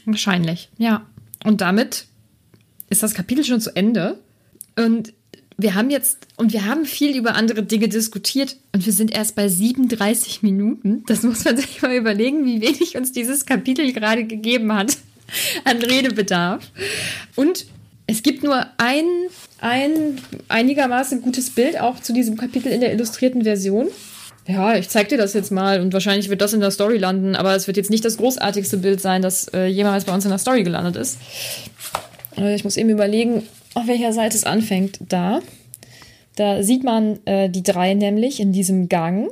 Wahrscheinlich, 0.05 0.69
ja. 0.77 1.07
Und 1.45 1.61
damit 1.61 2.07
ist 2.91 3.05
das 3.05 3.15
Kapitel 3.15 3.45
schon 3.45 3.61
zu 3.61 3.77
Ende. 3.77 4.19
Und 4.75 5.13
wir 5.57 5.77
haben 5.77 5.91
jetzt, 5.91 6.27
und 6.37 6.53
wir 6.53 6.67
haben 6.67 6.87
viel 6.87 7.17
über 7.17 7.37
andere 7.37 7.63
Dinge 7.63 7.89
diskutiert 7.89 8.57
und 8.73 8.85
wir 8.85 8.93
sind 8.93 9.13
erst 9.13 9.37
bei 9.37 9.49
37 9.49 10.43
Minuten. 10.43 11.05
Das 11.07 11.23
muss 11.23 11.45
man 11.45 11.57
sich 11.57 11.83
mal 11.83 11.95
überlegen, 11.95 12.45
wie 12.45 12.61
wenig 12.63 12.97
uns 12.97 13.13
dieses 13.13 13.47
Kapitel 13.47 13.93
gerade 13.93 14.25
gegeben 14.25 14.73
hat 14.73 14.97
an 15.65 15.77
Redebedarf. 15.77 16.69
Und 17.37 17.67
es 18.09 18.25
gibt 18.25 18.43
nur 18.43 18.67
ein, 18.79 19.05
ein 19.61 20.19
einigermaßen 20.49 21.23
gutes 21.23 21.51
Bild 21.51 21.81
auch 21.81 22.01
zu 22.01 22.13
diesem 22.13 22.37
Kapitel 22.37 22.73
in 22.73 22.81
der 22.81 22.93
illustrierten 22.93 23.45
Version. 23.45 23.87
Ja, 24.49 24.75
ich 24.77 24.89
zeig 24.89 25.11
dir 25.11 25.19
das 25.19 25.35
jetzt 25.35 25.53
mal 25.53 25.81
und 25.83 25.93
wahrscheinlich 25.93 26.31
wird 26.31 26.41
das 26.41 26.55
in 26.55 26.61
der 26.61 26.71
Story 26.71 26.97
landen, 26.97 27.37
aber 27.37 27.55
es 27.55 27.67
wird 27.67 27.77
jetzt 27.77 27.91
nicht 27.91 28.05
das 28.05 28.17
großartigste 28.17 28.79
Bild 28.79 28.99
sein, 28.99 29.21
das 29.21 29.49
äh, 29.49 29.67
jemals 29.67 30.05
bei 30.05 30.15
uns 30.15 30.25
in 30.25 30.31
der 30.31 30.39
Story 30.39 30.63
gelandet 30.63 30.97
ist. 30.97 31.19
Äh, 32.37 32.55
ich 32.55 32.65
muss 32.65 32.79
eben 32.79 32.89
überlegen, 32.89 33.43
auf 33.75 33.87
welcher 33.87 34.15
Seite 34.15 34.37
es 34.37 34.45
anfängt. 34.45 35.01
Da. 35.07 35.41
Da 36.37 36.63
sieht 36.63 36.83
man 36.83 37.19
äh, 37.27 37.51
die 37.51 37.63
drei 37.63 37.93
nämlich 37.93 38.41
in 38.41 38.53
diesem 38.53 38.89
Gang. 38.89 39.29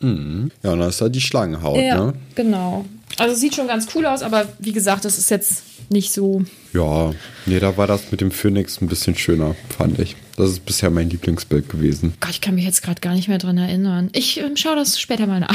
Mhm. 0.00 0.50
Ja, 0.62 0.72
und 0.72 0.80
da 0.80 0.88
ist 0.88 1.02
da 1.02 1.10
die 1.10 1.20
Schlangenhaut, 1.20 1.76
ja, 1.76 2.06
ne? 2.06 2.14
Genau. 2.34 2.86
Also 3.18 3.34
sieht 3.34 3.54
schon 3.54 3.66
ganz 3.66 3.88
cool 3.94 4.06
aus, 4.06 4.22
aber 4.22 4.46
wie 4.58 4.72
gesagt, 4.72 5.04
das 5.04 5.18
ist 5.18 5.30
jetzt 5.30 5.64
nicht 5.90 6.12
so. 6.12 6.42
Ja, 6.72 7.12
nee, 7.44 7.60
da 7.60 7.76
war 7.76 7.86
das 7.86 8.10
mit 8.10 8.22
dem 8.22 8.30
Phönix 8.30 8.80
ein 8.80 8.88
bisschen 8.88 9.16
schöner, 9.16 9.54
fand 9.76 9.98
ich. 9.98 10.16
Das 10.36 10.50
ist 10.50 10.66
bisher 10.66 10.90
mein 10.90 11.08
Lieblingsbild 11.08 11.68
gewesen. 11.68 12.14
Gott, 12.20 12.30
ich 12.30 12.40
kann 12.42 12.54
mich 12.54 12.64
jetzt 12.64 12.82
gerade 12.82 13.00
gar 13.00 13.14
nicht 13.14 13.28
mehr 13.28 13.38
dran 13.38 13.56
erinnern. 13.56 14.10
Ich 14.12 14.38
ähm, 14.38 14.56
schaue 14.56 14.76
das 14.76 15.00
später 15.00 15.26
mal 15.26 15.40
nach. 15.40 15.54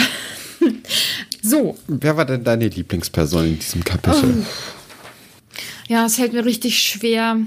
so. 1.42 1.78
Wer 1.88 2.18
war 2.18 2.26
denn 2.26 2.44
deine 2.44 2.68
Lieblingsperson 2.68 3.46
in 3.46 3.60
diesem 3.60 3.84
Kapitel? 3.84 4.44
Oh. 4.44 4.46
Ja, 5.88 6.06
es 6.06 6.16
fällt 6.16 6.34
mir 6.34 6.46
richtig 6.46 6.80
schwer, 6.80 7.38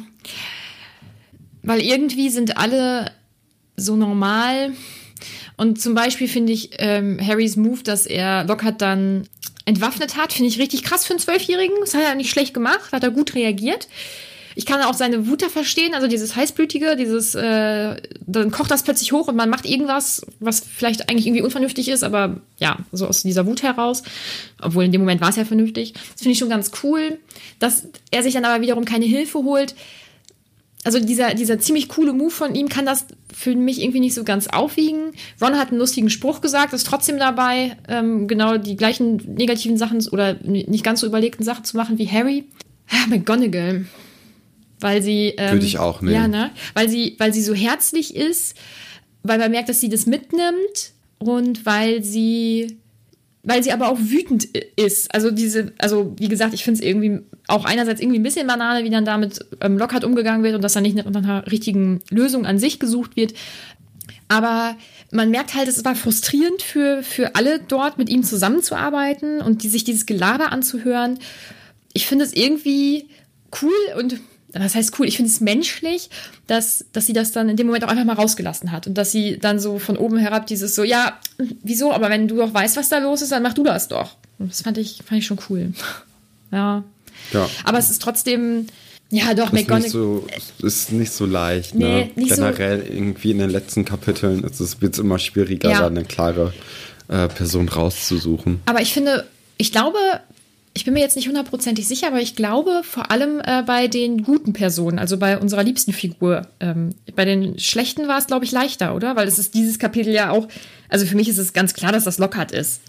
weil 1.63 1.81
irgendwie 1.81 2.29
sind 2.29 2.57
alle 2.57 3.11
so 3.77 3.97
normal. 3.97 4.73
Und 5.57 5.81
zum 5.81 5.95
Beispiel 5.95 6.29
finde 6.29 6.53
ich 6.53 6.71
ähm, 6.79 7.19
Harrys 7.25 7.57
Move, 7.57 7.83
dass 7.83 8.07
er 8.07 8.45
Lockhart 8.45 8.81
dann 8.83 9.27
entwaffnet 9.65 10.17
hat, 10.17 10.33
finde 10.33 10.51
ich 10.51 10.59
richtig 10.59 10.83
krass 10.83 11.07
für 11.07 11.15
einen 11.15 11.21
Zwölfjährigen. 11.21 11.77
Das 11.81 11.95
hat 11.95 12.03
er 12.03 12.15
nicht 12.15 12.31
schlecht 12.31 12.55
gemacht, 12.55 12.93
hat 12.93 13.03
er 13.03 13.11
gut 13.11 13.35
reagiert. 13.35 13.89
Ich 14.55 14.67
kann 14.67 14.81
auch 14.83 14.95
seine 14.95 15.27
Wut 15.27 15.43
da 15.43 15.49
verstehen, 15.49 15.95
also 15.95 16.07
dieses 16.07 16.37
heißblütige, 16.37 16.97
dieses, 16.97 17.35
äh, 17.35 17.97
dann 18.27 18.51
kocht 18.51 18.71
das 18.71 18.85
plötzlich 18.85 19.13
hoch 19.13 19.29
und 19.29 19.37
man 19.37 19.51
macht 19.51 19.67
irgendwas, 19.67 20.25
was 20.41 20.61
vielleicht 20.61 21.09
eigentlich 21.09 21.27
irgendwie 21.27 21.43
unvernünftig 21.43 21.89
ist, 21.89 22.05
aber 22.05 22.41
ja, 22.59 22.79
so 22.93 23.07
aus 23.07 23.23
dieser 23.23 23.47
Wut 23.47 23.63
heraus. 23.63 24.03
Obwohl 24.61 24.85
in 24.85 24.93
dem 24.93 25.01
Moment 25.01 25.21
war 25.21 25.31
es 25.31 25.37
ja 25.37 25.45
vernünftig. 25.45 25.93
Das 25.93 26.23
finde 26.23 26.33
ich 26.33 26.39
schon 26.39 26.49
ganz 26.49 26.71
cool, 26.83 27.19
dass 27.59 27.89
er 28.11 28.23
sich 28.23 28.35
dann 28.35 28.45
aber 28.45 28.63
wiederum 28.63 28.85
keine 28.85 29.07
Hilfe 29.07 29.41
holt. 29.41 29.75
Also 30.85 31.01
dieser, 31.01 31.35
dieser 31.35 31.59
ziemlich 31.59 31.89
coole 31.89 32.13
Move 32.13 32.31
von 32.31 32.55
ihm 32.55 32.69
kann 32.69 32.85
das 32.85 33.07
für 33.33 33.57
mich 33.57 33.81
irgendwie 33.81 34.01
nicht 34.01 34.15
so 34.15 34.23
ganz 34.23 34.49
aufwiegen. 34.49 35.13
Ron 35.41 35.59
hat 35.59 35.71
einen 35.71 35.79
lustigen 35.79 36.11
Spruch 36.11 36.43
gesagt, 36.43 36.75
ist 36.75 36.87
trotzdem 36.87 37.19
dabei, 37.19 37.77
ähm, 37.89 38.29
genau 38.29 38.59
die 38.59 38.77
gleichen 38.77 39.17
negativen 39.35 39.79
Sachen 39.79 40.07
oder 40.09 40.35
nicht 40.45 40.85
ganz 40.85 41.01
so 41.01 41.07
überlegten 41.07 41.43
Sachen 41.43 41.65
zu 41.65 41.77
machen 41.77 41.99
wie 41.99 42.07
Harry. 42.07 42.45
Ah, 42.91 43.07
McGonagall 43.09 43.87
weil 44.81 45.03
sie 45.03 45.35
ähm, 45.37 45.55
würde 45.55 45.67
ich 45.67 45.79
auch 45.79 46.01
nehmen. 46.01 46.15
Ja, 46.15 46.29
ne? 46.29 46.51
Weil 46.75 46.89
sie, 46.89 47.17
weil 47.19 47.33
sie 47.33 47.43
so 47.43 47.55
herzlich 47.55 48.15
ist, 48.15 48.57
weil 49.23 49.39
man 49.39 49.51
merkt, 49.51 49.69
dass 49.69 49.81
sie 49.81 49.89
das 49.89 50.07
mitnimmt 50.07 50.93
und 51.19 51.65
weil 51.65 52.03
sie 52.03 52.79
weil 53.45 53.63
sie 53.63 53.73
aber 53.73 53.89
auch 53.89 53.99
wütend 54.01 54.47
ist. 54.77 55.15
Also 55.15 55.31
diese, 55.31 55.73
also 55.79 56.15
wie 56.19 56.29
gesagt, 56.29 56.55
ich 56.55 56.65
finde 56.65 56.81
es 56.81 56.87
irgendwie 56.87 57.21
auch 57.47 57.67
einerseits 57.67 58.01
irgendwie 58.01 58.19
ein 58.19 58.23
bisschen 58.23 58.47
Banane, 58.47 58.85
wie 58.85 58.91
dann 58.91 59.05
damit 59.05 59.45
ähm, 59.61 59.77
Lockhart 59.77 60.05
umgegangen 60.05 60.43
wird 60.43 60.55
und 60.55 60.63
dass 60.63 60.73
dann 60.73 60.83
nicht 60.83 60.97
nach 60.97 61.05
einer 61.05 61.51
richtigen 61.51 62.01
Lösung 62.11 62.47
an 62.47 62.59
sich 62.59 62.81
gesucht 62.81 63.17
wird. 63.17 63.35
Aber 64.29 64.77
man 65.11 65.31
merkt 65.31 65.55
halt, 65.55 65.69
es 65.69 65.85
war 65.85 65.95
frustrierend 65.95 66.63
für, 66.63 67.03
für 67.03 67.35
alle 67.35 67.61
dort, 67.61 67.99
mit 67.99 68.09
ihm 68.09 68.25
zusammenzuarbeiten 68.25 69.43
und 69.43 69.63
die, 69.63 69.69
sich 69.69 69.85
dieses 69.85 70.07
Gelaber 70.07 70.51
anzuhören. 70.51 71.19
Ich 71.93 72.07
finde 72.07 72.25
es 72.25 72.33
irgendwie 72.33 73.09
cool 73.63 73.73
und 73.99 74.19
was 74.63 74.75
heißt 74.75 74.99
cool? 74.99 75.07
Ich 75.07 75.17
finde 75.17 75.31
es 75.31 75.41
menschlich, 75.41 76.11
dass, 76.47 76.85
dass 76.93 77.07
sie 77.07 77.13
das 77.13 77.33
dann 77.33 77.49
in 77.49 77.57
dem 77.57 77.67
Moment 77.67 77.85
auch 77.85 77.89
einfach 77.89 78.05
mal 78.05 78.15
rausgelassen 78.15 78.71
hat 78.71 78.87
und 78.87 78.95
dass 78.95 79.11
sie 79.11 79.39
dann 79.39 79.59
so 79.59 79.79
von 79.79 79.97
oben 79.97 80.19
herab 80.19 80.47
dieses 80.47 80.75
so, 80.75 80.85
ja, 80.85 81.19
wieso? 81.63 81.93
Aber 81.93 82.11
wenn 82.11 82.29
du 82.29 82.37
doch 82.37 82.55
weißt, 82.55 82.77
was 82.77 82.89
da 82.89 82.99
los 82.99 83.23
ist, 83.23 83.33
dann 83.33 83.43
mach 83.43 83.55
du 83.55 83.65
das 83.65 83.89
doch. 83.89 84.17
Und 84.39 84.51
das 84.51 84.63
fand 84.63 84.79
ich, 84.79 85.03
fand 85.05 85.21
ich 85.21 85.27
schon 85.27 85.39
cool. 85.49 85.73
ja. 86.53 86.85
ja. 87.33 87.49
Aber 87.65 87.79
es 87.79 87.91
ist 87.91 88.01
trotzdem, 88.01 88.67
ja, 89.11 89.35
doch, 89.35 89.53
nicht 89.53 89.71
so, 89.89 90.27
ist 90.63 90.93
nicht 90.93 91.13
so 91.13 91.27
leicht. 91.27 91.75
Ne? 91.75 91.87
Nee, 91.87 92.11
Nicht 92.17 92.35
Generell 92.35 92.85
so 92.87 92.93
irgendwie 92.93 93.31
in 93.31 93.39
den 93.39 93.51
letzten 93.51 93.85
Kapiteln 93.85 94.43
wird 94.43 94.93
es 94.95 94.99
immer 94.99 95.19
schwieriger, 95.19 95.71
ja. 95.71 95.81
da 95.81 95.87
eine 95.87 96.05
klare 96.05 96.53
äh, 97.09 97.29
Person 97.29 97.69
rauszusuchen. 97.69 98.61
Aber 98.67 98.81
ich 98.81 98.93
finde, 98.93 99.27
ich 99.57 99.73
glaube, 99.73 99.99
ich 100.77 100.85
bin 100.85 100.95
mir 100.95 101.01
jetzt 101.01 101.15
nicht 101.15 101.29
hundertprozentig 101.29 101.87
sicher, 101.87 102.09
aber 102.09 102.21
ich 102.21 102.35
glaube 102.35 102.83
vor 102.83 103.13
allem 103.13 103.41
äh, 103.45 103.63
bei 103.63 103.87
den 103.87 104.25
guten 104.25 104.53
Personen, 104.53 104.99
also 104.99 105.19
bei 105.19 105.39
unserer 105.39 105.63
liebsten 105.63 105.93
Figur. 105.93 106.49
Ähm, 106.59 106.91
bei 107.15 107.25
den 107.25 107.59
schlechten 107.61 108.09
war 108.09 108.19
es, 108.19 108.27
glaube 108.27 108.45
ich, 108.45 108.51
leichter, 108.51 108.95
oder? 108.95 109.15
Weil 109.15 109.29
es 109.29 109.39
ist 109.39 109.55
dieses 109.55 109.79
Kapitel 109.79 110.13
ja 110.13 110.31
auch, 110.31 110.49
also 110.89 111.07
für 111.07 111.15
mich 111.15 111.29
ist 111.29 111.39
es 111.39 111.53
ganz 111.53 111.75
klar, 111.75 111.93
dass 111.93 112.05
das 112.05 112.19
Lockhart 112.19 112.51
ist. 112.51 112.81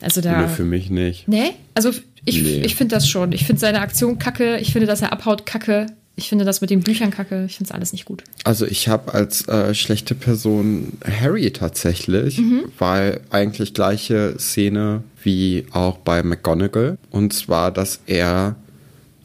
Also 0.00 0.20
da. 0.20 0.42
Nee, 0.42 0.48
für 0.48 0.64
mich 0.64 0.90
nicht. 0.90 1.28
Nee? 1.28 1.52
Also 1.74 1.92
ich, 2.24 2.42
nee. 2.42 2.62
ich 2.64 2.74
finde 2.74 2.96
das 2.96 3.08
schon. 3.08 3.30
Ich 3.32 3.46
finde 3.46 3.60
seine 3.60 3.80
Aktion 3.80 4.18
kacke. 4.18 4.58
Ich 4.58 4.72
finde, 4.72 4.86
dass 4.86 5.00
er 5.00 5.12
abhaut 5.12 5.46
kacke. 5.46 5.86
Ich 6.16 6.28
finde 6.28 6.44
das 6.44 6.60
mit 6.60 6.70
den 6.70 6.80
Büchern 6.80 7.10
kacke. 7.10 7.44
Ich 7.46 7.56
finde 7.56 7.68
es 7.68 7.74
alles 7.74 7.92
nicht 7.92 8.04
gut. 8.04 8.22
Also 8.44 8.66
ich 8.66 8.88
habe 8.88 9.14
als 9.14 9.48
äh, 9.48 9.74
schlechte 9.74 10.14
Person 10.14 10.92
Harry 11.04 11.50
tatsächlich, 11.52 12.38
mhm. 12.38 12.64
weil 12.78 13.20
eigentlich 13.30 13.74
gleiche 13.74 14.36
Szene 14.38 15.02
wie 15.22 15.66
auch 15.72 15.98
bei 15.98 16.22
McGonagall. 16.22 16.98
Und 17.10 17.32
zwar, 17.32 17.72
dass 17.72 18.00
er 18.06 18.56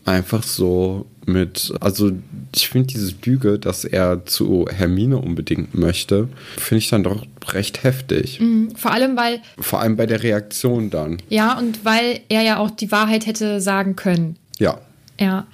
einfach 0.06 0.42
so 0.42 1.06
mit, 1.26 1.72
also 1.80 2.12
ich 2.56 2.70
finde 2.70 2.88
dieses 2.88 3.14
Büge, 3.14 3.60
dass 3.60 3.86
er 3.86 4.26
zu 4.26 4.66
Hermine 4.68 5.18
unbedingt 5.18 5.76
möchte, 5.76 6.28
finde 6.58 6.80
ich 6.80 6.90
dann 6.90 7.04
doch 7.04 7.26
recht 7.50 7.84
heftig. 7.84 8.40
Mhm, 8.40 8.76
vor 8.76 8.92
allem, 8.92 9.16
weil. 9.16 9.42
Vor 9.60 9.80
allem 9.80 9.96
bei 9.96 10.08
der 10.08 10.24
Reaktion 10.24 10.90
dann. 10.90 11.18
Ja, 11.30 11.58
und 11.58 11.86
weil 11.86 12.22
er 12.30 12.42
ja 12.42 12.58
auch 12.58 12.72
die 12.72 12.92
Wahrheit 12.92 13.28
hätte 13.28 13.62
sagen 13.62 13.96
können. 13.96 14.38
Ja. 14.58 14.80
Ja. 15.20 15.48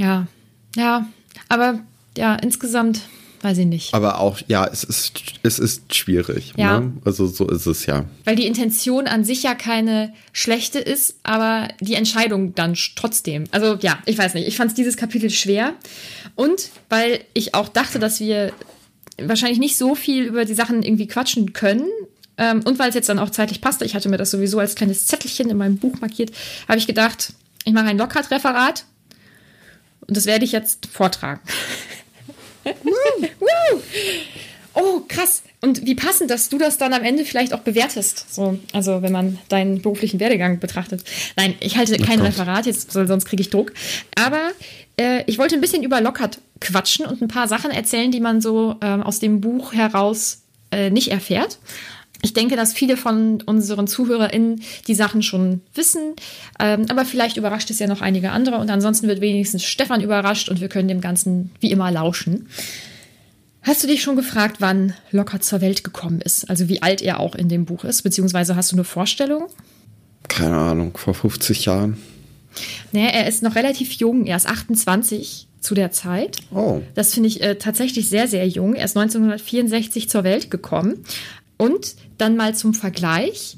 Ja, 0.00 0.26
ja, 0.76 1.06
aber 1.48 1.80
ja, 2.16 2.34
insgesamt 2.36 3.02
weiß 3.42 3.58
ich 3.58 3.66
nicht. 3.66 3.94
Aber 3.94 4.18
auch, 4.18 4.38
ja, 4.48 4.66
es 4.66 4.84
ist, 4.84 5.12
es 5.42 5.58
ist 5.58 5.94
schwierig. 5.94 6.52
Ja. 6.56 6.80
Ne? 6.80 6.92
Also 7.04 7.26
so 7.26 7.48
ist 7.48 7.66
es 7.66 7.86
ja. 7.86 8.04
Weil 8.24 8.36
die 8.36 8.46
Intention 8.46 9.06
an 9.06 9.24
sich 9.24 9.42
ja 9.42 9.54
keine 9.54 10.12
schlechte 10.32 10.78
ist, 10.78 11.16
aber 11.22 11.68
die 11.80 11.94
Entscheidung 11.94 12.54
dann 12.54 12.76
trotzdem. 12.96 13.44
Also 13.50 13.78
ja, 13.80 13.98
ich 14.06 14.18
weiß 14.18 14.34
nicht. 14.34 14.46
Ich 14.46 14.56
fand 14.56 14.76
dieses 14.76 14.96
Kapitel 14.96 15.30
schwer. 15.30 15.74
Und 16.34 16.70
weil 16.88 17.20
ich 17.32 17.54
auch 17.54 17.68
dachte, 17.68 17.98
dass 17.98 18.20
wir 18.20 18.52
wahrscheinlich 19.18 19.58
nicht 19.58 19.76
so 19.76 19.94
viel 19.94 20.24
über 20.24 20.44
die 20.44 20.54
Sachen 20.54 20.82
irgendwie 20.82 21.06
quatschen 21.06 21.52
können. 21.52 21.88
Ähm, 22.36 22.62
und 22.64 22.78
weil 22.78 22.90
es 22.90 22.94
jetzt 22.94 23.08
dann 23.08 23.18
auch 23.18 23.30
zeitlich 23.30 23.60
passte, 23.60 23.84
ich 23.84 23.94
hatte 23.94 24.08
mir 24.08 24.16
das 24.16 24.30
sowieso 24.30 24.58
als 24.58 24.74
kleines 24.74 25.06
Zettelchen 25.06 25.50
in 25.50 25.56
meinem 25.56 25.76
Buch 25.76 26.00
markiert, 26.00 26.30
habe 26.68 26.78
ich 26.78 26.86
gedacht, 26.86 27.32
ich 27.64 27.72
mache 27.72 27.86
ein 27.86 27.98
Lockhart-Referat 27.98 28.84
und 30.06 30.16
das 30.16 30.26
werde 30.26 30.44
ich 30.44 30.52
jetzt 30.52 30.86
vortragen. 30.86 31.40
oh, 34.74 35.00
krass. 35.08 35.42
Und 35.60 35.84
wie 35.84 35.94
passend, 35.94 36.30
dass 36.30 36.48
du 36.48 36.58
das 36.58 36.78
dann 36.78 36.92
am 36.94 37.04
Ende 37.04 37.24
vielleicht 37.24 37.52
auch 37.52 37.60
bewertest. 37.60 38.32
So, 38.32 38.58
also 38.72 39.02
wenn 39.02 39.12
man 39.12 39.38
deinen 39.48 39.82
beruflichen 39.82 40.20
Werdegang 40.20 40.58
betrachtet. 40.58 41.04
Nein, 41.36 41.54
ich 41.60 41.76
halte 41.76 41.96
oh 42.00 42.04
kein 42.04 42.20
Referat, 42.20 42.66
jetzt, 42.66 42.92
sonst 42.92 43.26
kriege 43.26 43.42
ich 43.42 43.50
Druck. 43.50 43.72
Aber 44.14 44.50
äh, 44.98 45.22
ich 45.26 45.38
wollte 45.38 45.54
ein 45.54 45.60
bisschen 45.60 45.82
über 45.82 46.00
Lockhart 46.00 46.38
quatschen 46.60 47.06
und 47.06 47.20
ein 47.20 47.28
paar 47.28 47.48
Sachen 47.48 47.70
erzählen, 47.70 48.10
die 48.10 48.20
man 48.20 48.40
so 48.40 48.76
ähm, 48.80 49.02
aus 49.02 49.18
dem 49.18 49.40
Buch 49.40 49.72
heraus 49.74 50.42
äh, 50.70 50.90
nicht 50.90 51.10
erfährt. 51.10 51.58
Ich 52.22 52.34
denke, 52.34 52.56
dass 52.56 52.72
viele 52.72 52.96
von 52.96 53.40
unseren 53.42 53.86
ZuhörerInnen 53.86 54.62
die 54.86 54.94
Sachen 54.94 55.22
schon 55.22 55.62
wissen, 55.74 56.14
ähm, 56.58 56.86
aber 56.88 57.04
vielleicht 57.04 57.36
überrascht 57.36 57.70
es 57.70 57.78
ja 57.78 57.86
noch 57.86 58.02
einige 58.02 58.30
andere 58.30 58.58
und 58.58 58.70
ansonsten 58.70 59.08
wird 59.08 59.20
wenigstens 59.20 59.64
Stefan 59.64 60.02
überrascht 60.02 60.48
und 60.48 60.60
wir 60.60 60.68
können 60.68 60.88
dem 60.88 61.00
Ganzen 61.00 61.50
wie 61.60 61.70
immer 61.70 61.90
lauschen. 61.90 62.48
Hast 63.62 63.82
du 63.82 63.86
dich 63.86 64.02
schon 64.02 64.16
gefragt, 64.16 64.56
wann 64.60 64.94
Lockhart 65.10 65.44
zur 65.44 65.60
Welt 65.60 65.84
gekommen 65.84 66.20
ist? 66.20 66.48
Also 66.48 66.68
wie 66.68 66.82
alt 66.82 67.02
er 67.02 67.20
auch 67.20 67.34
in 67.34 67.48
dem 67.48 67.66
Buch 67.66 67.84
ist? 67.84 68.02
Beziehungsweise 68.02 68.56
hast 68.56 68.72
du 68.72 68.76
eine 68.76 68.84
Vorstellung? 68.84 69.48
Keine 70.28 70.56
Ahnung, 70.56 70.96
vor 70.96 71.14
50 71.14 71.66
Jahren. 71.66 71.98
Naja, 72.92 73.08
er 73.08 73.28
ist 73.28 73.42
noch 73.42 73.54
relativ 73.54 73.92
jung, 73.92 74.26
er 74.26 74.36
ist 74.36 74.48
28 74.48 75.46
zu 75.60 75.74
der 75.74 75.92
Zeit. 75.92 76.38
Oh. 76.54 76.80
Das 76.94 77.12
finde 77.14 77.28
ich 77.28 77.42
äh, 77.42 77.56
tatsächlich 77.56 78.08
sehr, 78.08 78.28
sehr 78.28 78.48
jung. 78.48 78.74
Er 78.74 78.84
ist 78.84 78.96
1964 78.96 80.08
zur 80.08 80.24
Welt 80.24 80.50
gekommen 80.50 81.04
Und 81.58 81.96
dann 82.20 82.36
mal 82.36 82.54
zum 82.54 82.74
Vergleich. 82.74 83.56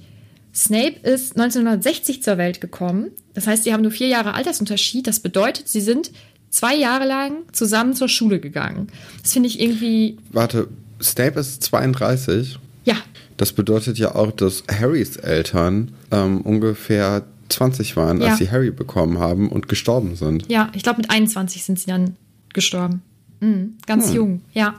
Snape 0.54 0.96
ist 1.02 1.38
1960 1.38 2.22
zur 2.22 2.36
Welt 2.38 2.60
gekommen. 2.60 3.10
Das 3.34 3.46
heißt, 3.46 3.64
sie 3.64 3.72
haben 3.72 3.82
nur 3.82 3.90
vier 3.90 4.08
Jahre 4.08 4.34
Altersunterschied. 4.34 5.06
Das 5.06 5.20
bedeutet, 5.20 5.68
sie 5.68 5.80
sind 5.80 6.10
zwei 6.50 6.74
Jahre 6.76 7.06
lang 7.06 7.32
zusammen 7.52 7.94
zur 7.94 8.08
Schule 8.08 8.38
gegangen. 8.40 8.88
Das 9.22 9.32
finde 9.32 9.48
ich 9.48 9.60
irgendwie. 9.60 10.18
Warte, 10.30 10.68
Snape 11.02 11.40
ist 11.40 11.62
32? 11.62 12.58
Ja. 12.84 12.96
Das 13.38 13.52
bedeutet 13.52 13.98
ja 13.98 14.14
auch, 14.14 14.30
dass 14.32 14.62
Harrys 14.70 15.16
Eltern 15.16 15.92
ähm, 16.10 16.42
ungefähr 16.42 17.24
20 17.48 17.96
waren, 17.96 18.20
Ja. 18.20 18.28
als 18.28 18.38
sie 18.38 18.50
Harry 18.50 18.70
bekommen 18.70 19.18
haben 19.18 19.48
und 19.50 19.68
gestorben 19.68 20.16
sind. 20.16 20.44
Ja, 20.50 20.70
ich 20.74 20.82
glaube, 20.82 20.98
mit 20.98 21.10
21 21.10 21.64
sind 21.64 21.78
sie 21.78 21.86
dann 21.86 22.16
gestorben. 22.52 23.02
Mhm, 23.40 23.78
ganz 23.86 24.08
Hm. 24.08 24.14
jung, 24.14 24.40
ja. 24.52 24.78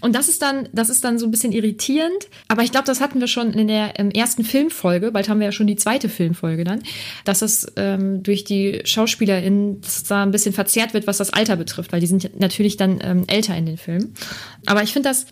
Und 0.00 0.14
das 0.14 0.28
ist 0.28 0.42
dann, 0.42 0.68
das 0.72 0.90
ist 0.90 1.04
dann 1.04 1.18
so 1.18 1.26
ein 1.26 1.30
bisschen 1.30 1.52
irritierend. 1.52 2.28
Aber 2.48 2.62
ich 2.62 2.70
glaube, 2.70 2.86
das 2.86 3.00
hatten 3.00 3.20
wir 3.20 3.26
schon 3.26 3.52
in 3.52 3.68
der 3.68 3.98
ähm, 3.98 4.10
ersten 4.10 4.44
Filmfolge. 4.44 5.12
Bald 5.12 5.28
haben 5.28 5.40
wir 5.40 5.46
ja 5.46 5.52
schon 5.52 5.66
die 5.66 5.76
zweite 5.76 6.08
Filmfolge 6.08 6.64
dann, 6.64 6.82
dass 7.24 7.42
es 7.42 7.66
ähm, 7.76 8.22
durch 8.22 8.44
die 8.44 8.82
SchauspielerInnen 8.84 9.80
da 10.08 10.22
ein 10.22 10.30
bisschen 10.30 10.52
verzerrt 10.52 10.94
wird, 10.94 11.06
was 11.06 11.18
das 11.18 11.32
Alter 11.32 11.56
betrifft, 11.56 11.92
weil 11.92 12.00
die 12.00 12.06
sind 12.06 12.38
natürlich 12.38 12.76
dann 12.76 12.98
ähm, 13.02 13.24
älter 13.26 13.56
in 13.56 13.66
den 13.66 13.76
Filmen. 13.76 14.14
Aber 14.66 14.82
ich 14.82 14.92
finde 14.92 15.08
das, 15.08 15.26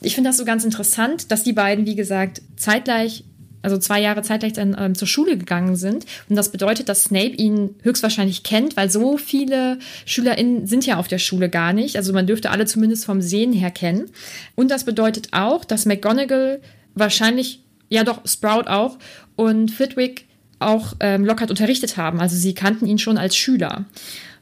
ich 0.00 0.14
finde 0.14 0.30
das 0.30 0.36
so 0.36 0.44
ganz 0.44 0.64
interessant, 0.64 1.30
dass 1.30 1.42
die 1.42 1.52
beiden, 1.52 1.86
wie 1.86 1.96
gesagt, 1.96 2.42
zeitgleich 2.56 3.24
also 3.62 3.78
zwei 3.78 4.00
Jahre 4.00 4.22
zeitgleich 4.22 4.52
dann 4.52 4.76
ähm, 4.78 4.94
zur 4.94 5.08
Schule 5.08 5.36
gegangen 5.36 5.76
sind. 5.76 6.06
Und 6.28 6.36
das 6.36 6.50
bedeutet, 6.50 6.88
dass 6.88 7.04
Snape 7.04 7.34
ihn 7.36 7.74
höchstwahrscheinlich 7.82 8.42
kennt, 8.42 8.76
weil 8.76 8.90
so 8.90 9.16
viele 9.18 9.78
SchülerInnen 10.06 10.66
sind 10.66 10.86
ja 10.86 10.96
auf 10.96 11.08
der 11.08 11.18
Schule 11.18 11.48
gar 11.48 11.72
nicht. 11.72 11.96
Also 11.96 12.12
man 12.12 12.26
dürfte 12.26 12.50
alle 12.50 12.66
zumindest 12.66 13.04
vom 13.04 13.20
Sehen 13.20 13.52
her 13.52 13.70
kennen. 13.70 14.10
Und 14.54 14.70
das 14.70 14.84
bedeutet 14.84 15.28
auch, 15.32 15.64
dass 15.64 15.86
McGonagall 15.86 16.60
wahrscheinlich, 16.94 17.62
ja 17.88 18.04
doch, 18.04 18.20
Sprout 18.26 18.68
auch 18.68 18.98
und 19.36 19.70
Flitwick 19.70 20.26
auch 20.60 20.94
ähm, 21.00 21.24
Lockhart 21.24 21.50
unterrichtet 21.50 21.96
haben. 21.96 22.20
Also 22.20 22.36
sie 22.36 22.54
kannten 22.54 22.86
ihn 22.86 22.98
schon 22.98 23.18
als 23.18 23.36
Schüler. 23.36 23.84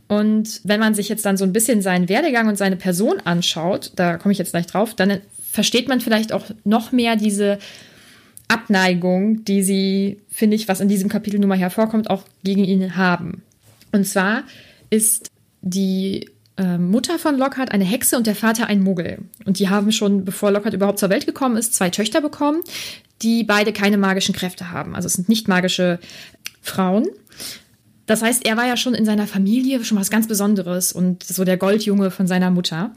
Und 0.09 0.61
wenn 0.63 0.81
man 0.81 0.95
sich 0.95 1.09
jetzt 1.09 1.27
dann 1.27 1.37
so 1.37 1.45
ein 1.45 1.53
bisschen 1.53 1.83
seinen 1.83 2.09
Werdegang 2.09 2.49
und 2.49 2.57
seine 2.57 2.77
Person 2.77 3.21
anschaut, 3.25 3.93
da 3.97 4.19
komme 4.19 4.33
ich 4.33 4.39
jetzt 4.39 4.53
gleich 4.53 4.67
drauf, 4.67 4.95
dann 4.95 5.21
versteht 5.51 5.89
man 5.89 6.01
vielleicht 6.01 6.33
auch 6.33 6.45
noch 6.65 6.93
mehr 6.93 7.17
diese 7.17 7.59
Abneigung, 8.49 9.45
die 9.45 9.63
sie, 9.63 10.21
finde 10.29 10.57
ich, 10.57 10.69
was 10.69 10.81
in 10.81 10.89
diesem 10.89 11.09
Kapitel 11.09 11.41
nun 11.41 11.49
mal 11.49 11.59
hervorkommt, 11.59 12.11
auch 12.11 12.25
gegen 12.45 12.65
ihn 12.65 12.97
haben. 12.97 13.43
Und 13.93 14.07
zwar 14.07 14.45
ist 14.91 15.31
die 15.63 16.31
äh, 16.57 16.79
Mutter 16.79 17.19
von 17.19 17.37
Lockhart 17.37 17.73
eine 17.73 17.85
Hexe 17.85 18.17
und 18.17 18.27
der 18.27 18.37
Vater 18.37 18.67
ein 18.67 18.83
Muggel. 18.83 19.19
Und 19.45 19.59
die 19.59 19.69
haben 19.69 19.91
schon, 19.93 20.25
bevor 20.25 20.51
Lockhart 20.51 20.75
überhaupt 20.75 20.99
zur 20.99 21.11
Welt 21.11 21.27
gekommen 21.27 21.57
ist, 21.57 21.75
zwei 21.75 21.91
Töchter 21.91 22.21
bekommen, 22.21 22.63
die 23.23 23.45
beide 23.45 23.73
keine 23.73 23.99
magischen 23.99 24.35
Kräfte 24.35 24.71
haben. 24.71 24.95
Also 24.95 25.07
es 25.07 25.15
sind 25.15 25.29
nicht 25.29 25.49
magische 25.49 25.99
Frauen. 26.63 27.07
Das 28.07 28.23
heißt, 28.23 28.47
er 28.47 28.57
war 28.57 28.67
ja 28.67 28.77
schon 28.77 28.95
in 28.95 29.05
seiner 29.05 29.27
Familie 29.27 29.85
schon 29.85 29.99
was 29.99 30.11
ganz 30.11 30.29
Besonderes 30.29 30.93
und 30.93 31.25
so 31.25 31.45
der 31.45 31.57
Goldjunge 31.57 32.11
von 32.11 32.27
seiner 32.27 32.51
Mutter. 32.51 32.95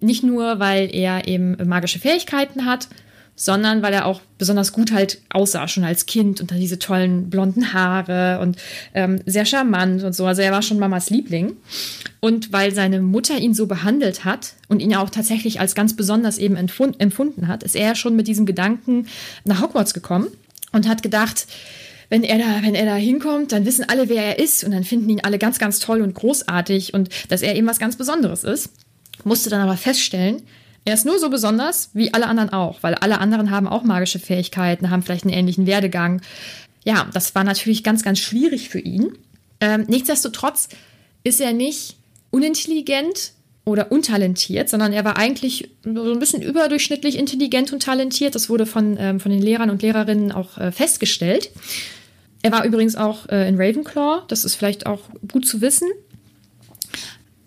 Nicht 0.00 0.22
nur, 0.22 0.58
weil 0.58 0.94
er 0.94 1.28
eben 1.28 1.56
magische 1.66 1.98
Fähigkeiten 1.98 2.64
hat, 2.64 2.88
sondern 3.36 3.82
weil 3.82 3.92
er 3.92 4.06
auch 4.06 4.22
besonders 4.38 4.72
gut 4.72 4.92
halt 4.92 5.20
aussah, 5.28 5.68
schon 5.68 5.84
als 5.84 6.06
Kind 6.06 6.40
und 6.40 6.50
dann 6.50 6.58
diese 6.58 6.78
tollen 6.78 7.28
blonden 7.28 7.74
Haare 7.74 8.40
und 8.40 8.56
ähm, 8.94 9.20
sehr 9.26 9.44
charmant 9.44 10.02
und 10.02 10.14
so. 10.14 10.26
Also 10.26 10.40
er 10.40 10.52
war 10.52 10.62
schon 10.62 10.78
Mamas 10.78 11.10
Liebling. 11.10 11.54
Und 12.20 12.52
weil 12.52 12.74
seine 12.74 13.00
Mutter 13.02 13.38
ihn 13.38 13.54
so 13.54 13.66
behandelt 13.66 14.24
hat 14.24 14.54
und 14.68 14.80
ihn 14.80 14.90
ja 14.90 15.00
auch 15.00 15.10
tatsächlich 15.10 15.60
als 15.60 15.74
ganz 15.74 15.94
besonders 15.94 16.38
eben 16.38 16.56
empfund 16.56 16.98
empfunden 16.98 17.46
hat, 17.46 17.62
ist 17.62 17.76
er 17.76 17.94
schon 17.94 18.16
mit 18.16 18.26
diesem 18.26 18.46
Gedanken 18.46 19.06
nach 19.44 19.60
Hogwarts 19.60 19.92
gekommen 19.92 20.28
und 20.72 20.88
hat 20.88 21.02
gedacht, 21.02 21.46
wenn 22.08 22.24
er 22.24 22.38
da, 22.38 22.62
wenn 22.62 22.74
er 22.74 22.86
da 22.86 22.94
hinkommt, 22.94 23.52
dann 23.52 23.66
wissen 23.66 23.84
alle, 23.88 24.08
wer 24.08 24.24
er 24.24 24.38
ist 24.38 24.64
und 24.64 24.70
dann 24.70 24.84
finden 24.84 25.10
ihn 25.10 25.20
alle 25.20 25.38
ganz, 25.38 25.58
ganz 25.58 25.78
toll 25.78 26.00
und 26.00 26.14
großartig 26.14 26.94
und 26.94 27.10
dass 27.28 27.42
er 27.42 27.54
eben 27.54 27.66
was 27.66 27.78
ganz 27.78 27.96
Besonderes 27.96 28.44
ist. 28.44 28.70
Musste 29.24 29.50
dann 29.50 29.60
aber 29.60 29.76
feststellen, 29.76 30.42
er 30.86 30.94
ist 30.94 31.04
nur 31.04 31.18
so 31.18 31.28
besonders 31.28 31.90
wie 31.94 32.14
alle 32.14 32.28
anderen 32.28 32.50
auch, 32.50 32.82
weil 32.82 32.94
alle 32.94 33.18
anderen 33.18 33.50
haben 33.50 33.66
auch 33.66 33.82
magische 33.82 34.20
Fähigkeiten, 34.20 34.88
haben 34.90 35.02
vielleicht 35.02 35.24
einen 35.24 35.34
ähnlichen 35.34 35.66
Werdegang. 35.66 36.22
Ja, 36.84 37.08
das 37.12 37.34
war 37.34 37.42
natürlich 37.42 37.82
ganz, 37.82 38.04
ganz 38.04 38.20
schwierig 38.20 38.68
für 38.68 38.78
ihn. 38.78 39.12
Ähm, 39.60 39.84
nichtsdestotrotz 39.88 40.68
ist 41.24 41.40
er 41.40 41.52
nicht 41.52 41.96
unintelligent 42.30 43.32
oder 43.64 43.90
untalentiert, 43.90 44.68
sondern 44.68 44.92
er 44.92 45.04
war 45.04 45.16
eigentlich 45.16 45.70
so 45.82 46.12
ein 46.12 46.20
bisschen 46.20 46.40
überdurchschnittlich 46.40 47.18
intelligent 47.18 47.72
und 47.72 47.82
talentiert. 47.82 48.36
Das 48.36 48.48
wurde 48.48 48.64
von, 48.64 48.96
ähm, 48.96 49.18
von 49.18 49.32
den 49.32 49.42
Lehrern 49.42 49.70
und 49.70 49.82
Lehrerinnen 49.82 50.30
auch 50.30 50.56
äh, 50.56 50.70
festgestellt. 50.70 51.50
Er 52.42 52.52
war 52.52 52.64
übrigens 52.64 52.94
auch 52.94 53.28
äh, 53.28 53.48
in 53.48 53.60
Ravenclaw, 53.60 54.22
das 54.28 54.44
ist 54.44 54.54
vielleicht 54.54 54.86
auch 54.86 55.00
gut 55.32 55.48
zu 55.48 55.60
wissen. 55.60 55.88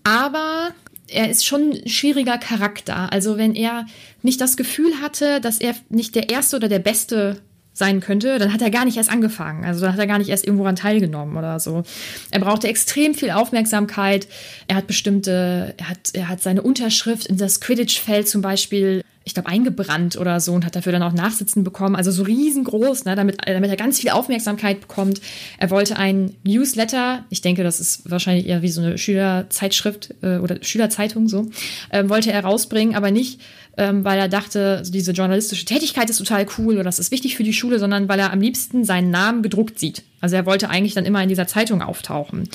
Aber 0.03 0.71
er 1.11 1.29
ist 1.29 1.45
schon 1.45 1.71
ein 1.71 1.87
schwieriger 1.87 2.37
Charakter. 2.37 3.11
Also 3.11 3.37
wenn 3.37 3.55
er 3.55 3.85
nicht 4.21 4.41
das 4.41 4.57
Gefühl 4.57 5.01
hatte, 5.01 5.41
dass 5.41 5.59
er 5.59 5.75
nicht 5.89 6.15
der 6.15 6.29
Erste 6.29 6.57
oder 6.57 6.67
der 6.67 6.79
Beste 6.79 7.41
sein 7.73 8.01
könnte, 8.01 8.37
dann 8.37 8.53
hat 8.53 8.61
er 8.61 8.69
gar 8.69 8.85
nicht 8.85 8.97
erst 8.97 9.09
angefangen. 9.09 9.65
Also 9.65 9.81
dann 9.81 9.93
hat 9.93 9.99
er 9.99 10.07
gar 10.07 10.19
nicht 10.19 10.29
erst 10.29 10.45
irgendwo 10.45 10.63
daran 10.63 10.75
teilgenommen 10.75 11.37
oder 11.37 11.59
so. 11.59 11.83
Er 12.29 12.39
brauchte 12.39 12.67
extrem 12.67 13.15
viel 13.15 13.31
Aufmerksamkeit. 13.31 14.27
Er 14.67 14.75
hat 14.75 14.87
bestimmte, 14.87 15.73
er 15.77 15.89
hat, 15.89 16.11
er 16.13 16.27
hat 16.27 16.41
seine 16.41 16.61
Unterschrift 16.61 17.25
in 17.25 17.37
das 17.37 17.61
Quidditch-Feld 17.61 18.27
zum 18.27 18.41
Beispiel, 18.41 19.03
ich 19.23 19.33
glaube, 19.33 19.49
eingebrannt 19.49 20.17
oder 20.17 20.39
so 20.39 20.53
und 20.53 20.65
hat 20.65 20.75
dafür 20.75 20.91
dann 20.91 21.03
auch 21.03 21.13
Nachsitzen 21.13 21.63
bekommen. 21.63 21.95
Also 21.95 22.11
so 22.11 22.23
riesengroß, 22.23 23.05
ne, 23.05 23.15
damit, 23.15 23.37
damit 23.45 23.69
er 23.69 23.77
ganz 23.77 23.99
viel 23.99 24.09
Aufmerksamkeit 24.09 24.81
bekommt. 24.81 25.21
Er 25.57 25.69
wollte 25.69 25.97
ein 25.97 26.35
Newsletter, 26.43 27.25
ich 27.29 27.41
denke, 27.41 27.63
das 27.63 27.79
ist 27.79 28.09
wahrscheinlich 28.09 28.47
eher 28.47 28.61
wie 28.61 28.69
so 28.69 28.81
eine 28.81 28.97
Schülerzeitschrift 28.97 30.15
äh, 30.21 30.37
oder 30.37 30.57
Schülerzeitung 30.61 31.27
so, 31.27 31.49
äh, 31.89 32.07
wollte 32.07 32.31
er 32.31 32.43
rausbringen, 32.43 32.95
aber 32.95 33.11
nicht 33.11 33.39
ähm, 33.79 34.03
weil 34.03 34.19
er 34.19 34.27
dachte, 34.27 34.83
diese 34.85 35.13
journalistische 35.13 35.63
Tätigkeit 35.63 36.09
ist 36.09 36.17
total 36.17 36.45
cool 36.57 36.73
oder 36.75 36.83
das 36.83 36.99
ist 36.99 37.11
wichtig 37.11 37.37
für 37.37 37.43
die 37.43 37.53
Schule, 37.53 37.79
sondern 37.79 38.09
weil 38.09 38.19
er 38.19 38.33
am 38.33 38.41
liebsten 38.41 38.83
seinen 38.83 39.09
Namen 39.09 39.41
gedruckt 39.41 39.79
sieht. 39.79 40.03
Also 40.21 40.35
er 40.35 40.45
wollte 40.45 40.69
eigentlich 40.69 40.93
dann 40.93 41.05
immer 41.05 41.21
in 41.23 41.29
dieser 41.29 41.47
Zeitung 41.47 41.81
auftauchen. 41.81 42.49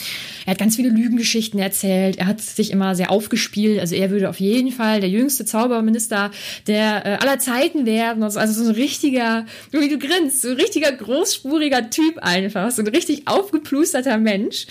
Er 0.46 0.52
hat 0.52 0.58
ganz 0.58 0.76
viele 0.76 0.90
Lügengeschichten 0.90 1.58
erzählt, 1.58 2.16
er 2.16 2.26
hat 2.26 2.40
sich 2.40 2.70
immer 2.70 2.94
sehr 2.94 3.10
aufgespielt, 3.10 3.80
also 3.80 3.94
er 3.94 4.10
würde 4.10 4.28
auf 4.28 4.40
jeden 4.40 4.72
Fall 4.72 5.00
der 5.00 5.10
jüngste 5.10 5.44
Zauberminister 5.44 6.30
der 6.66 7.06
äh, 7.06 7.08
aller 7.16 7.38
Zeiten 7.38 7.86
werden. 7.86 8.22
Also, 8.22 8.38
also 8.38 8.62
so 8.62 8.70
ein 8.70 8.74
richtiger, 8.74 9.46
wie 9.70 9.88
du 9.88 9.98
grinst, 9.98 10.42
so 10.42 10.48
ein 10.48 10.56
richtiger 10.56 10.92
großspuriger 10.92 11.90
Typ 11.90 12.18
einfach, 12.18 12.70
so 12.70 12.82
ein 12.82 12.88
richtig 12.88 13.26
aufgeplusterter 13.26 14.18
Mensch 14.18 14.66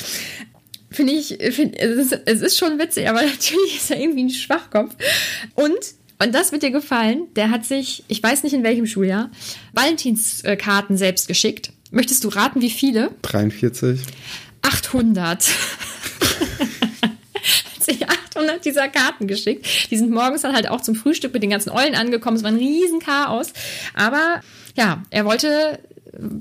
finde 0.92 1.14
ich, 1.14 1.40
find, 1.52 1.76
es, 1.76 2.12
ist, 2.12 2.22
es 2.26 2.42
ist 2.42 2.58
schon 2.58 2.78
witzig, 2.80 3.10
aber 3.10 3.22
natürlich 3.24 3.78
ist 3.78 3.92
er 3.92 4.00
irgendwie 4.00 4.26
ein 4.26 4.30
Schwachkopf. 4.30 4.96
Und 5.56 5.74
und 6.24 6.34
das 6.34 6.54
wird 6.54 6.64
dir 6.64 6.72
gefallen. 6.72 7.28
Der 7.36 7.50
hat 7.50 7.66
sich, 7.66 8.06
ich 8.08 8.24
weiß 8.24 8.44
nicht 8.44 8.54
in 8.54 8.64
welchem 8.64 8.86
Schuljahr, 8.86 9.30
Valentinskarten 9.74 10.96
selbst 10.96 11.28
geschickt. 11.28 11.73
Möchtest 11.94 12.24
du 12.24 12.30
raten, 12.30 12.60
wie 12.60 12.72
viele? 12.72 13.12
43. 13.22 14.02
800. 14.64 15.48
hat 17.04 17.84
sich 17.84 18.10
800 18.10 18.66
dieser 18.66 18.88
Karten 18.88 19.28
geschickt. 19.28 19.92
Die 19.92 19.98
sind 19.98 20.10
morgens 20.10 20.42
dann 20.42 20.56
halt 20.56 20.68
auch 20.70 20.82
zum 20.82 20.96
Frühstück 20.96 21.34
mit 21.34 21.44
den 21.44 21.52
ganzen 21.52 21.70
Eulen 21.70 21.94
angekommen. 21.94 22.36
Es 22.36 22.42
war 22.42 22.50
ein 22.50 22.58
Riesenchaos. 22.58 23.54
Aber 23.94 24.42
ja, 24.76 25.04
er 25.12 25.26
wollte 25.26 25.80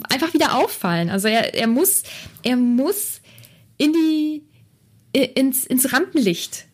einfach 0.08 0.32
wieder 0.32 0.56
auffallen. 0.56 1.10
Also 1.10 1.28
er, 1.28 1.54
er 1.54 1.66
muss, 1.66 2.04
er 2.42 2.56
muss 2.56 3.20
in 3.76 3.92
die, 3.92 4.44
ins, 5.12 5.66
ins 5.66 5.92
Rampenlicht. 5.92 6.64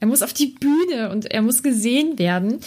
Er 0.00 0.06
muss 0.06 0.20
auf 0.20 0.34
die 0.34 0.48
Bühne 0.48 1.08
und 1.10 1.30
er 1.30 1.40
muss 1.40 1.62
gesehen 1.62 2.18
werden. 2.18 2.60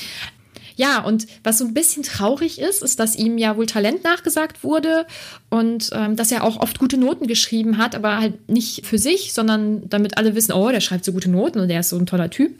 Ja, 0.75 1.03
und 1.03 1.27
was 1.43 1.57
so 1.57 1.65
ein 1.65 1.73
bisschen 1.73 2.03
traurig 2.03 2.59
ist, 2.59 2.81
ist, 2.81 2.99
dass 2.99 3.15
ihm 3.15 3.37
ja 3.37 3.57
wohl 3.57 3.65
Talent 3.65 4.03
nachgesagt 4.03 4.63
wurde 4.63 5.05
und 5.49 5.89
ähm, 5.93 6.15
dass 6.15 6.31
er 6.31 6.43
auch 6.43 6.59
oft 6.59 6.79
gute 6.79 6.97
Noten 6.97 7.27
geschrieben 7.27 7.77
hat, 7.77 7.95
aber 7.95 8.17
halt 8.19 8.49
nicht 8.49 8.85
für 8.85 8.97
sich, 8.97 9.33
sondern 9.33 9.89
damit 9.89 10.17
alle 10.17 10.35
wissen, 10.35 10.53
oh, 10.53 10.69
der 10.69 10.81
schreibt 10.81 11.05
so 11.05 11.13
gute 11.13 11.29
Noten 11.29 11.59
und 11.59 11.67
der 11.67 11.81
ist 11.81 11.89
so 11.89 11.97
ein 11.97 12.05
toller 12.05 12.29
Typ. 12.29 12.59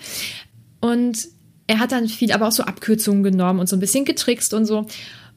Und 0.81 1.27
er 1.67 1.79
hat 1.79 1.91
dann 1.91 2.07
viel, 2.07 2.31
aber 2.31 2.47
auch 2.47 2.51
so 2.51 2.63
Abkürzungen 2.63 3.23
genommen 3.23 3.59
und 3.59 3.69
so 3.69 3.75
ein 3.75 3.79
bisschen 3.79 4.05
getrickst 4.05 4.53
und 4.53 4.65
so. 4.65 4.87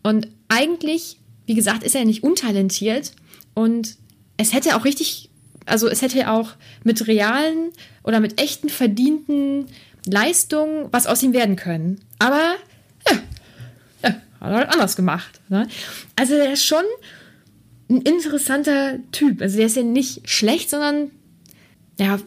Und 0.03 0.29
eigentlich, 0.49 1.19
wie 1.47 1.55
gesagt, 1.55 1.85
ist 1.85 1.95
er 1.95 2.05
nicht 2.05 2.23
untalentiert 2.23 3.13
und 3.55 3.97
es 4.37 4.53
hätte 4.53 4.77
auch 4.77 4.85
richtig, 4.85 5.31
also 5.65 5.89
es 5.89 6.03
hätte 6.03 6.31
auch 6.31 6.51
mit 6.83 7.07
realen 7.07 7.71
oder 8.03 8.21
mit 8.21 8.41
echten 8.41 8.69
verdienten 8.69 9.67
Leistungen 10.07 10.89
was 10.91 11.07
aus 11.07 11.23
ihm 11.23 11.33
werden 11.33 11.57
können. 11.57 12.01
Aber 12.19 12.55
ja, 13.09 13.19
ja 14.03 14.11
hat 14.41 14.51
er 14.51 14.57
halt 14.57 14.71
anders 14.71 14.97
gemacht. 14.97 15.41
Ne? 15.49 15.69
Also 16.17 16.35
er 16.35 16.53
ist 16.53 16.65
schon 16.65 16.85
ein 17.91 18.03
interessanter 18.03 18.99
Typ. 19.13 19.41
Also 19.41 19.57
der 19.57 19.67
ist 19.67 19.77
ja 19.77 19.83
nicht 19.83 20.29
schlecht, 20.29 20.71
sondern 20.71 21.11
ja, 21.99 22.19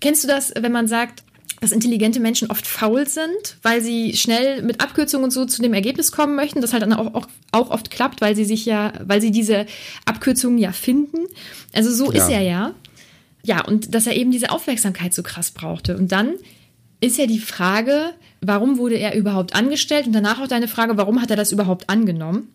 kennst 0.00 0.24
du 0.24 0.28
das, 0.28 0.52
wenn 0.56 0.72
man 0.72 0.88
sagt, 0.88 1.22
dass 1.60 1.70
intelligente 1.70 2.18
Menschen 2.18 2.50
oft 2.50 2.66
faul 2.66 3.06
sind, 3.06 3.56
weil 3.62 3.80
sie 3.80 4.16
schnell 4.16 4.62
mit 4.62 4.80
Abkürzungen 4.80 5.24
und 5.24 5.30
so 5.30 5.44
zu 5.46 5.62
dem 5.62 5.74
Ergebnis 5.74 6.10
kommen 6.10 6.34
möchten. 6.34 6.60
Das 6.60 6.72
halt 6.72 6.82
dann 6.82 6.92
auch, 6.92 7.14
auch, 7.14 7.28
auch 7.52 7.70
oft 7.70 7.88
klappt, 7.90 8.20
weil 8.20 8.34
sie 8.34 8.44
sich 8.44 8.66
ja, 8.66 8.92
weil 9.04 9.20
sie 9.20 9.30
diese 9.30 9.66
Abkürzungen 10.04 10.58
ja 10.58 10.72
finden. 10.72 11.18
Also 11.72 11.92
so 11.92 12.12
ja. 12.12 12.20
ist 12.20 12.30
er 12.30 12.40
ja. 12.40 12.74
Ja, 13.44 13.64
und 13.64 13.94
dass 13.94 14.08
er 14.08 14.16
eben 14.16 14.32
diese 14.32 14.50
Aufmerksamkeit 14.50 15.14
so 15.14 15.22
krass 15.22 15.52
brauchte. 15.52 15.96
Und 15.96 16.10
dann 16.10 16.34
ist 17.02 17.18
ja 17.18 17.26
die 17.26 17.40
Frage, 17.40 18.12
warum 18.40 18.78
wurde 18.78 18.94
er 18.94 19.14
überhaupt 19.16 19.54
angestellt? 19.54 20.06
Und 20.06 20.12
danach 20.12 20.40
auch 20.40 20.46
deine 20.46 20.68
Frage, 20.68 20.96
warum 20.96 21.20
hat 21.20 21.30
er 21.30 21.36
das 21.36 21.50
überhaupt 21.52 21.90
angenommen? 21.90 22.48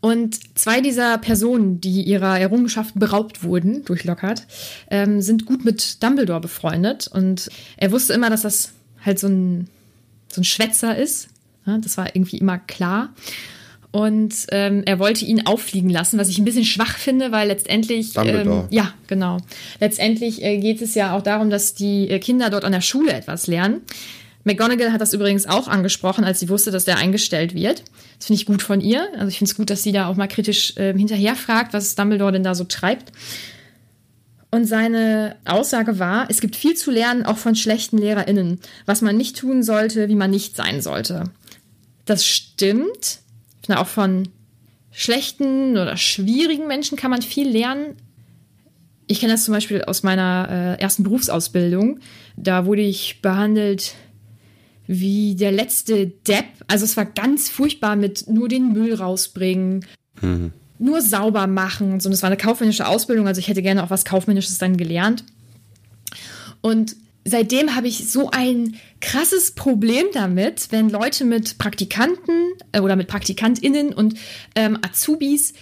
Und 0.00 0.38
zwei 0.56 0.80
dieser 0.80 1.18
Personen, 1.18 1.80
die 1.80 2.02
ihrer 2.02 2.38
Errungenschaften 2.38 3.00
beraubt 3.00 3.42
wurden 3.42 3.84
durch 3.84 4.04
Lockhart, 4.04 4.46
ähm, 4.90 5.20
sind 5.22 5.44
gut 5.44 5.64
mit 5.64 6.02
Dumbledore 6.04 6.40
befreundet. 6.40 7.08
Und 7.08 7.50
er 7.76 7.90
wusste 7.90 8.12
immer, 8.12 8.30
dass 8.30 8.42
das 8.42 8.72
halt 9.04 9.18
so 9.18 9.26
ein, 9.26 9.68
so 10.28 10.40
ein 10.40 10.44
Schwätzer 10.44 10.96
ist. 10.96 11.28
Ja, 11.66 11.78
das 11.78 11.96
war 11.96 12.14
irgendwie 12.14 12.38
immer 12.38 12.58
klar. 12.58 13.12
Und 13.92 14.34
ähm, 14.50 14.82
er 14.84 14.98
wollte 14.98 15.24
ihn 15.24 15.46
auffliegen 15.46 15.88
lassen, 15.88 16.18
was 16.18 16.28
ich 16.28 16.38
ein 16.38 16.44
bisschen 16.44 16.64
schwach 16.64 16.96
finde, 16.98 17.32
weil 17.32 17.48
letztendlich. 17.48 18.12
Ähm, 18.16 18.64
ja, 18.70 18.92
genau. 19.06 19.38
Letztendlich 19.80 20.42
äh, 20.42 20.58
geht 20.58 20.82
es 20.82 20.94
ja 20.94 21.16
auch 21.16 21.22
darum, 21.22 21.50
dass 21.50 21.74
die 21.74 22.08
äh, 22.10 22.18
Kinder 22.18 22.50
dort 22.50 22.64
an 22.64 22.72
der 22.72 22.80
Schule 22.80 23.12
etwas 23.12 23.46
lernen. 23.46 23.82
McGonagall 24.44 24.92
hat 24.92 25.00
das 25.00 25.12
übrigens 25.12 25.46
auch 25.46 25.66
angesprochen, 25.66 26.24
als 26.24 26.38
sie 26.38 26.48
wusste, 26.48 26.70
dass 26.70 26.84
der 26.84 26.98
eingestellt 26.98 27.52
wird. 27.52 27.82
Das 28.18 28.26
finde 28.26 28.40
ich 28.40 28.46
gut 28.46 28.62
von 28.62 28.80
ihr. 28.80 29.08
Also 29.14 29.28
ich 29.28 29.38
finde 29.38 29.50
es 29.50 29.56
gut, 29.56 29.70
dass 29.70 29.82
sie 29.82 29.90
da 29.90 30.06
auch 30.06 30.14
mal 30.14 30.28
kritisch 30.28 30.76
äh, 30.76 30.96
hinterherfragt, 30.96 31.72
was 31.72 31.96
Dumbledore 31.96 32.32
denn 32.32 32.44
da 32.44 32.54
so 32.54 32.62
treibt. 32.62 33.10
Und 34.52 34.64
seine 34.66 35.36
Aussage 35.44 35.98
war, 35.98 36.30
es 36.30 36.40
gibt 36.40 36.54
viel 36.54 36.76
zu 36.76 36.92
lernen, 36.92 37.24
auch 37.24 37.36
von 37.36 37.56
schlechten 37.56 37.98
LehrerInnen, 37.98 38.60
was 38.86 39.02
man 39.02 39.16
nicht 39.16 39.36
tun 39.36 39.64
sollte, 39.64 40.08
wie 40.08 40.14
man 40.14 40.30
nicht 40.30 40.54
sein 40.54 40.80
sollte. 40.80 41.24
Das 42.04 42.24
stimmt. 42.24 43.18
Ich 43.66 43.68
finde 43.68 43.80
auch 43.80 43.88
von 43.88 44.28
schlechten 44.92 45.72
oder 45.72 45.96
schwierigen 45.96 46.68
Menschen 46.68 46.96
kann 46.96 47.10
man 47.10 47.20
viel 47.20 47.48
lernen. 47.48 47.96
Ich 49.08 49.18
kenne 49.18 49.32
das 49.32 49.44
zum 49.44 49.54
Beispiel 49.54 49.82
aus 49.82 50.04
meiner 50.04 50.76
äh, 50.78 50.80
ersten 50.80 51.02
Berufsausbildung. 51.02 51.98
Da 52.36 52.64
wurde 52.66 52.82
ich 52.82 53.22
behandelt 53.22 53.96
wie 54.86 55.34
der 55.34 55.50
letzte 55.50 56.06
Depp. 56.06 56.44
Also 56.68 56.84
es 56.84 56.96
war 56.96 57.06
ganz 57.06 57.48
furchtbar 57.48 57.96
mit 57.96 58.28
nur 58.28 58.48
den 58.48 58.72
Müll 58.72 58.94
rausbringen, 58.94 59.84
mhm. 60.22 60.52
nur 60.78 61.02
sauber 61.02 61.48
machen 61.48 61.90
und 61.90 62.02
so. 62.02 62.08
Und 62.08 62.12
es 62.12 62.22
war 62.22 62.28
eine 62.28 62.36
kaufmännische 62.36 62.86
Ausbildung, 62.86 63.26
also 63.26 63.40
ich 63.40 63.48
hätte 63.48 63.62
gerne 63.62 63.82
auch 63.82 63.90
was 63.90 64.04
Kaufmännisches 64.04 64.58
dann 64.58 64.76
gelernt. 64.76 65.24
Und 66.60 66.94
seitdem 67.26 67.74
habe 67.74 67.88
ich 67.88 68.10
so 68.10 68.30
ein 68.30 68.76
krasses 69.00 69.50
Problem 69.50 70.06
damit, 70.14 70.68
wenn 70.70 70.88
Leute 70.88 71.24
mit 71.24 71.58
Praktikanten 71.58 72.52
äh, 72.72 72.80
oder 72.80 72.96
mit 72.96 73.08
PraktikantInnen 73.08 73.92
und 73.92 74.14
ähm, 74.54 74.78
Azubis 74.80 75.52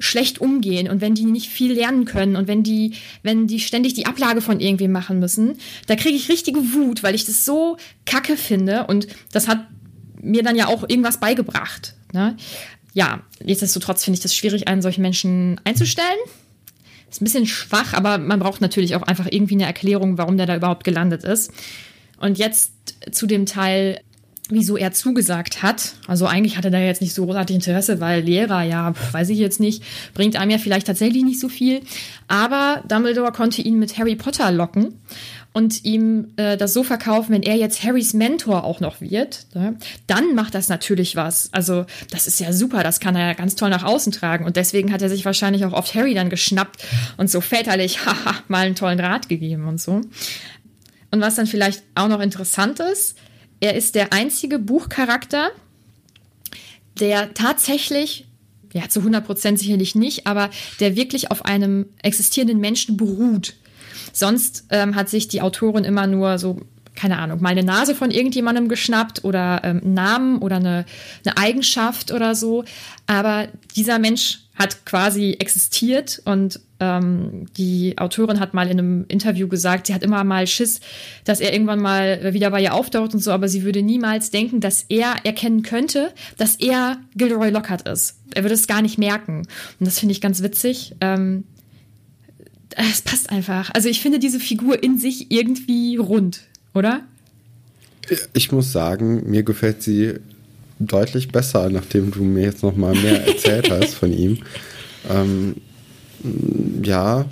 schlecht 0.00 0.40
umgehen 0.40 0.90
und 0.90 1.00
wenn 1.00 1.14
die 1.14 1.24
nicht 1.24 1.48
viel 1.48 1.72
lernen 1.72 2.04
können 2.06 2.34
und 2.34 2.48
wenn 2.48 2.64
die, 2.64 2.94
wenn 3.22 3.46
die 3.46 3.60
ständig 3.60 3.94
die 3.94 4.06
Ablage 4.06 4.40
von 4.40 4.58
irgendwem 4.58 4.90
machen 4.90 5.20
müssen, 5.20 5.58
da 5.86 5.94
kriege 5.94 6.16
ich 6.16 6.28
richtige 6.28 6.74
Wut, 6.74 7.04
weil 7.04 7.14
ich 7.14 7.24
das 7.24 7.44
so 7.44 7.76
kacke 8.04 8.36
finde 8.36 8.86
und 8.88 9.06
das 9.30 9.46
hat 9.46 9.68
mir 10.20 10.42
dann 10.42 10.56
ja 10.56 10.66
auch 10.66 10.82
irgendwas 10.82 11.20
beigebracht. 11.20 11.94
Ne? 12.12 12.36
Ja, 12.94 13.22
nichtsdestotrotz 13.44 14.02
finde 14.02 14.16
ich 14.16 14.22
das 14.22 14.34
schwierig, 14.34 14.66
einen 14.66 14.82
solchen 14.82 15.02
Menschen 15.02 15.60
einzustellen. 15.64 16.18
Ist 17.12 17.20
ein 17.20 17.26
bisschen 17.26 17.46
schwach, 17.46 17.92
aber 17.92 18.16
man 18.16 18.40
braucht 18.40 18.62
natürlich 18.62 18.96
auch 18.96 19.02
einfach 19.02 19.26
irgendwie 19.30 19.54
eine 19.54 19.66
Erklärung, 19.66 20.16
warum 20.16 20.38
der 20.38 20.46
da 20.46 20.56
überhaupt 20.56 20.82
gelandet 20.82 21.24
ist. 21.24 21.52
Und 22.18 22.38
jetzt 22.38 22.72
zu 23.10 23.26
dem 23.26 23.44
Teil, 23.44 24.00
wieso 24.48 24.78
er 24.78 24.92
zugesagt 24.92 25.62
hat. 25.62 25.92
Also 26.06 26.26
eigentlich 26.26 26.56
hatte 26.56 26.68
er 26.68 26.72
da 26.72 26.78
jetzt 26.78 27.02
nicht 27.02 27.12
so 27.12 27.26
großartig 27.26 27.56
Interesse, 27.56 28.00
weil 28.00 28.22
Lehrer, 28.22 28.62
ja, 28.62 28.94
weiß 29.12 29.28
ich 29.28 29.38
jetzt 29.38 29.60
nicht, 29.60 29.82
bringt 30.14 30.36
einem 30.36 30.52
ja 30.52 30.58
vielleicht 30.58 30.86
tatsächlich 30.86 31.22
nicht 31.22 31.38
so 31.38 31.50
viel. 31.50 31.82
Aber 32.28 32.82
Dumbledore 32.88 33.32
konnte 33.32 33.60
ihn 33.60 33.78
mit 33.78 33.98
Harry 33.98 34.16
Potter 34.16 34.50
locken 34.50 34.94
und 35.52 35.84
ihm 35.84 36.32
äh, 36.36 36.56
das 36.56 36.72
so 36.72 36.82
verkaufen, 36.82 37.32
wenn 37.32 37.42
er 37.42 37.56
jetzt 37.56 37.82
Harrys 37.82 38.14
Mentor 38.14 38.64
auch 38.64 38.80
noch 38.80 39.00
wird, 39.00 39.46
ne, 39.54 39.76
dann 40.06 40.34
macht 40.34 40.54
das 40.54 40.68
natürlich 40.68 41.14
was. 41.14 41.50
Also 41.52 41.84
das 42.10 42.26
ist 42.26 42.40
ja 42.40 42.52
super, 42.52 42.82
das 42.82 43.00
kann 43.00 43.16
er 43.16 43.28
ja 43.28 43.32
ganz 43.34 43.54
toll 43.54 43.70
nach 43.70 43.84
außen 43.84 44.12
tragen. 44.12 44.44
Und 44.44 44.56
deswegen 44.56 44.92
hat 44.92 45.02
er 45.02 45.10
sich 45.10 45.24
wahrscheinlich 45.24 45.64
auch 45.64 45.72
oft 45.72 45.94
Harry 45.94 46.14
dann 46.14 46.30
geschnappt 46.30 46.82
und 47.18 47.30
so 47.30 47.40
väterlich, 47.40 48.06
haha, 48.06 48.36
mal 48.48 48.66
einen 48.66 48.74
tollen 48.74 49.00
Rat 49.00 49.28
gegeben 49.28 49.68
und 49.68 49.80
so. 49.80 50.00
Und 51.10 51.20
was 51.20 51.34
dann 51.34 51.46
vielleicht 51.46 51.82
auch 51.94 52.08
noch 52.08 52.20
interessant 52.20 52.80
ist, 52.80 53.18
er 53.60 53.74
ist 53.74 53.94
der 53.94 54.12
einzige 54.12 54.58
Buchcharakter, 54.58 55.50
der 56.98 57.34
tatsächlich, 57.34 58.26
ja, 58.72 58.88
zu 58.88 59.00
100 59.00 59.24
Prozent 59.24 59.58
sicherlich 59.58 59.94
nicht, 59.94 60.26
aber 60.26 60.50
der 60.80 60.96
wirklich 60.96 61.30
auf 61.30 61.44
einem 61.44 61.86
existierenden 62.02 62.58
Menschen 62.58 62.96
beruht. 62.96 63.54
Sonst 64.12 64.66
ähm, 64.70 64.94
hat 64.94 65.08
sich 65.08 65.28
die 65.28 65.42
Autorin 65.42 65.84
immer 65.84 66.06
nur 66.06 66.38
so, 66.38 66.60
keine 66.94 67.18
Ahnung, 67.18 67.40
mal 67.40 67.50
eine 67.50 67.62
Nase 67.62 67.94
von 67.94 68.10
irgendjemandem 68.10 68.68
geschnappt 68.68 69.24
oder 69.24 69.60
ähm, 69.64 69.80
einen 69.82 69.94
Namen 69.94 70.38
oder 70.38 70.56
eine, 70.56 70.84
eine 71.24 71.36
Eigenschaft 71.36 72.12
oder 72.12 72.34
so. 72.34 72.64
Aber 73.06 73.48
dieser 73.74 73.98
Mensch 73.98 74.40
hat 74.54 74.84
quasi 74.84 75.36
existiert 75.38 76.20
und 76.24 76.60
ähm, 76.78 77.46
die 77.56 77.96
Autorin 77.96 78.38
hat 78.38 78.54
mal 78.54 78.68
in 78.68 78.78
einem 78.78 79.04
Interview 79.08 79.48
gesagt, 79.48 79.86
sie 79.86 79.94
hat 79.94 80.02
immer 80.02 80.24
mal 80.24 80.46
Schiss, 80.46 80.80
dass 81.24 81.40
er 81.40 81.52
irgendwann 81.52 81.80
mal 81.80 82.34
wieder 82.34 82.50
bei 82.50 82.60
ihr 82.60 82.74
auftaucht 82.74 83.14
und 83.14 83.20
so, 83.20 83.32
aber 83.32 83.48
sie 83.48 83.62
würde 83.62 83.82
niemals 83.82 84.30
denken, 84.30 84.60
dass 84.60 84.84
er 84.88 85.14
erkennen 85.24 85.62
könnte, 85.62 86.12
dass 86.36 86.56
er 86.56 86.98
Gilderoy 87.14 87.50
Lockhart 87.50 87.88
ist. 87.88 88.18
Er 88.34 88.42
würde 88.44 88.54
es 88.54 88.66
gar 88.66 88.82
nicht 88.82 88.98
merken. 88.98 89.46
Und 89.78 89.86
das 89.86 89.98
finde 89.98 90.12
ich 90.12 90.20
ganz 90.20 90.42
witzig. 90.42 90.94
Ähm, 91.00 91.44
es 92.76 93.02
passt 93.02 93.30
einfach. 93.30 93.70
Also 93.74 93.88
ich 93.88 94.00
finde 94.00 94.18
diese 94.18 94.40
Figur 94.40 94.82
in 94.82 94.98
sich 94.98 95.30
irgendwie 95.30 95.96
rund, 95.96 96.42
oder? 96.74 97.02
Ich 98.32 98.52
muss 98.52 98.72
sagen, 98.72 99.28
mir 99.30 99.42
gefällt 99.42 99.82
sie 99.82 100.14
deutlich 100.78 101.28
besser, 101.28 101.70
nachdem 101.70 102.10
du 102.10 102.22
mir 102.22 102.44
jetzt 102.44 102.62
noch 102.62 102.76
mal 102.76 102.94
mehr 102.94 103.26
erzählt 103.26 103.70
hast 103.70 103.94
von 103.94 104.12
ihm. 104.12 104.38
Ähm, 105.08 105.56
ja, 106.82 107.26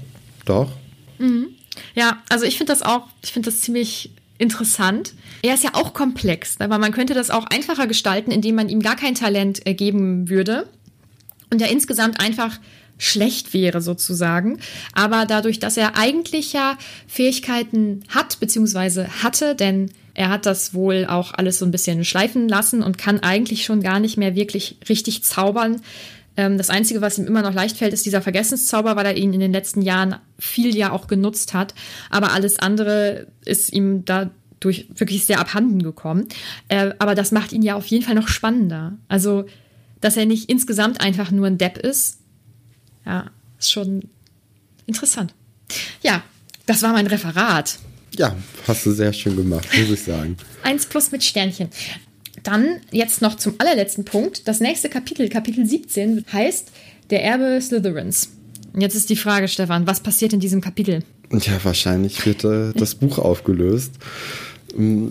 doch. 0.44 0.72
Mhm. 1.18 1.48
Ja, 1.94 2.22
also 2.28 2.44
ich 2.44 2.56
finde 2.56 2.72
das 2.72 2.82
auch, 2.82 3.08
ich 3.22 3.32
finde 3.32 3.50
das 3.50 3.60
ziemlich 3.60 4.10
interessant. 4.38 5.14
Er 5.42 5.54
ist 5.54 5.64
ja 5.64 5.74
auch 5.74 5.92
komplex, 5.92 6.56
aber 6.60 6.78
man 6.78 6.92
könnte 6.92 7.14
das 7.14 7.30
auch 7.30 7.46
einfacher 7.46 7.86
gestalten, 7.86 8.30
indem 8.30 8.54
man 8.54 8.68
ihm 8.68 8.80
gar 8.80 8.96
kein 8.96 9.14
Talent 9.14 9.62
geben 9.64 10.28
würde 10.28 10.66
und 11.50 11.60
er 11.60 11.70
insgesamt 11.70 12.20
einfach 12.20 12.58
schlecht 13.00 13.52
wäre 13.52 13.80
sozusagen. 13.80 14.60
Aber 14.92 15.26
dadurch, 15.26 15.58
dass 15.58 15.76
er 15.76 15.96
eigentlich 15.96 16.52
ja 16.52 16.78
Fähigkeiten 17.08 18.04
hat, 18.08 18.38
beziehungsweise 18.38 19.08
hatte, 19.22 19.56
denn 19.56 19.90
er 20.14 20.28
hat 20.28 20.46
das 20.46 20.74
wohl 20.74 21.06
auch 21.08 21.32
alles 21.34 21.58
so 21.58 21.64
ein 21.64 21.70
bisschen 21.70 22.04
schleifen 22.04 22.48
lassen 22.48 22.82
und 22.82 22.98
kann 22.98 23.20
eigentlich 23.20 23.64
schon 23.64 23.82
gar 23.82 24.00
nicht 24.00 24.16
mehr 24.16 24.34
wirklich 24.34 24.76
richtig 24.88 25.24
zaubern, 25.24 25.80
ähm, 26.36 26.58
das 26.58 26.70
Einzige, 26.70 27.00
was 27.00 27.18
ihm 27.18 27.26
immer 27.26 27.42
noch 27.42 27.54
leicht 27.54 27.76
fällt, 27.76 27.92
ist 27.92 28.06
dieser 28.06 28.22
Vergessenszauber, 28.22 28.96
weil 28.96 29.06
er 29.06 29.16
ihn 29.16 29.32
in 29.32 29.40
den 29.40 29.52
letzten 29.52 29.82
Jahren 29.82 30.16
viel 30.38 30.76
ja 30.76 30.92
auch 30.92 31.06
genutzt 31.06 31.54
hat. 31.54 31.74
Aber 32.08 32.32
alles 32.32 32.58
andere 32.58 33.26
ist 33.44 33.72
ihm 33.72 34.04
dadurch 34.04 34.88
wirklich 34.94 35.26
sehr 35.26 35.40
abhanden 35.40 35.82
gekommen. 35.82 36.28
Äh, 36.68 36.92
aber 36.98 37.14
das 37.14 37.32
macht 37.32 37.52
ihn 37.52 37.62
ja 37.62 37.74
auf 37.74 37.86
jeden 37.86 38.04
Fall 38.04 38.14
noch 38.14 38.28
spannender. 38.28 38.96
Also, 39.08 39.44
dass 40.00 40.16
er 40.16 40.26
nicht 40.26 40.48
insgesamt 40.48 41.00
einfach 41.00 41.30
nur 41.30 41.46
ein 41.46 41.58
Depp 41.58 41.78
ist, 41.78 42.19
ja, 43.06 43.30
ist 43.58 43.70
schon 43.70 44.02
interessant. 44.86 45.34
Ja, 46.02 46.22
das 46.66 46.82
war 46.82 46.92
mein 46.92 47.06
Referat. 47.06 47.78
Ja, 48.16 48.34
hast 48.66 48.86
du 48.86 48.92
sehr 48.92 49.12
schön 49.12 49.36
gemacht, 49.36 49.68
muss 49.76 49.90
ich 49.90 50.02
sagen. 50.02 50.36
Eins 50.62 50.86
plus 50.86 51.12
mit 51.12 51.22
Sternchen. 51.22 51.68
Dann 52.42 52.80
jetzt 52.90 53.22
noch 53.22 53.36
zum 53.36 53.54
allerletzten 53.58 54.04
Punkt. 54.04 54.48
Das 54.48 54.60
nächste 54.60 54.88
Kapitel, 54.88 55.28
Kapitel 55.28 55.66
17, 55.66 56.24
heißt 56.32 56.70
Der 57.10 57.24
Erbe 57.24 57.60
Slytherins. 57.60 58.30
Jetzt 58.76 58.94
ist 58.94 59.10
die 59.10 59.16
Frage, 59.16 59.48
Stefan, 59.48 59.86
was 59.86 60.00
passiert 60.00 60.32
in 60.32 60.40
diesem 60.40 60.60
Kapitel? 60.60 61.02
Ja, 61.32 61.62
wahrscheinlich 61.62 62.24
wird 62.24 62.44
äh, 62.44 62.72
das 62.74 62.94
Buch 62.94 63.18
aufgelöst. 63.18 63.92
Mm, 64.76 65.08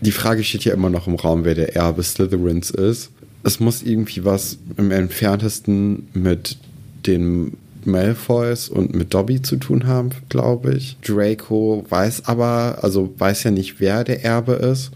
die 0.00 0.12
Frage 0.12 0.44
steht 0.44 0.64
ja 0.64 0.74
immer 0.74 0.90
noch 0.90 1.06
im 1.06 1.14
Raum, 1.14 1.44
wer 1.44 1.54
der 1.54 1.76
Erbe 1.76 2.02
Slytherins 2.02 2.70
ist. 2.70 3.10
Es 3.42 3.60
muss 3.60 3.82
irgendwie 3.82 4.24
was 4.24 4.58
im 4.76 4.90
entferntesten 4.90 6.08
mit 6.12 6.58
den 7.06 7.56
Malfoys 7.86 8.68
und 8.68 8.94
mit 8.94 9.14
Dobby 9.14 9.40
zu 9.42 9.56
tun 9.56 9.86
haben, 9.86 10.10
glaube 10.28 10.74
ich. 10.74 10.96
Draco 11.02 11.84
weiß 11.88 12.26
aber, 12.26 12.78
also 12.82 13.14
weiß 13.18 13.44
ja 13.44 13.50
nicht, 13.50 13.80
wer 13.80 14.04
der 14.04 14.24
Erbe 14.24 14.54
ist. 14.54 14.90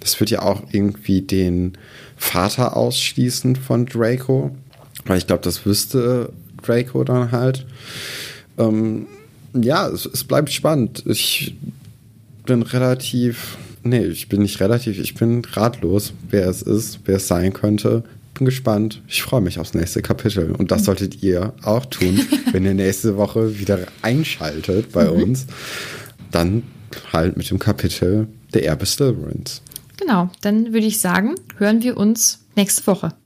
Das 0.00 0.18
wird 0.20 0.30
ja 0.30 0.42
auch 0.42 0.62
irgendwie 0.70 1.22
den 1.22 1.76
Vater 2.16 2.76
ausschließen 2.76 3.56
von 3.56 3.86
Draco. 3.86 4.52
Weil 5.04 5.18
ich 5.18 5.26
glaube, 5.26 5.42
das 5.42 5.66
wüsste 5.66 6.32
Draco 6.62 7.04
dann 7.04 7.32
halt. 7.32 7.66
Ähm, 8.58 9.06
ja, 9.54 9.88
es, 9.88 10.06
es, 10.06 10.24
bleibt 10.24 10.50
spannend. 10.50 11.04
Ich 11.06 11.54
bin 12.46 12.62
relativ, 12.62 13.56
nee, 13.82 14.04
ich 14.04 14.28
bin 14.28 14.42
nicht 14.42 14.60
relativ, 14.60 14.98
ich 14.98 15.14
bin 15.14 15.42
ratlos, 15.44 16.12
wer 16.30 16.48
es 16.48 16.62
ist, 16.62 17.00
wer 17.04 17.16
es 17.16 17.28
sein 17.28 17.52
könnte. 17.52 18.04
Bin 18.38 18.44
gespannt. 18.44 19.02
Ich 19.08 19.22
freue 19.22 19.40
mich 19.40 19.58
aufs 19.58 19.74
nächste 19.74 20.00
Kapitel. 20.00 20.52
Und 20.52 20.70
das 20.70 20.84
solltet 20.84 21.24
ihr 21.24 21.54
auch 21.62 21.86
tun, 21.86 22.20
wenn 22.52 22.64
ihr 22.64 22.74
nächste 22.74 23.16
Woche 23.16 23.58
wieder 23.58 23.80
einschaltet 24.02 24.92
bei 24.92 25.10
mhm. 25.10 25.22
uns. 25.22 25.46
Dann 26.30 26.62
halt 27.12 27.36
mit 27.36 27.50
dem 27.50 27.58
Kapitel 27.58 28.28
Der 28.54 28.64
Erbe 28.64 28.86
Slytherins. 28.86 29.60
Genau, 29.96 30.30
dann 30.40 30.72
würde 30.72 30.86
ich 30.86 31.00
sagen, 31.00 31.34
hören 31.56 31.82
wir 31.82 31.96
uns 31.96 32.44
nächste 32.54 32.86
Woche. 32.86 33.12